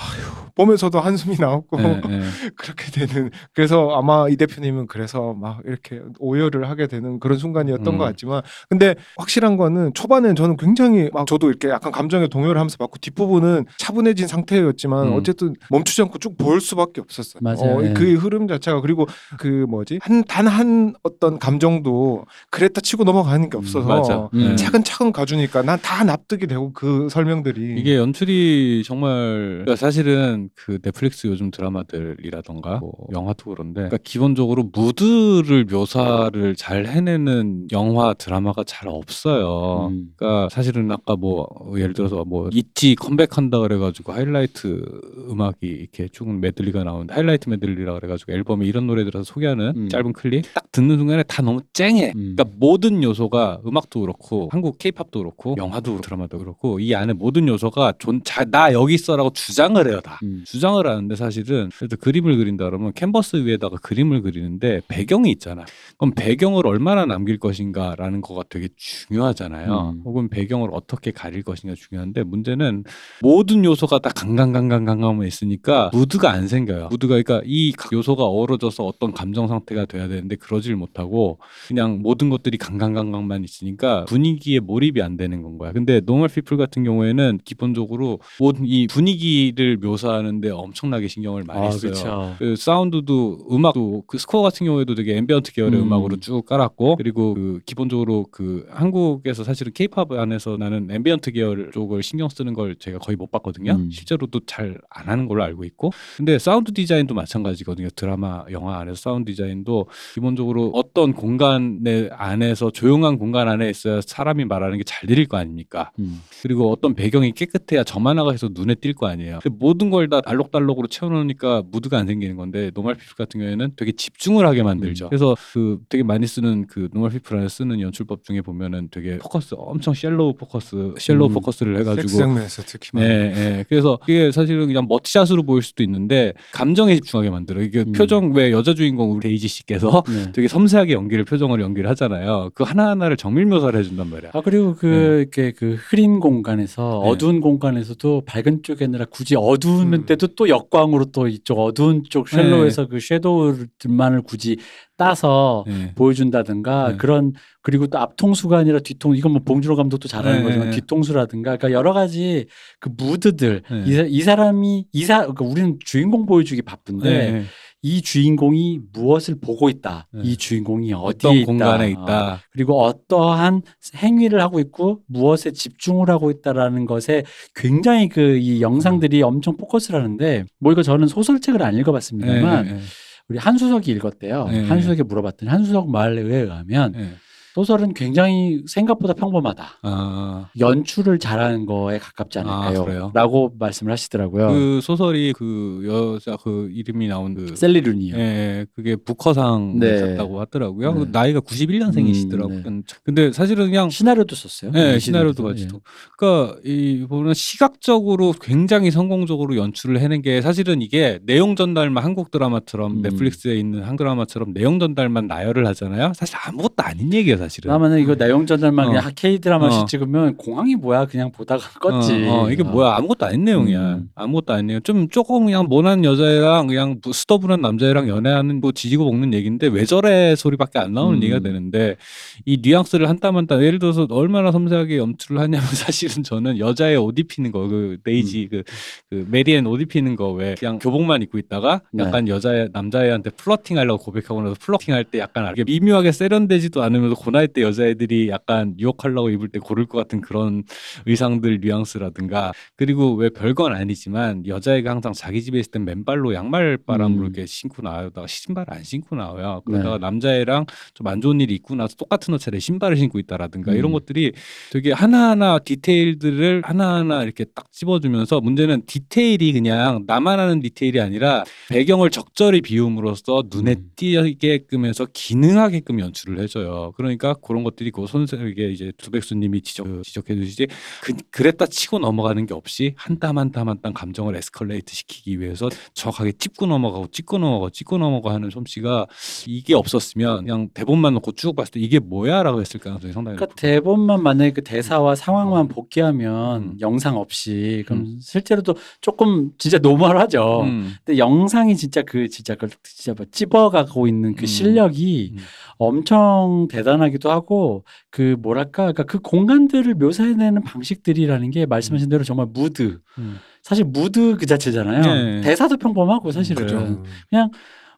[0.00, 2.20] 아휴 보면서도 한숨이 나오고 네, 네.
[2.56, 7.98] 그렇게 되는 그래서 아마 이 대표님은 그래서 막 이렇게 오열을 하게 되는 그런 순간이었던 음.
[7.98, 12.76] 것 같지만 근데 확실한 거는 초반엔 저는 굉장히 막 저도 이렇게 약간 감정에 동요를 하면서
[12.76, 15.12] 받고 뒷부분은 차분해진 상태였지만 음.
[15.14, 17.40] 어쨌든 멈추지 않고 쭉 볼 수밖에 없었어요.
[17.42, 17.78] 맞아요.
[17.78, 17.92] 어, 예.
[17.94, 19.06] 그 흐름 자체가 그리고
[19.38, 24.28] 그 뭐지 한단한 어떤 감정도 그랬다 치고 넘어가는 게 없어서 맞아.
[24.34, 24.50] 음.
[24.50, 24.56] 네.
[24.56, 31.28] 차근차근 가주니까 난 다 납득이 되고 그 설명들이 이게 연출이 정말 그러니까 사실은 그 넷플릭스
[31.28, 39.88] 요즘 드라마들이라던가 뭐 영화도 그런데 그러니까 기본적으로 무드를 묘사를 잘 해내는 영화 드라마가 잘 없어요.
[39.90, 40.10] 음.
[40.14, 44.84] 그러니까 사실은 아까 뭐 예를 들어서 뭐 있지 컴백한다 그래가지고 하이라이트
[45.30, 49.88] 음악이 이렇게 쭉 메들리가 나오는데 하이라이트 메들리라 그래가지고 앨범에 이런 노래들을 소개하는 음.
[49.88, 52.12] 짧은 클립 딱 듣는 순간에 다 너무 쨍해.
[52.14, 52.34] 음.
[52.36, 57.48] 그러니까 모든 요소가 음악도 그렇고 한국 케이팝도 그렇고 영화도 그렇고 드라마도 그렇고 이 안에 모든
[57.48, 60.18] 요소가 존, 자, 나 여기 있어라고 주장 을 해요 다.
[60.22, 60.42] 음.
[60.46, 65.64] 주장을 하는데 사실은 그래도 그림을 그린다 그러면 캔버스 위에다가 그림을 그리는데 배경이 있잖아.
[65.96, 69.94] 그럼 배경을 얼마나 남길 것인가라는 거가 되게 중요하잖아요.
[69.94, 70.02] 음.
[70.04, 72.84] 혹은 배경을 어떻게 가릴 것인가 중요한데 문제는
[73.22, 76.88] 모든 요소가 다 강강강강강강만 있으니까 무드가 안 생겨요.
[76.90, 81.38] 무드가 그러니까 이 요소가 어우러져서 어떤 감정 상태가 돼야 되는데 그러질 못하고
[81.68, 85.72] 그냥 모든 것들이 강강강강만 있으니까 분위기에 몰입이 안 되는 건 거야.
[85.72, 91.70] 근데 노멀 피플 같은 경우에는 기본적으로 모든 이 분위기 를 묘사하는데 엄청나게 신경을 많이 아,
[91.72, 92.36] 써요.
[92.38, 95.86] 그 사운드도 음악도 그 스코어 같은 경우에도 되게 ambient 계열의 음.
[95.86, 95.92] 음.
[95.92, 102.28] 악으로쭉 깔았고 그리고 그 기본적으로 그 한국에서 사실은 케이팝 안에서 나는 ambient 계열 쪽을 신경
[102.28, 103.72] 쓰는 걸 제가 거의 못 봤거든요.
[103.72, 103.90] 음.
[103.90, 107.88] 실제로도 잘 안 하는 걸로 알고 있고 근데 사운드 디자인도 마찬가지거든요.
[107.96, 114.76] 드라마 영화 안에서 사운드 디자인도 기본적으로 어떤 공간의 안에서 조용한 공간 안에 있어야 사람이 말하는
[114.78, 115.90] 게 잘 들릴 거 아닙니까?
[115.98, 116.20] 음.
[116.42, 119.40] 그리고 어떤 배경이 깨끗해야 점 하나가 해서 눈에 띌 거 아니에요.
[119.48, 123.92] 근데 모든 걸 다 알록달록으로 채워놓으니까 무드가 안 생기는 건데 노멀 피플 같은 경우에는 되게
[123.92, 125.06] 집중을 하게 만들죠.
[125.06, 125.08] 음.
[125.10, 129.54] 그래서 그 되게 많이 쓰는 그 노멀 피플 안에 쓰는 연출법 중에 보면은 되게 포커스
[129.58, 131.34] 엄청 shallow focus, shallow 음.
[131.34, 133.06] focus를 해가지고 장면에서 특히 많이.
[133.06, 133.64] 네, 네.
[133.68, 137.60] 그래서 이게 사실은 그냥 멋샷으로 보일 수도 있는데 감정에 집중하게 만들어.
[137.60, 137.92] 이게 음.
[137.92, 140.32] 표정 왜 여자 주인공 우리 데이지 씨께서 네.
[140.32, 142.50] 되게 섬세하게 연기를 표정을 연기를 하잖아요.
[142.54, 144.30] 그 하나 하나를 정밀 묘사를 해준단 말이야.
[144.32, 147.10] 아 그리고 그 이렇게 그 흐린 공간에서 네.
[147.10, 154.22] 어두운 공간에서도 밝은 아니라 굳이 어두운데도 또 역광으로 또 이쪽 어두운 쪽 쉘로에서 그 섀도우들만을
[154.22, 154.56] 굳이
[154.96, 155.92] 따서 네.
[155.94, 156.96] 보여준다든가 네.
[156.96, 157.32] 그런
[157.62, 160.76] 그리고 또 앞통수가 아니라 뒤통 이건 뭐 봉준호 감독도 잘하는 네, 거지만 네.
[160.76, 162.46] 뒤통수라든가 그러니까 여러 가지
[162.80, 163.84] 그 무드들 네.
[163.86, 167.44] 이, 사- 이 사람이 이사 그러니까 우리는 주인공 보여주기 바쁜데 네.
[167.82, 170.22] 이 주인공이 무엇을 보고 있다 네.
[170.24, 172.40] 이 주인공이 어디에 있다 공간에 어, 있다.
[172.50, 173.62] 그리고 어떠한
[173.96, 177.24] 행위를 하고 있고 무엇에 집중을 하고 있다라는 것에
[177.54, 182.80] 굉장히 그 이 영상들이 엄청 포커스를 하는데 뭐 이거 저는 소설책을 안 읽어봤습니다만 네, 네,
[183.28, 184.48] 우리 한수석이 읽었대요.
[184.48, 184.64] 네.
[184.64, 187.12] 한수석에 물어봤더니 한수석 말에 의하면 네.
[187.58, 189.78] 소설은 굉장히 생각보다 평범하다.
[189.82, 192.84] 아, 연출을 잘하는 거에 가깝지 아, 않을까요?
[192.84, 193.10] 그래요?
[193.14, 194.46] 라고 말씀을 하시더라고요.
[194.46, 195.82] 그 소설이 그
[196.14, 198.16] 여자 그 이름이 나온 그 셀리룬이요.
[198.16, 199.98] 예, 그게 부커상 네.
[199.98, 200.92] 탔다고 하더라고요.
[200.92, 200.98] 네.
[201.00, 202.66] 그 나이가 91년생이시더라고요.
[202.68, 204.70] 음, 근데 사실은 그냥 시나리오도 썼어요.
[204.70, 205.42] 네, 네, 시나리오도.
[205.42, 205.66] 같이.
[205.66, 205.80] 또.
[206.16, 212.98] 그러니까 이 보면 시각적으로 굉장히 성공적으로 연출을 해낸 게 사실은 이게 내용 전달만 한국 드라마처럼
[212.98, 213.02] 음.
[213.02, 216.12] 넷플릭스에 있는 한국 드라마처럼 내용 전달만 나열을 하잖아요.
[216.14, 217.72] 사실 아무것도 아닌 얘기예요, 사실 은.
[217.72, 218.90] 나만은 이거 내용 전달만 어.
[218.90, 219.86] 그냥 K 드라마씩 어.
[219.86, 222.28] 찍으면 공항이 뭐야 그냥 보다가 껐지.
[222.28, 223.80] 어, 어, 이게 뭐야 아무것도 아닌 내용이야.
[223.80, 224.08] 음.
[224.14, 224.82] 아무것도 아닌 내용.
[224.82, 229.84] 좀 조금 그냥 모난 여자애랑 그냥 뭐 스터분한 남자애랑 연애하는 뭐 지지고 볶는 얘기인데 왜
[229.84, 231.22] 저래 소리밖에 안 나오는 음.
[231.22, 231.96] 얘기가 되는데
[232.44, 236.96] 이 뉘앙스를 한 땀 한 땀 예를 들어서 얼마나 섬세하게 연출을 하냐면 사실은 저는 여자의
[236.96, 238.62] 옷 입히는 거 그 데이지 그,
[239.10, 242.04] 그 메리앤 옷 입히는 거 왜 그냥 교복만 입고 있다가 네.
[242.04, 247.14] 약간 여자애 남자애한테 flirting 하려고 고백하고 나서 flirting 할 때 약간 이렇게 미묘하게 세련되지도 않으면서
[247.16, 250.62] 그 나이 때 여자애들이 약간 유혹하려고 입을 때 고를 것 같은 그런
[251.06, 257.22] 의상들 뉘앙스라든가 그리고 왜 별건 아니지만 여자애가 항상 자기 집에 있을 땐 맨발로 양말 바람으로
[257.22, 257.24] 음.
[257.26, 259.62] 이렇게 신고 나오다가 신발 안 신고 나와요.
[259.64, 260.00] 그러다가 네.
[260.00, 263.92] 남자애랑 좀 안 좋은 일이 있고 나서 똑같은 옷차례 신발을 신고 있다라든가 이런 음.
[263.92, 264.32] 것들이
[264.70, 272.10] 되게 하나하나 디테일들을 하나하나 이렇게 딱 집어주면서 문제는 디테일이 그냥 나만 아는 디테일이 아니라 배경을
[272.10, 273.90] 적절히 비움으로써 눈에 음.
[273.96, 276.92] 띄게끔 해서 기능하게끔 연출을 해줘요.
[276.96, 280.66] 그러니까 그런 것들이 그 손석에 이제 두백수님이 지적, 지적해 주시지
[281.02, 285.40] 그, 그랬다 치고 넘어가는 게 없이 한 땀 한 땀 한 땀 감정을 에스컬레이트 시키기
[285.40, 289.06] 위해서 정확하게 찝고 넘어가고 찍고 넘어가고 찍고 넘어가 하는 솜씨가
[289.46, 293.74] 이게 없었으면 그냥 대본만 놓고 쭉 봤을 때 이게 뭐야라고 했을 가능성이 상당히 그러니까 높아요.
[293.80, 296.76] 대본만 만약에 그 대사와 상황만 복기하면 음.
[296.80, 298.18] 영상 없이 그럼 음.
[298.20, 300.62] 실제로도 조금 진짜 normal하죠.
[300.62, 300.94] 음.
[301.04, 304.46] 근데 영상이 진짜 그 진짜 그 진짜 뭐 찝어가고 있는 그 음.
[304.46, 305.38] 실력이 음.
[305.78, 312.46] 엄청 대단하 기도 하고 그 뭐랄까 그러니까 그 공간들을 묘사해내는 방식들이라는 게 말씀하신 대로 정말
[312.46, 313.38] 무드 음.
[313.62, 315.02] 사실 무드 그 자체잖아요.
[315.02, 315.40] 네.
[315.42, 317.02] 대사도 평범하고 사실은 그죠.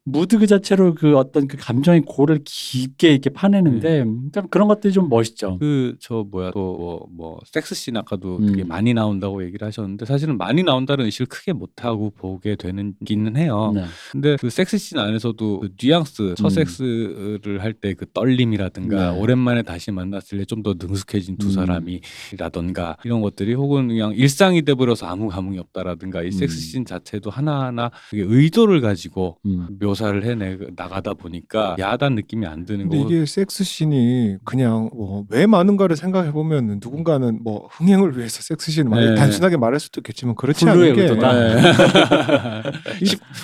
[0.04, 5.08] 무드 그 자체로 그 어떤 그 감정의 골을 깊게 이렇게 파내는데 참 그런 것들이 좀
[5.08, 5.58] 멋있죠.
[5.58, 8.46] 그 저 뭐야 또뭐 뭐 섹스 씬 아까도 음.
[8.46, 13.36] 되게 많이 나온다고 얘기를 하셨는데 사실은 많이 나온다는 의식을 크게 못 하고 보게 되는 기는
[13.36, 13.72] 해요.
[13.74, 13.84] 네.
[14.12, 16.50] 근데 그 섹스 씬 안에서도 그 뉘앙스 첫 음.
[16.50, 19.18] 섹스를 할때 그 떨림이라든가 네.
[19.20, 21.52] 오랜만에 다시 만났을 때 좀 더 능숙해진 두 음.
[21.52, 26.30] 사람이라던가 이런 것들이 혹은 그냥 일상이 돼버려서 아무 감흥이 없다라든가 이 음.
[26.30, 29.66] 섹스 씬 자체도 하나하나 의도를 가지고 음.
[29.90, 35.24] 묘사를 해내 나가다 보니까 야한 느낌이 안 드는 근데 거고 이게 섹스 씬이 그냥 뭐
[35.30, 39.14] 왜 많은가를 생각해 보면 누군가는 뭐 흥행을 위해서 섹스 씬을 많이 네.
[39.14, 41.32] 단순하게 말할 수도 있겠지만 그렇지 블루의 않은 게 의도다.
[41.32, 41.62] 네.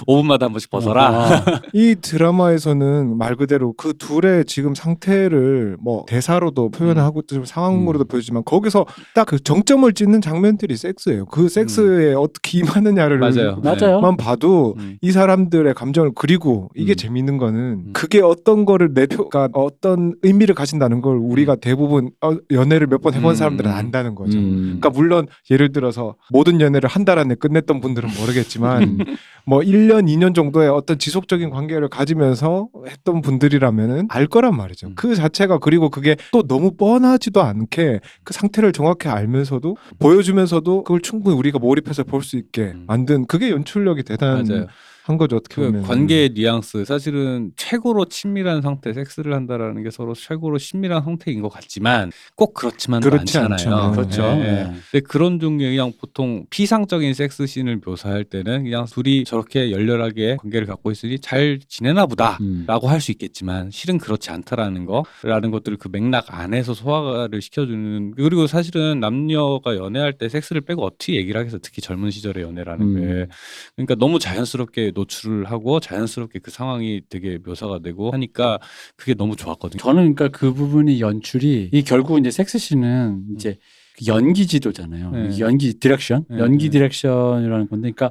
[0.07, 1.07] 15분마다 한 번씩 벗어라.
[1.07, 8.09] 아, 이 드라마에서는 말 그대로 그 둘의 지금 상태를 뭐 대사로도 표현하고 좀 상황으로도 음.
[8.09, 11.27] 보여주지만 거기서 딱 그 정점을 찍는 장면들이 섹스예요.
[11.27, 13.21] 그 섹스에 어떻게 임하느냐를 음.
[13.21, 13.61] 맞아요.
[13.63, 14.01] 맞아요.
[14.01, 14.99] 만 봐도 음.
[15.01, 16.97] 이 사람들의 감정을 그리 고 이게 음.
[16.97, 17.93] 재밌는 거는 음.
[17.93, 23.31] 그게 어떤 거를 내표가 어떤 의미를 가진다는 걸 우리가 대부분 어, 연애를 몇 번 해본
[23.33, 23.35] 음.
[23.35, 24.39] 사람들은 안다는 거죠.
[24.39, 24.79] 음.
[24.81, 28.99] 그러니까 물론 예를 들어서 모든 연애를 한 달 안에 끝냈던 분들은 모르겠지만
[29.47, 34.89] 뭐 1년, 2년 정도의 어떤 지속적인 관계를 가지면서 했던 분들이라면은 알 거란 말이죠.
[34.89, 34.93] 음.
[34.97, 41.37] 그 자체가 그리고 그게 또 너무 뻔하지도 않게 그 상태를 정확히 알면서도 보여주면서도 그걸 충분히
[41.37, 42.85] 우리가 몰입해서 볼 수 있게 음.
[42.89, 44.67] 만든 그게 연출력이 대단한 맞아요.
[45.07, 50.15] 한 거죠 어떻게 그 보면 관계의 뉘앙스 사실은 최고로 친밀한 상태 섹스를 한다라는 게 서로
[50.15, 53.77] 최고로 친밀한 상태인 것 같지만 꼭 그렇지만도 그렇지 않잖아요.
[53.77, 53.93] 않죠.
[53.93, 54.23] 그렇죠.
[54.23, 54.43] 예, 예.
[54.43, 54.73] 네.
[54.91, 60.67] 근데 그런 종류의 그냥 보통 피상적인 섹스 씬을 묘사할 때는 그냥 둘이 저렇게 열렬하게 관계를
[60.67, 62.39] 갖고 있으니 잘 지내나 보다.
[62.41, 62.65] 음.
[62.67, 68.99] 라고 할수 있겠지만 실은 그렇지 않다라는 거라는 것들을 그 맥락 안에서 소화를 시켜주는 그리고 사실은
[68.99, 73.01] 남녀가 연애할 때 섹스를 빼고 어떻게 얘기를 하겠어 특히 젊은 시절의 연애라는 음.
[73.01, 73.27] 게
[73.77, 78.59] 그러니까 너무 자연스럽게 노출을 하고 자연스럽게 그 상황이 되게 묘사가 되고 하니까
[78.97, 79.79] 그게 너무 좋았거든요.
[79.81, 83.59] 저는 그러니까 그 부분이 연출이 이 결국 이제 섹스 씬은 이제
[83.99, 85.11] 그 연기 지도잖아요.
[85.11, 85.39] 네.
[85.39, 86.71] 연기 direction, 네, 연기 네.
[86.71, 88.11] direction이라는 건데, 그러니까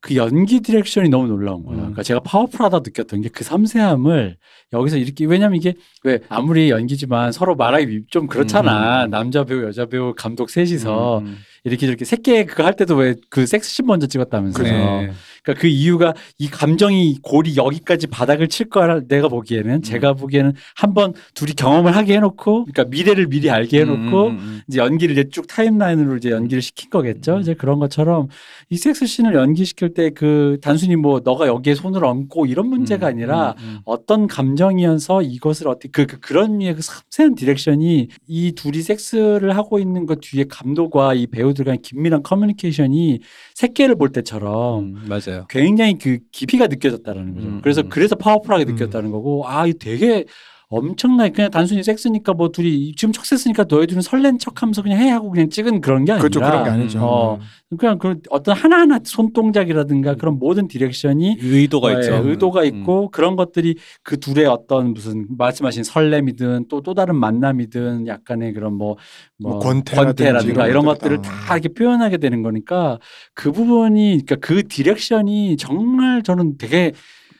[0.00, 1.78] 그 연기 direction이 너무 놀라운 거예요.
[1.78, 1.80] 음.
[1.82, 4.36] 그러니까 제가 파워풀하다 느꼈던 게 그 섬세함을
[4.72, 5.74] 여기서 이렇게 왜냐면 이게
[6.04, 9.04] 왜 아무리 연기지만 서로 말하기 좀 그렇잖아.
[9.04, 9.10] 음.
[9.10, 11.38] 남자 배우, 여자 배우, 감독 셋이서 음, 음.
[11.64, 14.64] 이렇게 저렇게 새끼 그거 할 때도 왜 그 섹스씬 먼저 찍었다면서요.
[14.64, 15.12] 네.
[15.42, 21.14] 그러니까 그 이유가 이 감정이 골이 여기까지 바닥을 칠 거라 내가 보기에는 제가 보기에는 한번
[21.34, 24.60] 둘이 경험을 하게 해놓고 그러니까 미래를 미리 알게 해놓고 음, 음, 음.
[24.68, 27.36] 이제 연기를 이제 쭉 timeline으로 이제 연기를 시킨 거겠죠.
[27.36, 27.40] 음.
[27.40, 28.28] 이제 그런 것처럼
[28.68, 33.08] 이 섹스 씬을 연기시킬 때 그 단순히 뭐 너가 여기에 손을 얹고 이런 문제가 음,
[33.08, 33.78] 아니라 음, 음.
[33.84, 39.78] 어떤 감정이어서 이것을 어떻게 그, 그 그런 류의 그 섬세한 direction이 이 둘이 섹스를 하고
[39.78, 43.20] 있는 것 뒤에 감독과 이 배우 들 간 긴밀한 커뮤니케이션이
[43.54, 45.46] 새끼를 볼 때처럼 음, 맞아요.
[45.48, 47.46] 굉장히 그 깊이가 느껴졌다라는 거죠.
[47.46, 47.88] 음, 그래서 음.
[47.88, 48.74] 그래서 powerful하게 음.
[48.74, 50.24] 느꼈다는 거고 아 이거 되게
[50.70, 55.50] 엄청나게 그냥 단순히 섹스니까 뭐 둘이 지금 척했으니까 너희들은 설렌 척하면서 그냥 해 하고 그냥
[55.50, 56.98] 찍은 그런 게 아니라 그렇죠 그런 게 아니죠.
[57.02, 57.38] 어,
[57.78, 62.22] 그냥 그 어떤 하나하나 손동작이라든가 그런 모든 direction이 의도가 예, 있죠.
[62.24, 62.66] 의도가 음.
[62.66, 68.96] 있고 그런 것들이 그 둘의 어떤 무슨 말씀하신 설렘이든 또또 다른 만남이든 약간의 그런 뭐,
[69.38, 71.30] 뭐 뭐 권태라든지 권태라든가 이런 이런 것들 것들을 다.
[71.46, 72.98] 다 이렇게 표현하게 되는 거니까
[73.34, 76.92] 그 부분이 그러니까 그 direction이 정말 저는 되게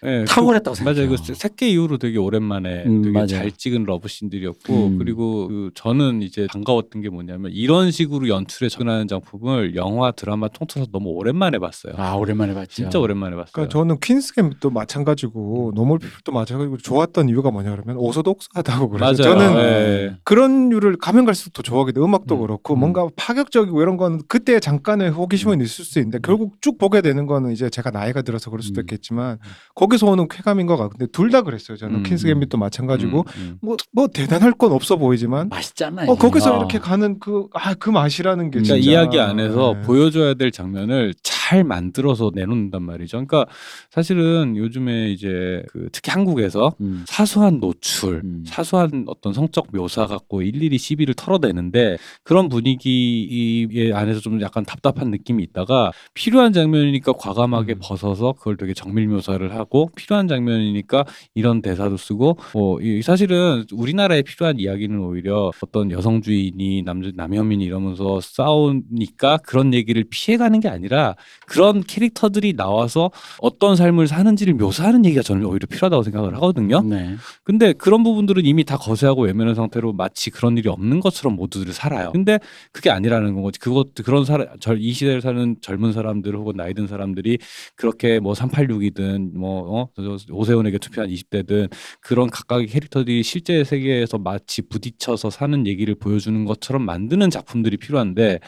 [0.05, 1.07] 예, 탁월했다고 그, 생각해요.
[1.07, 1.17] 맞아요.
[1.27, 3.27] 그 새끼 이후로 되게 오랜만에 음, 되게 맞아요.
[3.27, 4.99] 잘 찍은 러브씬들이었고 음.
[4.99, 10.91] 그리고 그 저는 이제 반가웠던 게 뭐냐면 이런 식으로 연출에 접근하는 작품을 영화 드라마 통틀어서
[10.91, 11.95] 너무 오랜만에 봤어요.
[11.97, 12.69] 아 오랜만에 봤죠.
[12.71, 13.53] 진짜 오랜만에 봤어요.
[13.53, 19.39] 그러니까 저는 퀸스겜도 마찬가지고 노멀 피플도 마찬가지고 좋았던 이유가 뭐냐 그러면 orthodox하다고 그래서 맞아요.
[19.39, 20.17] 저는 예.
[20.25, 22.01] 그런 류를 가면 갈수록 더 좋아하게 돼.
[22.01, 22.81] 음악도 음, 그렇고 음.
[22.81, 27.53] 뭔가 파격적이고 이런 거는 그때 잠깐의 호기심은 있을 수 있는데 결국 쭉 보게 되는 거는
[27.53, 28.85] 이제 제가 나이가 들어서 그럴 수도 음.
[28.85, 29.39] 있겠지만
[29.75, 31.77] 거기 서 오는 쾌감인 것 같은데 둘 다 그랬어요.
[31.77, 33.77] 저는 음, 퀸스 갬빗도 마찬가지고 음, 음.
[33.95, 36.11] 뭐뭐 대단할 건 없어 보이지만 맛있잖아요.
[36.11, 36.59] 어 거기서 어.
[36.59, 38.63] 이렇게 가는 그 아그 맛이라는 게 음.
[38.65, 39.83] 그러니까 진짜 이야기 안에서 네.
[39.83, 41.15] 보여줘야 될 장면을
[41.51, 43.17] 잘 만들어서 내놓는단 말이죠.
[43.27, 43.45] 그러니까
[43.91, 47.05] 사실은 요즘에 이제 그 특히 한국에서 음.
[47.09, 48.45] 사소한 노출, 음.
[48.47, 55.43] 사소한 어떤 성적 묘사 갖고 일일이 시비를 털어대는데 그런 분위기 안에서 좀 약간 답답한 느낌이
[55.43, 57.79] 있다가 필요한 장면이니까 과감하게 음.
[57.83, 61.05] 벗어서 그걸 되게 정밀 묘사를 하고 필요한 장면이니까
[61.35, 68.21] 이런 대사도 쓰고 뭐 이- 사실은 우리나라에 필요한 이야기는 오히려 어떤 여성주의니 남자 남혐이니 이러면서
[68.21, 71.17] 싸우니까 그런 얘기를 피해가는 게 아니라
[71.51, 73.11] 그런 캐릭터들이 나와서
[73.41, 76.81] 어떤 삶을 사는지를 묘사하는 얘기가 저는 오히려 필요하다고 생각을 하거든요.
[76.83, 77.17] 네.
[77.43, 82.13] 근데 그런 부분들은 이미 다 거세하고 외면한 상태로 마치 그런 일이 없는 것처럼 모두들 살아요.
[82.13, 82.39] 근데
[82.71, 83.59] 그게 아니라는 거지.
[83.59, 84.47] 그것 그런 사람
[84.79, 87.39] 이 시대를 사는 젊은 사람들 혹은 나이 든 사람들이
[87.75, 89.89] 그렇게 뭐 386이든 뭐 어?
[90.31, 91.69] 오세훈에게 투표한 20대든
[92.01, 98.39] 그런 각각의 캐릭터들이 실제 세계에서 마치 부딪혀서 사는 얘기를 보여주는 것처럼 만드는 작품들이 필요한데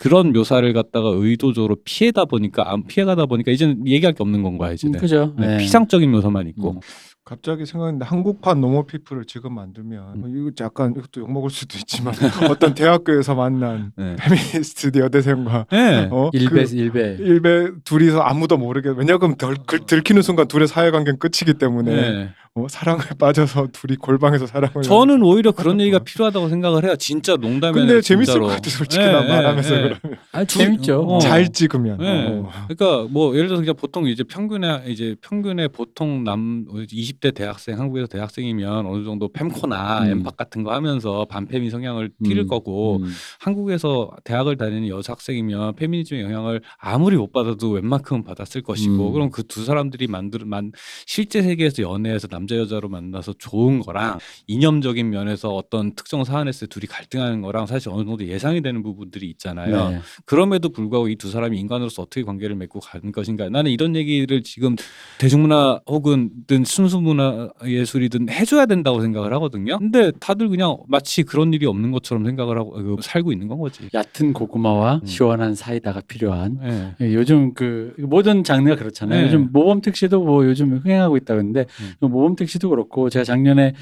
[0.00, 4.72] 그런 묘사를 갖다가 의도적으로 피해다 보니까 안 피해가다 보니까 이제는 얘기할 게 없는 건 거야
[4.72, 4.88] 이제.
[4.88, 5.34] 음, 그죠.
[5.38, 5.58] 네, 네.
[5.58, 6.72] 피상적인 묘사만 있고.
[6.72, 6.80] 음.
[7.28, 12.14] 갑자기 생각했는데 한국판 노멀 피플을 지금 만들면 뭐 이거 약간 이것도 욕 먹을 수도 있지만
[12.50, 14.16] 어떤 대학교에서 만난 네.
[14.16, 16.08] 페미니스트 여대생과 네.
[16.10, 16.30] 어?
[16.32, 17.16] 일베 그 일베.
[17.20, 22.28] 일베 둘이서 아무도 모르게 왜냐하면 덜, 그, 들키는 순간 둘의 사회관계는 끝이기 때문에 네.
[22.64, 25.98] 어, 사랑에 빠져서 둘이 골방에서 사랑을 저는 오히려 그런 얘기가.
[26.00, 26.96] 필요하다고 생각을 해요.
[26.96, 28.46] 진짜 농담이 근데 재밌을 진짜로.
[28.46, 29.80] 것 같아 솔직히 예, 나 예, 말하면서 예.
[29.80, 31.00] 그러면 아 재밌죠.
[31.02, 31.18] 어.
[31.18, 32.26] 잘 찍으면 네.
[32.28, 32.50] 어.
[32.68, 38.06] 그러니까 뭐 예를 들어서 그냥 보통 이제 평균에 이제 평균의 보통 남 20대 대학생 한국에서
[38.06, 40.10] 대학생이면 어느 정도 fem코나 음.
[40.10, 42.48] 엠팍 같은 거 하면서 반페미 성향을 띠를 음.
[42.48, 43.12] 거고 음.
[43.40, 49.12] 한국에서 대학을 다니는 여학생이면 페미니즘의 영향을 아무리 못 받아도 웬만큼은 받았을 것이고 음.
[49.12, 50.72] 그럼 그 두 사람들이 만들 만
[51.06, 56.66] 실제 세계에서 연애해서 남자 남자 여자로 만나서 좋은 거랑 이념적인 면에서 어떤 특정 사안에 서
[56.66, 59.90] 둘이 갈등하는 거랑 사실 어느 정도 예상이 되는 부분들이 있잖아요.
[59.90, 59.98] 네.
[60.24, 63.48] 그럼에도 불구하고 이 두 사람이 인간으로서 어떻게 관계를 맺고 가는 것인가.
[63.50, 64.76] 나는 이런 얘기를 지금
[65.18, 69.78] 대중문화 혹은 든 순수문화 예술이든 해줘야 된다고 생각을 하거든요.
[69.78, 73.88] 근데 다들 그냥 마치 그런 일이 없는 것처럼 생각을 하고 그, 살고 있는 건 거지.
[73.92, 75.06] 얕은 고구마와 음.
[75.06, 76.94] 시원한 사이다가 필요한 예.
[77.04, 79.18] 예, 요즘 그 모든 장르가 그렇잖아요.
[79.20, 79.26] 네.
[79.26, 81.66] 요즘 모범 택시도 뭐 요즘 흥행하고 있다 그러는데
[82.00, 82.08] 음.
[82.08, 83.74] 모범 택시도 그렇고 제가 작년에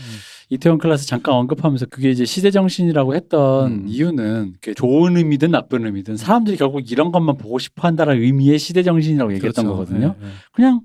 [0.48, 3.84] 이태원 클래스 잠깐 언급하면서 그게 이제 시대 정신이라고 했던 음.
[3.88, 9.32] 이유는 좋은 의미든 나쁜 의미든 사람들이 결국 이런 것만 보고 싶어 한다는 의미의 시대 정신이라고
[9.34, 9.78] 얘기했던 그렇죠.
[9.78, 10.14] 거거든요.
[10.20, 10.30] 예, 예.
[10.52, 10.82] 그냥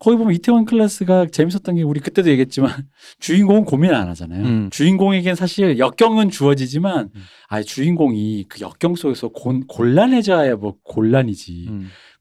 [0.00, 2.70] 거기 보면 이태원 클래스가 재밌었던 게 우리 그때도 얘기했지만
[3.20, 4.44] 주인공은 고민 안 하잖아요.
[4.44, 4.70] 음.
[4.70, 7.22] 주인공에겐 사실 역경은 주어지지만 음.
[7.48, 11.68] 아 주인공이 그 역경 속에서 곤, 곤란해져야 뭐 곤란이지.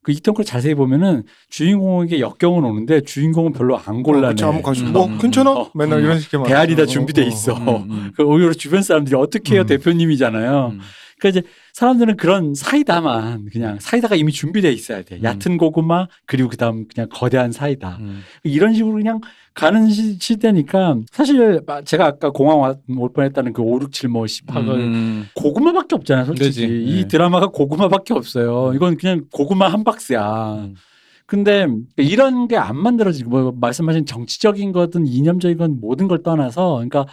[0.03, 0.05] 음.
[0.05, 4.03] 그 클래스 자세히 보면은 주인공에게 역경은 오는데 주인공은 별로 안
[4.43, 4.93] 한번 가지고 음.
[4.93, 5.17] 뭐 음.
[5.17, 5.51] 괜찮아?
[5.51, 5.71] 어.
[5.73, 6.05] 맨날 음.
[6.05, 6.91] 이런 식의 대안이 다 말하죠.
[6.91, 7.27] 준비돼 어, 어.
[7.27, 7.57] 있어.
[7.57, 8.11] 음, 음.
[8.15, 9.67] 그 오히려 주변 사람들이 어떻게 해요 음.
[9.67, 10.73] 대표님이잖아요.
[11.23, 11.31] 음.
[11.31, 15.15] 그러니까 이제 사람들은 그런 사이다만 그냥 사이다가 이미 준비돼 있어야 돼.
[15.17, 15.23] 음.
[15.23, 17.97] 얕은 고구마 그리고 그다음 그냥 거대한 사이다.
[18.01, 18.21] 음.
[18.43, 19.21] 이런 식으로 그냥
[19.53, 24.23] 가는 시, 시대니까 사실 제가 아까 공항 와- 올 뻔했다는 그 5, 6, 7, 뭐
[24.25, 25.27] 18가 음.
[25.35, 26.47] 고구마밖에 없잖아요, 솔직히.
[26.49, 27.07] 그지, 이 네.
[27.07, 28.73] 드라마가 고구마밖에 없어요.
[28.75, 30.55] 이건 그냥 고구마 한 박스야.
[30.55, 30.75] 음.
[31.25, 31.67] 근데
[31.97, 37.05] 이런 게 안 만들어지고 뭐 말씀하신 정치적인 거든 이념적인 건 모든 걸 떠나서 그러니까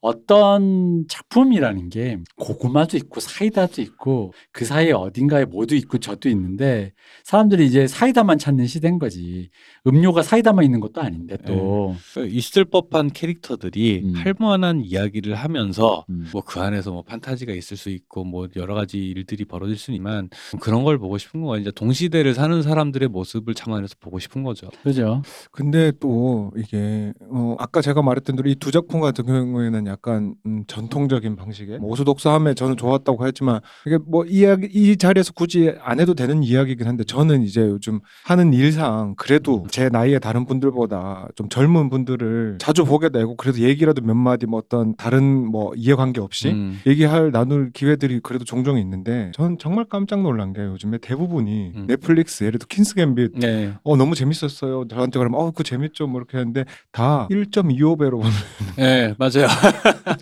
[0.00, 6.92] 어떤 작품이라는 게 고구마도 있고 사이다도 있고 그 사이에 어딘가에 뭐도 있고 저도 있는데
[7.24, 9.50] 사람들이 이제 사이다만 찾는 시대인 거지.
[9.86, 11.96] 음료가 사이다만 있는 것도 아닌데 또.
[12.14, 14.12] 그 있을 법한 캐릭터들이 음.
[14.14, 16.26] 할 만한 이야기를 하면서 음.
[16.32, 20.28] 뭐그 안에서 뭐 판타지가 있을 수 있고 뭐 여러 가지 일들이 벌어질 수 있지만
[20.60, 21.60] 그런 걸 보고 싶은 거예요.
[21.62, 24.68] 이제 동시대를 사는 사람들의 모습을 참아내서 보고 싶은 거죠.
[24.82, 25.22] 그죠?
[25.50, 30.64] 근데 또 이게 어 아까 제가 말했던 대로 이 두 작품 같은 경우에는 약간 음,
[30.66, 36.14] 전통적인 방식의 뭐 오소독스함에 저는 좋았다고 했지만 이게 뭐 이야기 이 자리에서 굳이 안 해도
[36.14, 41.90] 되는 이야기긴 한데 저는 이제 요즘 하는 일상 그래도 제 나이의 다른 분들보다 좀 젊은
[41.90, 46.80] 분들을 자주 보게 되고 그래도 얘기라도 몇 마디 뭐 어떤 다른 뭐 이해관계 없이 음.
[46.86, 51.86] 얘기할 나눌 기회들이 그래도 종종 있는데 전 정말 깜짝 놀란 게 요즘에 대부분이 음.
[51.88, 53.72] 넷플릭스 예를 들어 킨스 갬빗 네.
[53.82, 54.86] 어 너무 재밌었어요.
[54.88, 58.30] 저한테 그러면 어 그거 재밌죠 뭐 이렇게 하는데 다 1.25배로 보는
[58.76, 59.46] 네, 맞아요.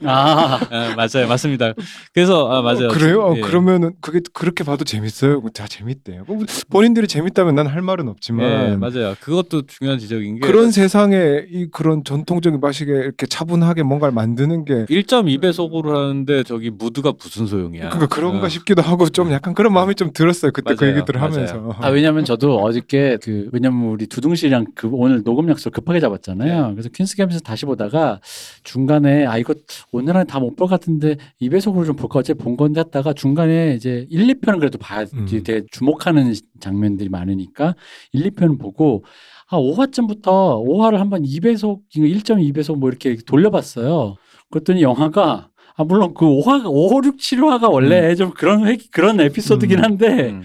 [0.04, 0.58] 아.
[0.70, 1.28] 아, 맞아요.
[1.28, 1.72] 맞습니다.
[2.12, 2.88] 그래서 아, 맞아요.
[2.88, 3.22] 그래요?
[3.22, 3.40] 어, 예.
[3.40, 5.42] 그러면은 그게 그렇게 봐도 재밌어요.
[5.54, 6.24] 다 재밌대요.
[6.26, 6.38] 뭐
[6.70, 9.16] 본인들이 재밌다면 난 할 말은 없지만 예, 맞아요.
[9.20, 14.84] 그것도 중요한 지적인 게 그런 세상에 이 그런 전통적인 방식에 이렇게 차분하게 뭔가를 만드는 게
[14.86, 17.88] 1.2배속으로 하는데 저기 무드가 무슨 소용이야.
[17.90, 18.48] 그러니까 그런가 어.
[18.48, 20.52] 싶기도 하고 좀 약간 그런 마음이 좀 들었어요.
[20.52, 20.96] 그때 그 맞아요.
[20.96, 21.32] 얘기들을 맞아요.
[21.34, 21.74] 하면서.
[21.80, 26.70] 아 왜냐면 저도 어저께 그 왜냐면 우리 두둥실이랑 그 오늘 녹음 약속 급하게 잡았잖아요.
[26.72, 28.20] 그래서 퀸스 캠에서 다시 보다가
[28.62, 29.54] 중간에 아이 거
[29.92, 33.74] 오늘 안에 다 못 볼 것 같은데 2배속으로 좀 볼까 어제 본 건데 했다가 중간에
[33.74, 35.26] 이제 1, 2편은 그래도 봐야 음.
[35.30, 37.74] 되게 주목하는 장면들이 많으니까
[38.12, 39.04] 1, 2편 보고
[39.48, 44.16] 아 5화쯤부터 5화를 한번 2배속 1.2배속 뭐 이렇게 돌려봤어요.
[44.50, 45.48] 그랬더니 영화가
[45.78, 49.84] 아 물론 그 5화 5, 6, 7화가 원래 좀 그런 회, 그런 에피소드긴 음.
[49.84, 50.42] 한데 음.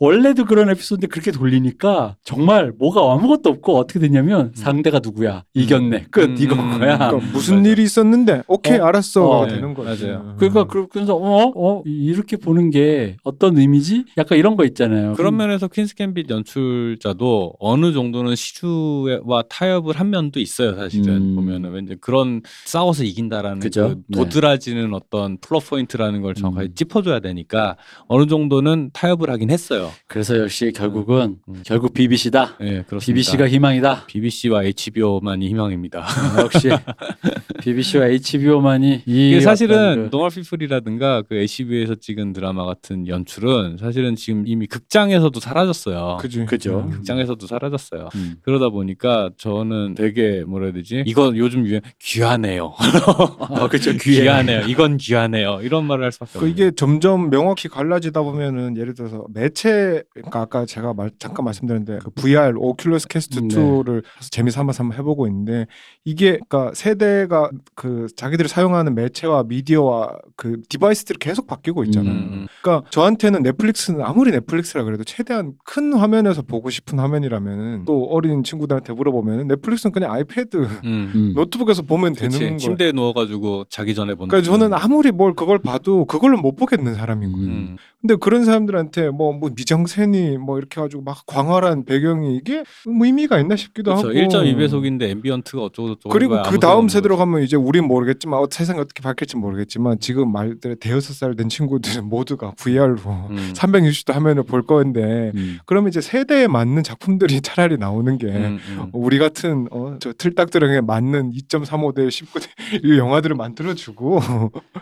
[0.00, 6.30] 원래도 그런 에피소드인데 그렇게 돌리니까 정말 뭐가 아무것도 없고 어떻게 됐냐면 상대가 누구야 이겼네 끝
[6.30, 6.98] 음, 이건 음, 거야.
[6.98, 7.68] 그러니까 음, 무슨 맞아.
[7.70, 8.86] 일이 있었는데 오케이 어?
[8.86, 10.06] 알았어 어, 되는 거죠.
[10.06, 10.34] 맞아요.
[10.38, 11.52] 그러니까 그- 그래서 어?
[11.54, 11.82] 어?
[11.86, 14.04] 이렇게 보는 게 어떤 의미지?
[14.18, 15.12] 약간 이런 거 있잖아요.
[15.14, 20.74] 그런 면에서 퀸스 갬빗 연출자도 어느 정도는 시류와 타협을 한 면도 있어요.
[20.76, 21.34] 사실은 음.
[21.36, 23.94] 보면은 왠지 그런 싸워서 이긴다라는 그죠?
[24.10, 26.74] 그 도드라지는 어떤 플롯 포인트라는 걸 정확하게 음.
[26.74, 27.76] 짚어줘야 되니까
[28.08, 29.83] 어느 정도는 타협을 하긴 했어요.
[30.06, 31.62] 그래서 역시 결국은 음.
[31.64, 32.56] 결국 BBC다.
[32.60, 33.06] 예, 그렇습니다.
[33.06, 34.06] BBC가 희망이다.
[34.06, 36.00] BBC와 HBO만이 희망입니다.
[36.00, 36.68] 어, 역시
[37.62, 44.16] BBC와 HBO만이 이 사실은 어떤 그- 노멀 피플이라든가 그 HBO에서 찍은 드라마 같은 연출은 사실은
[44.16, 46.18] 지금 이미 극장에서도 사라졌어요.
[46.20, 46.80] 그죠.
[46.80, 46.90] 음.
[46.90, 48.08] 극장에서도 사라졌어요.
[48.14, 48.36] 음.
[48.42, 51.04] 그러다 보니까 저는 되게 뭐라 해야 되지?
[51.06, 52.74] 이거 요즘 유행 귀하네요.
[53.38, 53.92] 어, 그렇죠.
[53.92, 54.62] 귀하네요.
[54.68, 55.60] 이건 귀하네요.
[55.62, 56.50] 이런 말을 할 수밖에 그 없어요.
[56.50, 59.70] 이게 점점 명확히 갈라지다 보면은 예를 들어서 매체
[60.12, 63.48] 그러니까 아까 제가 말, 잠깐 말씀드렸는데 그 VR 오큘러스 퀘스트 네.
[63.48, 65.66] 2를 재미 삼아서 한번 해보고 있는데
[66.04, 72.12] 이게 그러니까 세대가 그 자기들이 사용하는 매체와 미디어와 그 device들이 계속 바뀌고 있잖아요.
[72.12, 78.42] 음, 그러니까 저한테는 넷플릭스는 아무리 넷플릭스라 그래도 최대한 큰 화면에서 보고 싶은 화면이라면은 또 어린
[78.42, 81.12] 친구들한테 물어보면은 넷플릭스는 그냥 아이패드 음.
[81.14, 81.32] 음.
[81.34, 82.44] 노트북에서 보면 되는 그치.
[82.44, 82.58] 거예요.
[82.58, 84.28] 침대에 누워가지고 자기 전에 보는.
[84.28, 87.46] 그러니까 저는 아무리 뭘 그걸 봐도 그걸로 못 보겠는 사람인 거예요.
[87.46, 87.76] 음.
[88.00, 93.40] 근데 그런 사람들한테 뭐, 뭐 미장센이 뭐 이렇게 가지고 막 광활한 배경이 이게 뭐 의미가
[93.40, 94.08] 있나 싶기도 그렇죠.
[94.08, 96.34] 하고 1.2배속인데 ambient가 어쩌고 저쩌고 그리고.
[96.50, 97.24] 그 다음 세대로 거지.
[97.26, 102.04] 가면 이제 우린 모르겠지만 어, 세상이 어떻게 바뀔지 모르겠지만 지금 말대로 대여섯 살 된 친구들은
[102.08, 102.96] 모두가 VR로
[103.30, 103.52] 음.
[103.56, 105.58] 360도 화면을 볼 건데 음.
[105.66, 108.90] 그러면 이제 세대에 맞는 작품들이 차라리 나오는 게 음, 음.
[108.92, 112.46] 우리 같은 어, 저 틀딱들에게 맞는 2.35대 19대
[112.84, 114.20] 이 영화들을 만들어주고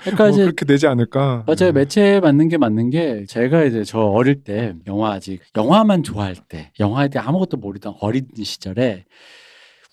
[0.03, 1.45] 그러니까 뭐 이제 그렇게 되지 않을까.
[1.47, 1.73] 맞아요.
[1.73, 6.73] 매체에 맞는 게 맞는 게 제가 이제 저 어릴 때 영화 아직 영화만 좋아할 때
[6.81, 9.05] 영화에 대해 아무것도 모르던 어린 시절에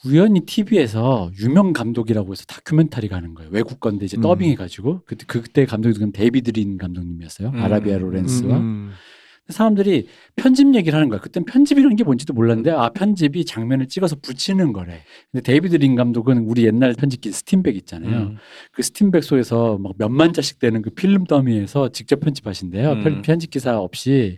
[0.05, 3.49] 우연히 TV에서 유명 감독이라고 해서 다큐멘터리가 하는 거예요.
[3.51, 4.21] 외국 건데 이제 음.
[4.21, 7.49] 더빙해가지고 그때 그때 감독이 지금 데이비드 린 감독님이었어요.
[7.49, 7.61] 음.
[7.61, 8.91] 아라비아 로렌스와 음,
[9.53, 11.19] 사람들이 편집 얘기를 하는 거야.
[11.19, 15.01] 그땐 편집이라는 게 뭔지도 몰랐는데 아 편집이 장면을 찍어서 붙이는 거래.
[15.31, 18.19] 근데 데이비드 린 감독은 우리 옛날 편집기 스틴벡 있잖아요.
[18.27, 18.37] 음.
[18.71, 22.91] 그 스틴벡 속에서 막 몇만 자씩 되는 그 필름 더미에서 직접 편집하신대요.
[22.91, 23.03] 음.
[23.03, 24.37] 편- 편집 기사 없이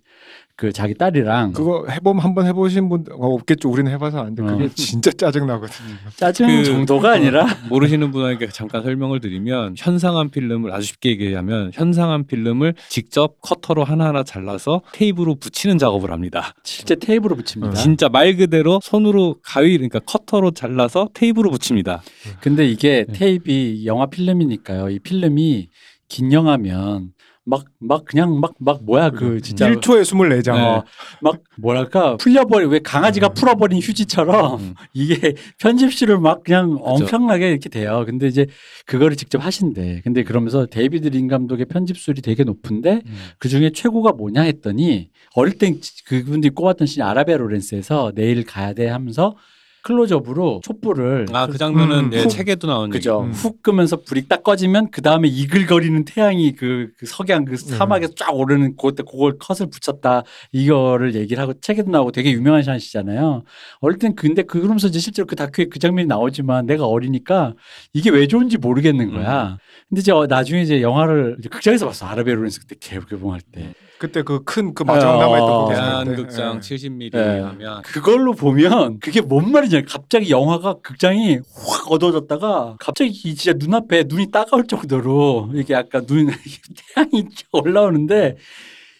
[0.56, 3.70] 그 자기 딸이랑 그거 해보면 한번 해보신 분 어, 없겠죠.
[3.70, 4.70] 우리는 해봐서 아는데 그게 어.
[4.76, 5.96] 진짜 짜증 나거든요.
[6.16, 12.28] 짜증 그- 정도가 아니라 모르시는 분에게 잠깐 설명을 드리면 현상한 필름을 아주 쉽게 얘기하면 현상한
[12.28, 16.54] 필름을 직접 커터로 하나하나 잘라서 테이프로 붙이는 작업을 합니다.
[16.64, 17.72] 실제 테이프로 붙입니다.
[17.72, 17.76] 어.
[17.76, 22.02] 진짜 말 그대로 손으로 가위 그러니까 커터로 잘라서 테이프로 붙입니다.
[22.40, 23.14] 근데 이게 네.
[23.14, 24.90] 테이프 영화 필름이니까요.
[24.90, 25.70] 이 필름이
[26.08, 27.12] 긴 영화면
[27.52, 30.54] 막 막 그냥 막 막 뭐야 그 진짜 1초에 24장.
[30.54, 30.62] 네.
[30.62, 30.84] 어,
[31.22, 34.76] 막 뭐랄까 풀려버리 왜 강아지가 풀어버린 휴지처럼 음.
[34.94, 38.04] 이게 편집실을 막 그냥 엄청나게 이렇게 돼요.
[38.06, 38.48] 근데 이제
[38.86, 40.02] 그거를 직접 하신대.
[40.04, 43.18] 근데 그러면서 데이비드 린 감독의 편집술이 되게 높은데 음.
[43.40, 48.88] 그 중에 최고가 뭐냐 했더니 어릴 땐 그분들이 꼽았던 씬이 아라비아 로렌스에서 내일 가야 돼
[48.88, 49.36] 하면서
[49.84, 53.22] 클로즈업으로 촛불을 아 그 장면은 음, 예, 후- 책에도 나오는 그죠.
[53.22, 53.32] 음.
[53.32, 58.14] 훅 끄면서 불이 딱 꺼지면 그 다음에 이글거리는 태양이 그, 그 석양 그 사막에 서
[58.16, 63.44] 쫙 오르는 그때 그걸 컷을 붙였다 이거를 얘기를 하고 책에도 나오고 되게 유명한 샷이잖아요.
[63.80, 67.54] 어릴 땐 근데 그러면서 이제 실제로 그 다큐에 그 장면이 나오지만 내가 어리니까
[67.94, 69.58] 이게 왜 좋은지 모르겠는 거야.
[69.90, 72.06] 근데 이제 어, 나중에 이제 영화를 이제 극장에서 봤어.
[72.06, 73.74] 아라비아 로렌스 그때 개- 개봉할 때.
[74.02, 75.70] 그때 그 큰그 마지막 어, 남아있던 어, 거 어.
[75.70, 76.60] 대한극장 예.
[76.60, 77.40] 70mm 예.
[77.42, 79.84] 하면 그걸로 보면 그게 뭔 말이냐.
[79.88, 86.32] 갑자기 영화가 극장이 확 어두워졌다가 갑자기 이 진짜 눈앞에 눈이 따가울 정도로 이게 약간 눈
[86.96, 88.38] 태양이 올라오는데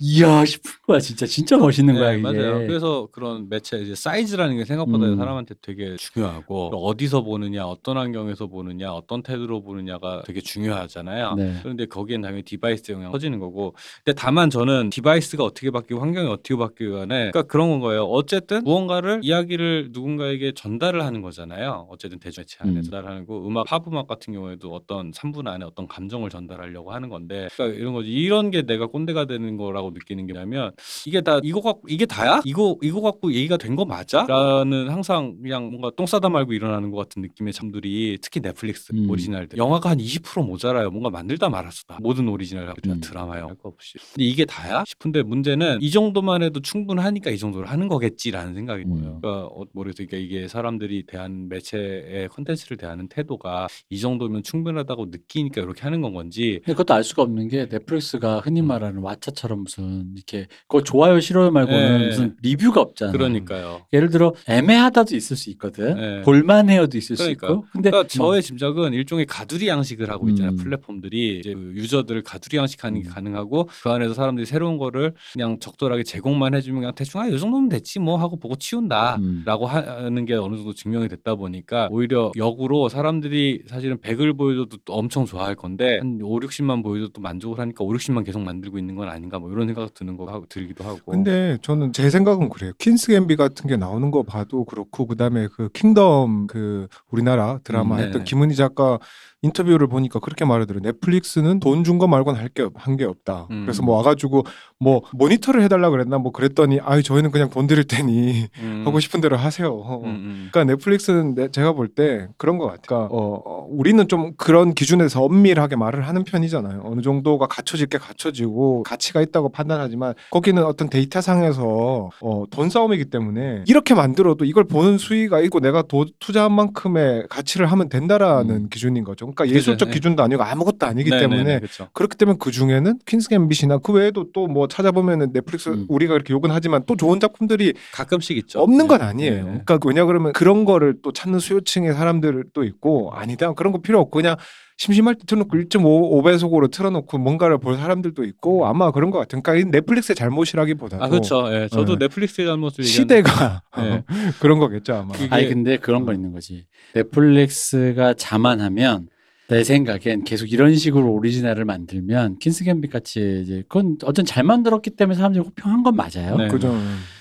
[0.04, 2.24] 이야 싶은 거야 진짜 진짜 멋있는 거야 네, 이게.
[2.24, 2.66] 맞아요.
[2.66, 5.16] 그래서 그런 매체 이제 사이즈라는 게 생각보다 음.
[5.18, 11.36] 사람한테 되게 중요하고 어디서 보느냐, 어떤 환경에서 보느냐, 어떤 태도로 보느냐가 되게 중요하잖아요.
[11.36, 11.56] 네.
[11.62, 13.76] 그런데 거기엔 당연히 device 영향이 커지는 거고.
[14.04, 18.06] 근데 다만 저는 device가 어떻게 바뀌고 환경이 어떻게 바뀌고 간에 그러니까 그런 건 거예요.
[18.06, 21.88] 어쨌든 무언가를 이야기를 누군가에게 전달을 하는 거잖아요.
[21.92, 22.82] 어쨌든 대중매체 안에 음.
[22.82, 23.46] 전달하는 거.
[23.48, 27.94] 음악 팝 음악 같은 경우에도 어떤 3분 안에 어떤 감정을 전달하려고 하는 건데 그러니까 이런
[27.94, 28.10] 거지.
[28.10, 30.72] 이런 게 내가 꼰대가 되는 거라고 느끼는 게 뭐냐면
[31.06, 32.42] 이게 다 이거 갖고 이게 다야?
[32.46, 34.26] 이거 이거 갖고 얘기가 된 거 맞아?
[34.28, 39.10] 라는 항상 그냥 뭔가 똥 싸다 말고 일어나는 것 같은 느낌의 작품들이 특히 넷플릭스 음.
[39.10, 40.90] 오리지널들 영화가 한 20% 모자라요.
[40.92, 41.84] 뭔가 만들다 말았어.
[41.88, 41.98] 다.
[42.02, 43.00] 모든 오리지널 음.
[43.02, 43.98] 드라마 영화 할거 없이.
[44.14, 44.84] 근데 이게 다야?
[44.86, 48.96] 싶은데 문제는 이 정도만 해도 충분하니까 이 정도를 하는 거겠지라는 생각이 음.
[48.98, 49.20] 들어요.
[49.22, 50.08] 그러니까 어, 모르겠어요.
[50.08, 56.14] 그러니까 이게 사람들이 대한 매체의 콘텐츠를 대하는 태도가 이 정도면 충분하다고 느끼니까 이렇게 하는 건
[56.14, 59.81] 건지 근데 그것도 알 수가 없는 게 넷플릭스가 흔히 말하는 왓챠처럼 무슨
[60.16, 62.08] 이렇게 그거 좋아요 싫어요 말고는 네.
[62.08, 63.12] 무슨 리뷰가 없잖아.
[63.12, 63.86] 그러니까요.
[63.94, 65.96] 예를 들어 애매하다도 있을 수 있거든.
[65.96, 66.22] 네.
[66.22, 67.50] 볼만해요도 있을 그러니까요.
[67.50, 67.66] 수 있고.
[67.72, 70.54] 근데 그러니까 저의 짐작은 일종의 가두리 양식을 하고 있잖아요.
[70.54, 70.58] 음.
[70.58, 73.14] 플랫폼들이 이제 그 유저들을 가두리 양식하는 게 음.
[73.14, 78.00] 가능하고 그 안에서 사람들이 새로운 거를 그냥 적절하게 제공만 해주면 그냥 대충 아이 정도면 됐지
[78.00, 79.18] 뭐 하고 보고 치운다.
[79.18, 79.44] 음.
[79.46, 84.94] 라고 하는 게 어느 정도 증명이 됐다 보니까 오히려 역으로 사람들이 사실은 100을 보여줘도 또
[84.94, 88.96] 엄청 좋아할 건데 한 5, 60만 보여줘도 또 만족을 하니까 5, 60만 계속 만들고 있는
[88.96, 92.72] 건 아닌가 뭐 이런 생각 드는 거 하고 들기도 하고 근데 저는 제 생각은 그래요.
[92.80, 98.00] 퀸스 갬빗 같은 게 나오는 거 봐도 그렇고 그다음에 그 킹덤 그 우리나라 드라마 음,
[98.00, 98.24] 했던 네네.
[98.26, 99.00] 김은희 작가
[99.44, 100.92] 인터뷰를 보니까 그렇게 말하더라고요.
[100.92, 103.48] 넷플릭스는 돈 준 거 말고는 할 게 한게 없다.
[103.52, 103.62] 음.
[103.66, 104.44] 그래서 뭐 와가지고
[104.82, 108.82] 뭐 모니터를 해달라 그랬나 뭐 그랬더니 아이 저희는 그냥 돈 드릴 테니 음.
[108.84, 109.72] 하고 싶은 대로 하세요.
[109.72, 110.02] 어.
[110.04, 110.50] 음, 음.
[110.52, 112.82] 그러니까 넷플릭스는 내- 제가 볼 때 그런 것 같아요.
[112.88, 116.82] 그러니까 어, 어, 우리는 좀 그런 기준에서 엄밀하게 말을 하는 편이잖아요.
[116.86, 123.06] 어느 정도가 갖춰질 게 갖춰지고 가치가 있다고 판단하지만 거기는 어떤 데이터 상에서 어, 돈 싸움이기
[123.06, 128.70] 때문에 이렇게 만들어도 이걸 보는 수요가 있고 내가 도, 투자한 만큼의 가치를 하면 된다라는 음.
[128.72, 129.26] 기준인 거죠.
[129.32, 129.94] 그러니까 예술적 네.
[129.96, 131.88] 기준도 아니고 아무것도 아니기 네네네, 때문에 그쵸.
[131.94, 135.86] 그렇기 때문에 그 중에는 퀸스 갬빗이나 그 외에도 또뭐 찾아보면은 넷플릭스 음.
[135.90, 138.60] 우리가 이렇게 욕은 하지만 또 좋은 작품들이 가끔씩 있죠.
[138.62, 139.06] 없는 건 네.
[139.06, 139.36] 아니에요.
[139.36, 139.42] 네.
[139.66, 144.12] 그러니까 왜냐 그러면 그런 거를 또 찾는 수요층의 사람들도 있고 아니다 그런 거 필요 없고
[144.18, 144.36] 그냥
[144.78, 149.42] 심심할 때 틀어놓고 1.5 5배속으로 틀어놓고 뭔가를 볼 사람들도 있고 아마 그런 것 같아요.
[149.44, 151.54] 그러니까 이 넷플릭스의 잘못이라기보다도 아 그렇죠.
[151.54, 152.06] 예, 저도 네.
[152.08, 154.04] 넷플릭스의 잘못을 시대가 네.
[154.42, 155.14] 그런 거겠죠 아마.
[155.14, 156.66] 그게- 아니 근데 그런 거 있는 거지.
[156.96, 159.08] 넷플릭스가 자만하면
[159.52, 164.92] 내 생각엔 계속 이런 식으로 오리지널을 만들면 퀸스 갬빗 같이 이제 그건 어떤 잘 만들었기
[164.92, 166.38] 때문에 사람들이 호평한 건 맞아요.
[166.38, 166.48] 네.
[166.48, 166.74] 그죠.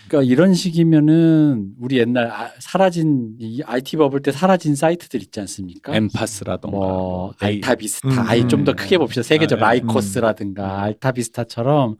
[0.06, 5.92] 그러니까 이런 식이면은 우리 옛날 아- 사라진 이 IT bubble 때 사라진 사이트들 있지 않습니까?
[5.92, 8.76] 엠파스라던가 뭐뭐 알타비스타, 음, 아예 좀더 음.
[8.76, 9.24] 크게 봅시다.
[9.24, 9.80] 세계적 아, 네.
[9.80, 11.96] 라이코스라든가 알타비스타처럼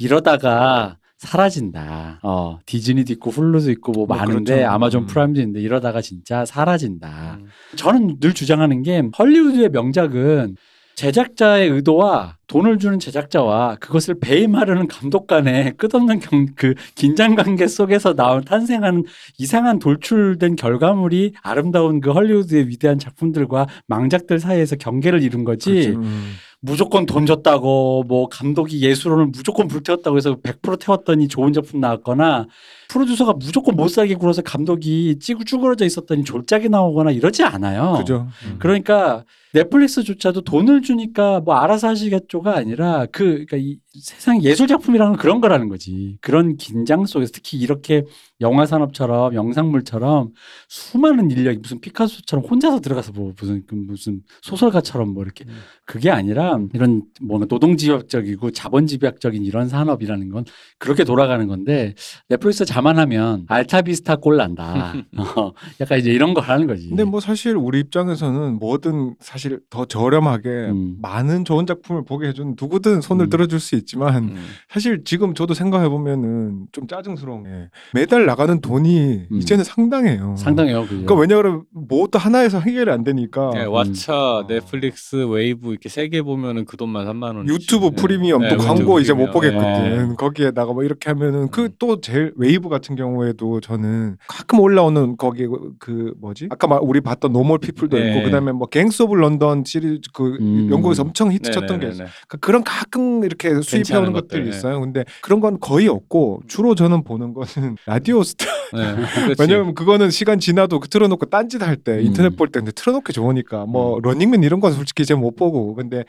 [0.00, 2.20] 이러다가 사라진다.
[2.22, 4.70] 어 디즈니도 있고 훌루도 있고 뭐, 뭐 많은데 그렇죠.
[4.70, 5.06] 아마존 음.
[5.06, 7.38] 프라임도 있는데 이러다가 진짜 사라진다.
[7.40, 7.46] 음.
[7.76, 10.56] 저는 늘 주장하는 게 헐리우드의 명작은
[10.94, 18.14] 제작자의 의도와 돈을 주는 제작자와 그것을 배임하려는 감독 간의 끝없는 경, 그 긴장 관계 속에서
[18.14, 19.04] 나온 탄생하는
[19.38, 25.72] 이상한 돌출된 결과물이 아름다운 그 헐리우드의 위대한 작품들과 망작들 사이에서 경계를 이룬 거지.
[25.72, 26.00] 그렇죠.
[26.00, 26.32] 음.
[26.62, 32.46] 무조건 돈 줬다고 뭐 감독이 예술원을 무조건 불태웠다고 해서 100% 태웠더니 좋은 작품 나왔거나
[32.88, 37.94] 프로듀서가 무조건 못 살게 굴어서 감독이 찌고 쭈그러져 있었더니 졸작이 나오거나 이러지 않아요.
[37.98, 38.28] 그죠.
[38.44, 38.56] 음.
[38.58, 45.20] 그러니까 넷플릭스조차도 돈을 주니까 뭐 알아서 하시겠죠가 아니라 그 그러니까 이 세상 예술 작품이라는 건
[45.20, 46.18] 그런 거라는 거지.
[46.20, 48.04] 그런 긴장 속에서 특히 이렇게
[48.40, 50.30] 영화 산업처럼 영상물처럼
[50.68, 55.58] 수많은 인력이 무슨 피카소처럼 혼자서 들어가서 뭐 무슨 그 무슨 소설가처럼 뭐 이렇게 음.
[55.84, 60.44] 그게 아니라 이런 뭔가 노동집약적이고 자본 집약적인 이런 산업이라는 건
[60.78, 61.94] 그렇게 돌아가는 건데
[62.28, 64.94] 넷플릭스 자만하면 알타비스타 꼴 난다.
[65.18, 66.88] 어, 약간 이제 이런 걸 하는 거지.
[66.88, 69.39] 근데 뭐 사실 우리 입장에서는 뭐든 사실
[69.70, 70.96] 더 저렴하게 음.
[71.00, 73.30] 많은 좋은 작품을 보게 해준 누구든 손을 음.
[73.30, 74.36] 들어줄 수 있지만 음.
[74.68, 77.50] 사실 지금 저도 생각해 보면은 좀 짜증스러운 게
[77.94, 79.36] 매달 나가는 돈이 음.
[79.38, 80.34] 이제는 상당해요.
[80.36, 80.82] 상당해요.
[80.82, 81.02] 그게.
[81.04, 86.64] 그러니까 왜냐하면 뭐또 하나에서 해결이 안 되니까 네, 왓챠, 넷플릭스, 웨이브 이렇게 세 개 보면은
[86.64, 87.46] 그 돈만 3만 원.
[87.46, 90.08] 유튜브 프리미엄 또 광고 이제 못 보겠거든.
[90.08, 90.14] 네.
[90.16, 91.68] 거기에다가 뭐 이렇게 하면은 그 음.
[91.78, 95.46] 또 제일 웨이브 같은 경우에도 저는 가끔 올라오는 거기
[95.78, 96.48] 그 뭐지?
[96.50, 98.08] 아까 말 우리 봤던 노멀 피플도 네.
[98.10, 100.68] 있고 그다음에 뭐 갱스 오브 런던 시리즈 그 음.
[100.70, 102.08] 영국에서 엄청 히트쳤던 게 있어요.
[102.28, 104.56] 그러니까 그런 가끔 이렇게 수입해 오는 것들이 것들, 예.
[104.56, 104.80] 있어요.
[104.80, 108.46] 근데 그런 건 거의 없고 주로 저는 보는 거는 라디오 스타.
[108.72, 108.94] 네.
[109.38, 112.06] 왜냐면 그거는 시간 지나도 그 틀어놓고 딴짓 할때 음.
[112.06, 114.02] 인터넷 볼 때 근데 틀어놓기 좋으니까 뭐 음.
[114.02, 116.04] 러닝맨 이런 건 솔직히 제가 못 보고 근데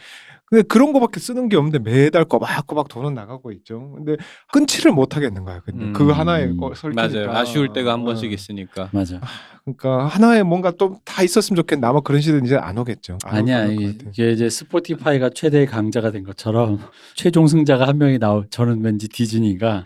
[0.51, 3.93] 근데 그런 거밖에 쓰는 게 없는데 매달 꼬박꼬박 돈은 나가고 있죠.
[3.95, 4.17] 근데
[4.51, 5.61] 끊지를 못 하겠는 거야.
[5.61, 5.93] 근데 음.
[5.93, 7.31] 그거 하나에 거- 설키니까 맞아요.
[7.31, 8.33] 아쉬울 때가 한 번씩 어.
[8.33, 8.89] 있으니까.
[8.91, 9.21] 맞아.
[9.63, 13.17] 그러니까 하나에 뭔가 또다 있었으면 좋겠는데 아마 그런 시대는 이제 안 오겠죠.
[13.23, 13.65] 안 아니야.
[13.67, 16.79] 이게, 이제 스포티파이가 최대의 강자가 된 것처럼
[17.15, 19.85] 최종 승자가 한 명이 나올 저는 왠지 디즈니가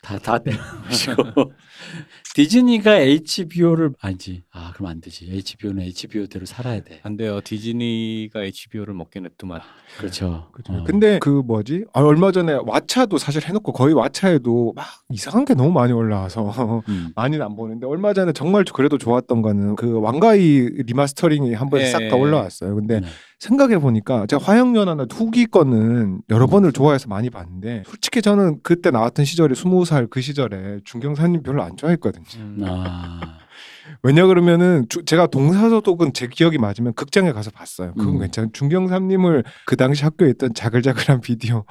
[0.00, 1.52] 다다 때려치고
[2.36, 4.42] 디즈니가 HBO를 아니지.
[4.52, 5.26] 아, 그럼 안 되지.
[5.32, 7.00] HBO는 HBO대로 살아야 돼.
[7.02, 7.40] 안 돼요.
[7.42, 9.58] 디즈니가 HBO를 먹게 냅두면.
[9.96, 10.50] 그렇죠.
[10.52, 10.74] 그죠.
[10.74, 10.84] 어.
[10.84, 11.86] 근데 그 뭐지?
[11.94, 17.08] 아, 얼마 전에 왓챠도 사실 해놓고 거의 왓챠에도 막 이상한 게 너무 많이 올라와서 음.
[17.16, 21.86] 많이는 안 보는데 얼마 전에 정말 그래도 좋았던 거는 그 왕가위 remastering이 한 번에 예,
[21.86, 22.20] 싹 예, 다 예.
[22.20, 22.74] 올라왔어요.
[22.74, 23.06] 근데 네.
[23.38, 29.24] 생각해 보니까 제가 화양연화나 후기 거는 여러 번을 좋아해서 많이 봤는데 솔직히 저는 그때 나왔던
[29.26, 32.24] 시절에 스무 살 그 시절에 중경삼림 별로 안 좋아했거든요.
[32.38, 32.58] 음.
[32.66, 33.38] 아.
[34.02, 37.92] 왜냐 그러면은 주- 제가 동사소독은 제 기억이 맞으면 극장에 가서 봤어요.
[37.94, 38.20] 그건 음.
[38.20, 38.50] 괜찮아요.
[38.52, 41.64] 중경삼님을 그 당시 학교에 있던 자글자글한 비디오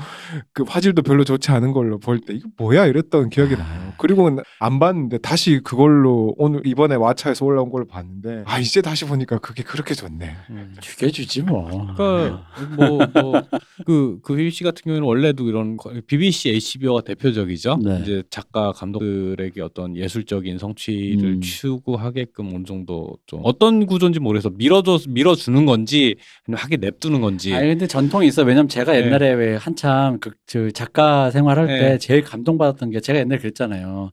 [0.54, 3.58] 그 화질도 별로 좋지 않은 걸로 볼 때 이거 뭐야 이랬던 기억이 아.
[3.58, 3.94] 나요.
[3.98, 4.30] 그리고
[4.60, 9.64] 안 봤는데 다시 그걸로 오늘 이번에 왓챠에서 올라온 걸 봤는데 아 이제 다시 보니까 그게
[9.64, 10.36] 그렇게 좋네.
[10.50, 10.76] 음.
[10.82, 11.70] 죽여주지 뭐.
[11.96, 12.46] 그러니까
[12.78, 17.80] 뭐뭐그그 휘씨 같은 경우에는 원래도 이런 거- BBC, HBO가 대표적이죠.
[17.84, 18.00] 네.
[18.02, 21.42] 이제 작가 감독들에게 어떤 예술적인 성취를 음.
[21.42, 26.16] 추구하 게끔 어느 정도 좀 어떤 구조인지 모르겠어 밀어줘 밀어주는 건지
[26.48, 27.54] 아니면 하게 냅두는 건지.
[27.54, 28.42] 아니 근데 전통이 있어.
[28.42, 29.02] 왜냐면 제가 네.
[29.02, 31.98] 옛날에 왜 한참 그, 저 작가 생활할 때 네.
[32.00, 34.12] 제일 감동받았던 게 제가 옛날에 그랬잖아요.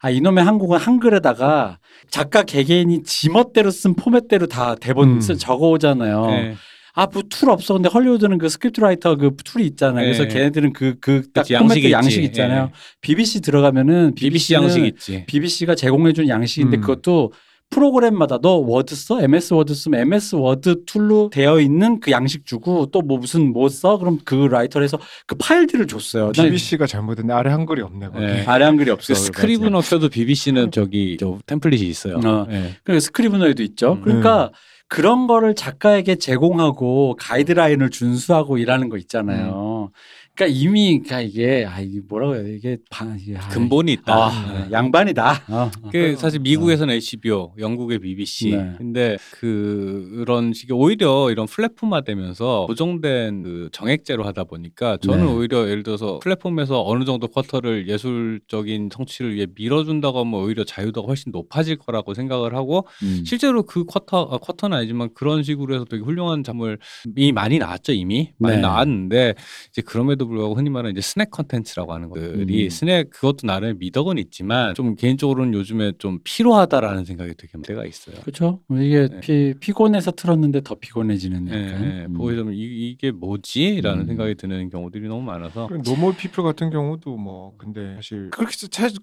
[0.00, 5.20] 아 이놈의 한국은 한글에다가 작가 개개인이 지멋대로 쓴 포맷대로 다 대본 음.
[5.20, 6.54] 쓰 적어오잖아요.
[6.98, 7.02] 네.
[7.02, 7.74] 아, 뭐 tool 없어.
[7.74, 10.04] 근데 헐리우드는 그 script writer 그 tool이 있잖아요.
[10.04, 10.28] 그래서 네.
[10.28, 12.24] 걔네들은 그, 그, 딱 그치, 포맷 양식이 양식.
[12.24, 12.70] 있잖아요.
[12.70, 12.78] 예.
[13.00, 15.24] BBC 들어가면은 BBC 양식 있지.
[15.26, 16.80] BBC가 제공해준 양식인데 음.
[16.80, 17.32] 그것도
[17.70, 19.20] 프로그램마다 너 워드 써?
[19.20, 23.68] MS 워드 쓰면 MS 워드 툴로 되어 있는 그 양식 주고 또 뭐 무슨 뭐
[23.68, 23.98] 써?
[23.98, 26.32] 그럼 그 writer를 해서 그 파일들을 줬어요.
[26.32, 27.32] 난 BBC가 잘못했네.
[27.32, 28.08] 아래 한글이 없네.
[28.08, 28.24] 거기.
[28.24, 28.44] 네.
[28.46, 29.12] 아래 한글이 없어.
[29.12, 32.16] 그 스크리브너 켜도 BBC는 저기 저 template이 있어요.
[32.24, 32.46] 어.
[32.48, 32.74] 네.
[32.84, 33.92] 그리고 스크리브너에도 있죠.
[33.92, 34.02] 음.
[34.02, 34.50] 그러니까
[34.88, 39.90] 그런 거를 작가에게 제공하고 가이드라인을 준수하고 일하는 거 있잖아요.
[40.38, 44.14] 그러니까 이미 그러니까 이게 아 이게 뭐라고 해야 돼 이게 방 이게 아, 근본이 있다.
[44.14, 44.70] 아, 네.
[44.70, 45.42] 양반이다.
[45.48, 45.70] 어.
[45.90, 48.50] 그 사실 미국에서는 HBO, 영국의 BBC.
[48.50, 48.74] 네.
[48.78, 55.32] 근데 그런 식의 오히려 이런 플랫폼화되면서 고정된 그 정액제로 하다 보니까 저는 네.
[55.32, 61.32] 오히려 예를 들어서 플랫폼에서 어느 정도 쿼터를 예술적인 성취를 위해 밀어준다고 하면 오히려 자유도가 훨씬
[61.32, 63.24] 높아질 거라고 생각을 하고 음.
[63.26, 68.30] 실제로 그 쿼터 아, 쿼터는 아니지만 그런 식으로 해서 되게 훌륭한 작품이 많이 나왔죠 이미
[68.38, 68.62] 많이 네.
[68.62, 69.34] 나왔는데
[69.70, 72.70] 이제 그럼에도 불구하고 흔히 말하는 이제 스낵 컨텐츠라고 하는 것들이 음.
[72.70, 78.16] 스낵 그것도 나름 미덕은 있지만 좀 개인적으로는 요즘에 좀 필요하다라는 생각이 되게 많을 때가 있어요.
[78.22, 78.60] 그렇죠.
[78.72, 79.20] 이게 네.
[79.20, 81.84] 피, 피곤해서 틀었는데 더 피곤해지는 예, 약간.
[81.84, 82.06] 예.
[82.06, 82.48] 음.
[82.48, 84.06] 있으면 이, 이게 뭐지라는 음.
[84.06, 88.54] 생각이 드는 경우들이 너무 많아서 노멀 피플 같은 경우도 뭐 근데 사실 그렇게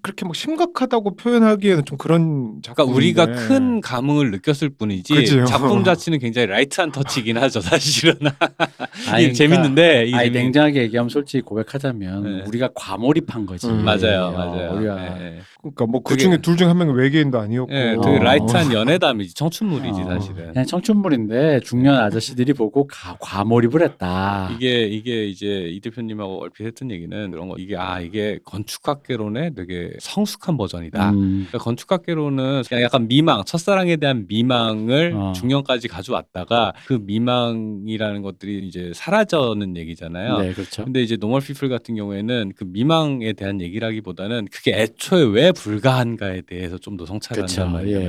[0.02, 2.86] 그렇게 막 심각하다고 표현하기에는 좀 그런 작품.
[2.86, 5.44] 그러니까 우리가 큰 감흥을 느꼈을 뿐이지 그죠.
[5.44, 8.14] 작품 자체는 굉장히 light한 터치긴 하죠 사실은
[9.10, 12.44] 아니, 이게 재밌는데 아니 재밌- 냉정하게 얘기하면 솔직히 고백하자면 네.
[12.46, 13.66] 우리가 과몰입한 거지.
[13.68, 13.84] 음.
[13.86, 15.38] 맞아요 어, 맞아요 우리가 예, 예.
[15.62, 17.72] 그러니까 뭐 그 그게- 중에 둘 중 한 명은 외계인도 아니었고.
[17.74, 18.22] 예, 되게 어.
[18.22, 24.50] light한 연애담이지 청춘물이지 어, 사실은 그냥 청춘물인데 중년 아저씨들이 보고 가, 과몰입을 했다.
[24.54, 29.92] 이게 이게 이제 이 대표님하고 얼핏 했던 얘기는 그런 거 이게 아 이게 건축학개론의 되게
[29.98, 31.10] 성숙한 버전이다.
[31.12, 35.32] 음, 그러니까 건축학개론은 약간 미망, 첫사랑에 대한 미망을 어.
[35.34, 40.38] 중년까지 가져왔다가 그 미망이라는 것들이 이제 사라지는 얘기잖아요.
[40.38, 40.84] 네, 그렇죠.
[40.84, 46.76] 근데 이제 Normal People 같은 경우에는 그 미망에 대한 얘기라기보다는 그게 애초에 왜 불가한가에 대해서
[46.78, 47.72] 좀 더 성찰한단.
[47.72, 48.00] 말이에요.
[48.00, 48.04] 예.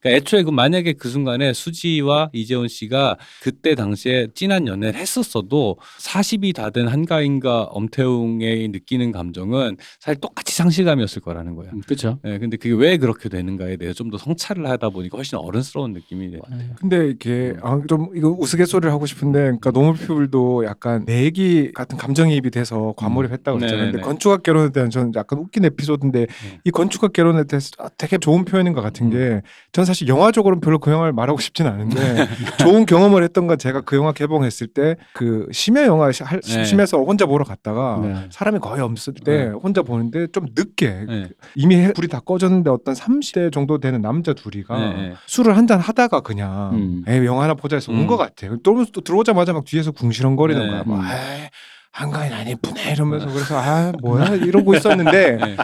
[0.00, 6.54] 그러니까 애초에 그 만약에 그 순간에 수지와 이제훈 씨가 그때 당시에 진한 연애를 했었어도 40이
[6.54, 11.72] 다 된 한가인과 엄태웅의 느끼는 감정은 사실 똑같이 상실감이었을 거라는 거예요.
[11.74, 12.18] 음, 그렇죠.
[12.26, 16.30] 예, 근데 그게 왜 그렇게 되는가에 대해서 좀 더 성찰을 하다 보니까 훨씬 어른스러운 느낌이
[16.30, 16.40] 돼요.
[16.78, 21.96] 근데 이게 아, 좀 이거 우스갯소리를 하고 싶은데 그러니까 Normal People도 약간 내 얘기 같은
[21.98, 23.60] 감정 이입이 돼서 과몰입 했다고 음.
[23.60, 23.84] 그랬잖아요.
[23.86, 24.06] 근데 네네네.
[24.08, 26.26] 건축학 개론에 대한 저는 약간 웃긴 에피소드인데
[26.64, 30.90] 이 건축학 개론에 대해서 아, 되게 좋은 표현인 것 같은 게전 사실 영화적으로는 별로 그
[30.90, 31.96] 영화를 말하고 싶진 않은데
[32.58, 36.64] 좋은 경험을 했던 건 제가 그 영화 개봉했을 때 그 심야 영화 시- 할- 네.
[36.64, 38.14] 심해서 혼자 보러 갔다가 네.
[38.30, 39.50] 사람이 거의 없을 때 네.
[39.50, 41.28] 혼자 보는데 좀 늦게 네.
[41.54, 45.12] 이미 해- 불이 다 꺼졌는데 어떤 30대 정도 되는 남자 둘이가 네, 네.
[45.26, 47.04] 술을 한 잔 하다가 그냥 음.
[47.08, 48.06] 에이 영화 하나 보자 해서 온 음.
[48.06, 48.56] 것 같아요.
[48.62, 50.68] 또, 또 들어오자마자 막 뒤에서 궁시렁거리는 네.
[50.70, 50.82] 거야.
[50.86, 51.04] 막 음.
[51.04, 51.48] 에이,
[51.96, 55.56] 한가인 안 예쁘네 이러면서 그래서 아 뭐야 이러고 있었는데 네.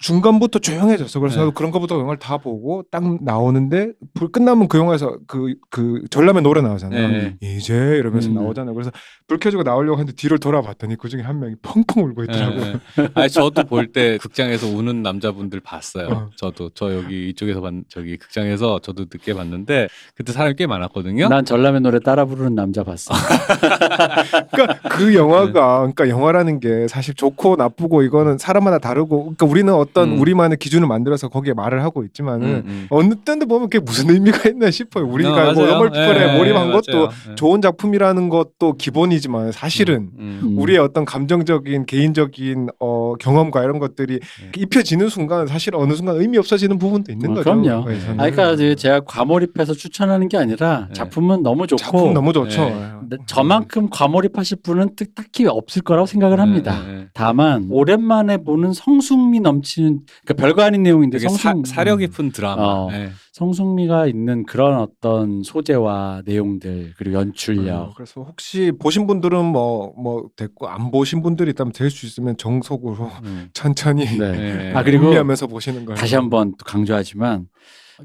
[0.00, 1.20] 중간부터 조용해졌어.
[1.20, 1.50] 그래서 네.
[1.54, 6.62] 그런 거부터 영화를 다 보고 딱 나오는데 불 끝나면 그 영화에서 그 그 전람회 노래
[6.62, 7.08] 나오잖아요.
[7.08, 7.36] 네.
[7.40, 8.34] 이제 이러면서 음.
[8.34, 8.74] 나오잖아요.
[8.74, 8.90] 그래서
[9.26, 12.60] 불 켜지고 나오려고 하는데 뒤를 돌아봤더니 그 중에 한 명이 펑펑 울고 있더라고요.
[12.64, 13.08] 네, 네.
[13.14, 16.08] 아니 저도 볼 때 극장에서 우는 남자분들 봤어요.
[16.08, 16.30] 어.
[16.36, 21.28] 저도 저 여기 이쪽에서 봤 저기 극장에서 저도 늦게 봤는데 그때 사람이 꽤 많았거든요.
[21.28, 23.12] 난 전람회 노래 따라 부르는 남자 봤어.
[24.52, 30.12] 그러니까 그 영화가 그러니까 영화라는 게 사실 좋고 나쁘고 이거는 사람마다 다르고 그러니까 우리는 어떤
[30.12, 30.20] 음.
[30.20, 32.86] 우리만의 기준을 만들어서 거기에 말을 하고 있지만은 음, 음.
[32.90, 35.06] 어느 때인데 보면 그게 무슨 의미가 있나 싶어요.
[35.06, 35.72] 우리가 어, 뭐 맞아요.
[35.74, 37.08] 영월 피플에 예, 몰입한 예, 것도 맞아요.
[37.30, 37.34] 예.
[37.36, 40.58] 좋은 작품이라는 것도 기본이지만 사실은 음, 음.
[40.58, 44.52] 우리의 어떤 감정적인 개인적인 어, 경험과 이런 것들이 네.
[44.60, 47.44] 입혀지는 순간 사실 어느 순간 의미 없어지는 부분도 있는 어, 거죠.
[47.62, 47.88] 그럼요.
[47.88, 47.98] 네.
[48.18, 50.94] 아, 그러니까 제가 과몰입해서 추천하는 게 아니라 네.
[50.94, 52.64] 작품은 너무 좋고 작품 너무 좋죠.
[53.08, 53.16] 네.
[53.26, 56.82] 저만큼 과몰입하실 분은 특- 딱히 없을 거라고 생각을 합니다.
[56.86, 57.06] 네, 네.
[57.14, 62.32] 다만 오랜만에 보는 성숙미 넘치는 그러니까 별거 아닌 내용인데 되게 사, 성숙 사 려 깊은
[62.32, 62.62] 드라마.
[62.62, 62.88] 어.
[62.92, 63.10] 예.
[63.32, 70.68] 성숙미가 있는 그런 어떤 소재와 내용들 그리고 어, 연출력 그래서 혹시 보신 분들은 뭐뭐 됐고
[70.68, 73.48] 안 보신 분들이 있다면 될 수 있으면 정석으로 음.
[73.54, 74.70] 천천히 네.
[74.70, 74.72] 예.
[74.74, 75.96] 아, 그리고 음미하면서 보시는 거예요.
[75.96, 77.46] 다시 한번 또 강조하지만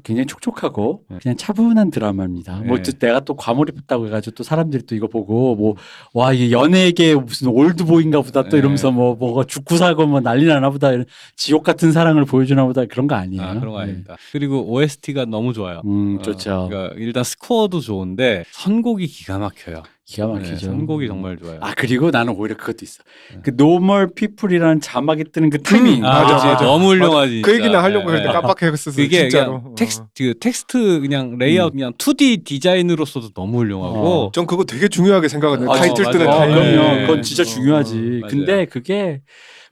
[0.04, 1.18] 굉장히 촉촉하고 네.
[1.22, 2.62] 그냥 차분한 드라마입니다.
[2.66, 2.82] 뭐 네.
[2.82, 5.74] 또 내가 또 과몰입했다고 해가지고 또 사람들이 또 이거 보고 뭐
[6.12, 8.58] 와 이게 연예계 무슨 올드보인가 보다 또 네.
[8.58, 11.04] 이러면서 뭐 뭐가 죽고 사고 뭐 난리 나나 보다 이런
[11.36, 13.42] 지옥 같은 사랑을 보여주나 보다 그런 거 아니에요.
[13.42, 13.84] 아, 그런 거 네.
[13.84, 14.16] 아닙니다.
[14.32, 15.82] 그리고 OST가 너무 좋아요.
[15.84, 16.68] 음 어, 좋죠.
[16.70, 19.82] 그러니까 일단 스코어도 좋은데 선곡이 기가 막혀요.
[20.10, 20.66] 기가 네, 막히죠.
[20.66, 21.58] 선곡이 정말 좋아요.
[21.60, 23.04] 아 그리고 나는 오히려 그것도 있어.
[23.32, 23.40] 네.
[23.44, 26.00] 그 Normal People이라는 자막이 뜨는 그 타이밍.
[26.00, 26.46] 음, 아, 맞아, 그치.
[26.46, 26.64] 맞아.
[26.64, 27.42] 너무 훌륭하지.
[27.42, 27.54] 그.
[27.54, 28.32] 얘기는 하려고 예, 했는데 예.
[28.32, 28.96] 깜빡했었어.
[28.96, 29.62] 그게 진짜로.
[29.62, 34.30] 그냥 텍스트, 텍스트 그냥 레이아웃 그냥 2D 디자인으로서도 너무 훌륭하고 어.
[34.32, 35.72] 전 그거 되게 중요하게 생각하거든요.
[35.72, 36.12] 아, 타이틀 맞아요.
[36.18, 36.54] 뜨는 어, 타이밍.
[36.56, 36.94] 그럼요.
[36.96, 37.06] 네.
[37.06, 37.94] 그건 진짜 어, 중요하지.
[37.94, 38.20] 맞아요.
[38.28, 39.20] 근데 그게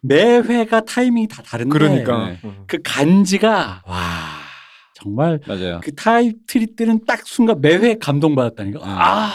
[0.02, 2.28] 매 회가 타이밍이 다 다른데 그러니까.
[2.28, 2.38] 네.
[2.44, 2.58] 음.
[2.68, 3.98] 그 간지가 와
[4.94, 5.80] 정말 맞아요.
[5.82, 8.78] 그 타이틀이 뜨는 딱 순간 매회 감동받았다니까.
[8.78, 8.84] 음.
[8.86, 9.32] 아.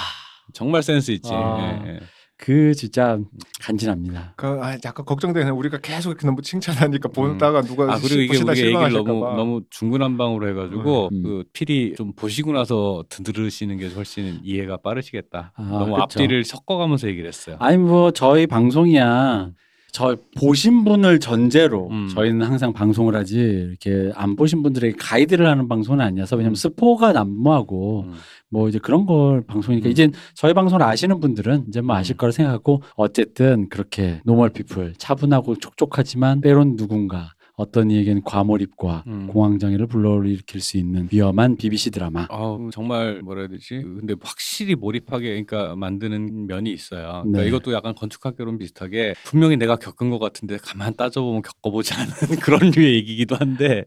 [0.52, 1.30] 정말 센스 있지.
[1.32, 1.84] 아.
[1.86, 2.00] 예, 예.
[2.38, 3.18] 그 진짜
[3.62, 4.34] 간지납니다.
[4.36, 5.50] 그 아, 약간 걱정되네.
[5.52, 9.34] 우리가 계속 이렇게 너무 칭찬하니까 보다가 누가 아 그리고 이게 우리가 얘기를 너무 봐.
[9.36, 11.24] 너무 중구난방으로 해가지고 음.
[11.24, 15.54] 그 필히 좀 보시고 나서 들으시는 게 훨씬 이해가 빠르시겠다.
[15.56, 16.02] 아, 너무 그쵸.
[16.02, 17.56] 앞뒤를 섞어가면서 얘기를 했어요.
[17.60, 19.52] 아니 뭐 저희 방송이야.
[19.94, 22.08] 저 보신 분을 전제로 음.
[22.08, 28.06] 저희는 항상 방송을 하지 이렇게 안 보신 분들에게 가이드를 하는 방송은 아니어서 왜냐면 스포가 난무하고
[28.08, 28.14] 음.
[28.54, 29.92] 뭐 이제 그런 걸 방송이니까 음.
[29.92, 32.18] 이제 저희 방송을 아시는 분들은 이제 뭐 아실 음.
[32.18, 39.28] 거라 생각하고 어쨌든 그렇게 Normal People 차분하고 촉촉하지만 때론 누군가 어떤 이에게는 과몰입과 음.
[39.28, 42.26] 공황장애를 불러일으킬 수 있는 위험한 BBC 드라마.
[42.30, 43.80] 아우 정말 뭐라 해야 되지?
[43.82, 47.22] 근데 확실히 몰입하게 그러니까 만드는 면이 있어요.
[47.24, 47.48] 그러니까 네.
[47.48, 52.12] 이것도 약간 건축학개론 비슷하게 분명히 내가 겪은 것 같은데 가만 따져보면 겪어보지 않은
[52.42, 53.86] 그런 류의 얘기기도 한데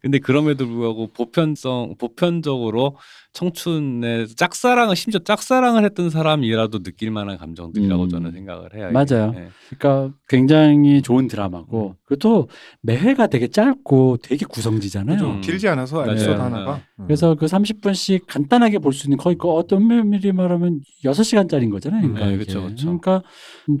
[0.00, 2.96] 근데 그럼에도 불구하고 보편성 보편적으로
[3.34, 8.08] 청춘의 짝사랑을 심지어 짝사랑을 했던 사람이라도 느낄 만한 감정들이라고 음.
[8.08, 8.90] 저는 생각을 해요.
[8.92, 9.32] 맞아요.
[9.32, 9.48] 네.
[9.76, 12.16] 그러니까 굉장히 좋은 드라마고 음.
[12.20, 12.48] 또
[12.82, 15.18] 매회가 되게 짧고 되게 구성지잖아요.
[15.18, 15.40] 그죠.
[15.40, 16.12] 길지 않아서 맞아요.
[16.12, 16.36] 에피소드 네.
[16.42, 16.80] 하나가.
[17.00, 17.04] 음.
[17.06, 22.02] 그래서 그 30분씩 간단하게 볼 수 있는 거의 그 어떤 면밀히 말하면 6시간짜리인 거잖아요.
[22.02, 22.36] 그러니까, 네.
[22.38, 22.86] 그쵸, 그쵸.
[22.86, 23.22] 그러니까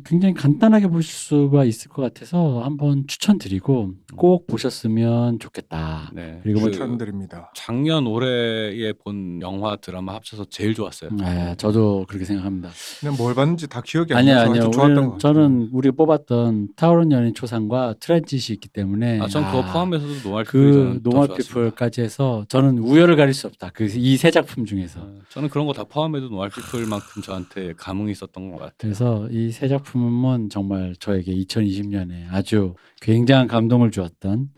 [0.04, 6.10] 굉장히 간단하게 보실 수가 있을 것 같아서 한번 추천드리고 꼭 보셨으면 좋겠다.
[6.12, 6.40] 네.
[6.42, 7.52] 그리고 뭐그 추천드립니다.
[7.54, 11.10] 작년 올해에 본 영화 드라마 합쳐서 제일 좋았어요.
[11.12, 12.70] 네, 저도 그렇게 생각합니다.
[13.00, 14.70] 그냥 뭘 봤는지 다 기억이 안 아니요, 나서 아니요.
[14.74, 15.18] 우리는, 거.
[15.18, 20.44] 저는 우리 뽑았던 타오르는 여인 초상과 트랜짓이 있기 때문에 아, 전 그거 아, 포함해서도 Normal
[20.44, 23.70] 그 Normal People까지 해서 저는 우열을 가릴 수 없다.
[23.70, 25.00] 그 이 세 작품 중에서.
[25.00, 28.74] 어, 저는 그런 거 다 포함해도 Normal People만큼 저한테 감흥이 있었던 것 같아요.
[28.78, 34.48] 그래서 이 세 작품은 정말 저에게 2020년에 아주 굉장한 감동을 주었던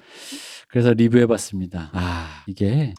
[0.69, 1.91] 그래서 리뷰해봤습니다.
[1.93, 2.95] 아 이게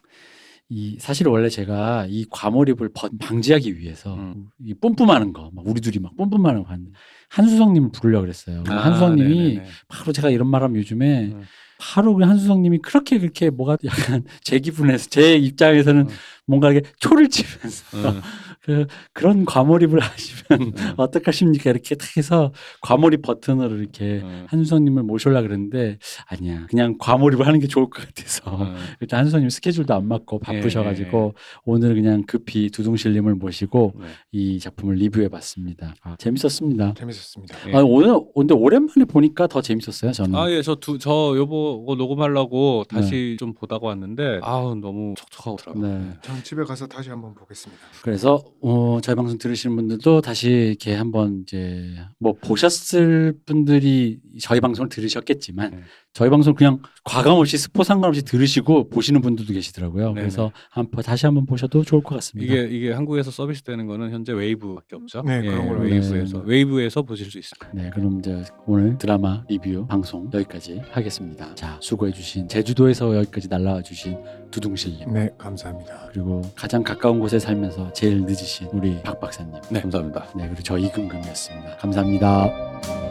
[0.69, 4.47] 이 사실 원래 제가 이 과몰입을 버- 방지하기 위해서 음.
[4.65, 6.91] 이 뿜뿜하는 거, 막 우리 둘이 막 뿜뿜하는 거 하는데
[7.29, 8.63] 한수성님을 부르려고 그랬어요.
[8.67, 9.65] 아, 한수성님이 네네네.
[9.87, 11.43] 바로 제가 이런 말하면 요즘에 음.
[11.79, 16.07] 바로 그 한수성님이 그렇게 그렇게 뭐가 약간 제 기분에서 제 입장에서는 음.
[16.45, 18.21] 뭔가 이렇게 초를 치면서 음,
[18.67, 20.73] 그 그런 과몰입을 하시면 음.
[20.97, 24.45] 어떡하십니까 이렇게 딱 해서 과몰입 버튼으로 이렇게 음.
[24.49, 28.75] 한수성님을 모셔라 그랬는데 아니야 그냥 과몰입을 하는 게 좋을 것 같아서 음.
[28.99, 31.33] 일단 한수성님 스케줄도 안 맞고 바쁘셔가지고
[31.63, 34.07] 오늘 그냥 급히 두둥실님을 모시고 네.
[34.33, 35.95] 이 작품을 리뷰해봤습니다.
[36.01, 36.95] 아, 재밌었습니다.
[36.95, 37.69] 재밌었습니다.
[37.69, 37.75] 예.
[37.75, 40.35] 아, 오늘 근데 오랜만에 보니까 더 재밌었어요 저는.
[40.35, 43.37] 아, 예, 저 두, 저 요거 거 녹음하려고 다시 네.
[43.37, 45.87] 좀 보다가 왔는데, 아우, 너무 촉촉하더라고요.
[45.87, 46.09] 네.
[46.21, 47.81] 전 집에 가서 다시 한번 보겠습니다.
[48.01, 54.89] 그래서 어, 저희 방송 들으시는 분들도 다시 이렇게 한번 이제 뭐 보셨을 분들이 저희 방송을
[54.89, 55.79] 들으셨겠지만 네.
[56.13, 60.09] 저희 방송 그냥 가감 없이 스포 상관없이 들으시고 보시는 분들도 계시더라고요.
[60.09, 60.21] 네네.
[60.21, 62.53] 그래서 한번 다시 한번 보셔도 좋을 것 같습니다.
[62.53, 65.21] 이게 이게 한국에서 서비스되는 거는 현재 웨이브밖에 없죠.
[65.23, 66.43] 네, 그런 걸로 웨이브에서 네.
[66.45, 67.69] 웨이브에서 보실 수 있습니다.
[67.73, 71.55] 네, 그럼 이제 오늘 드라마 리뷰 방송 여기까지 하겠습니다.
[71.55, 74.17] 자, 수고해 주신 제주도에서 여기까지 날라와 주신
[74.51, 76.09] 두둥실 님 네, 감사합니다.
[76.11, 79.53] 그리고 가장 가까운 곳에 살면서 제일 늦으신 우리 박 박사님.
[79.69, 80.25] 네, 감사합니다.
[80.35, 81.77] 네, 그리고 저 이금금이었습니다.
[81.77, 83.06] 감사합니다.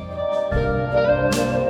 [0.53, 1.66] Música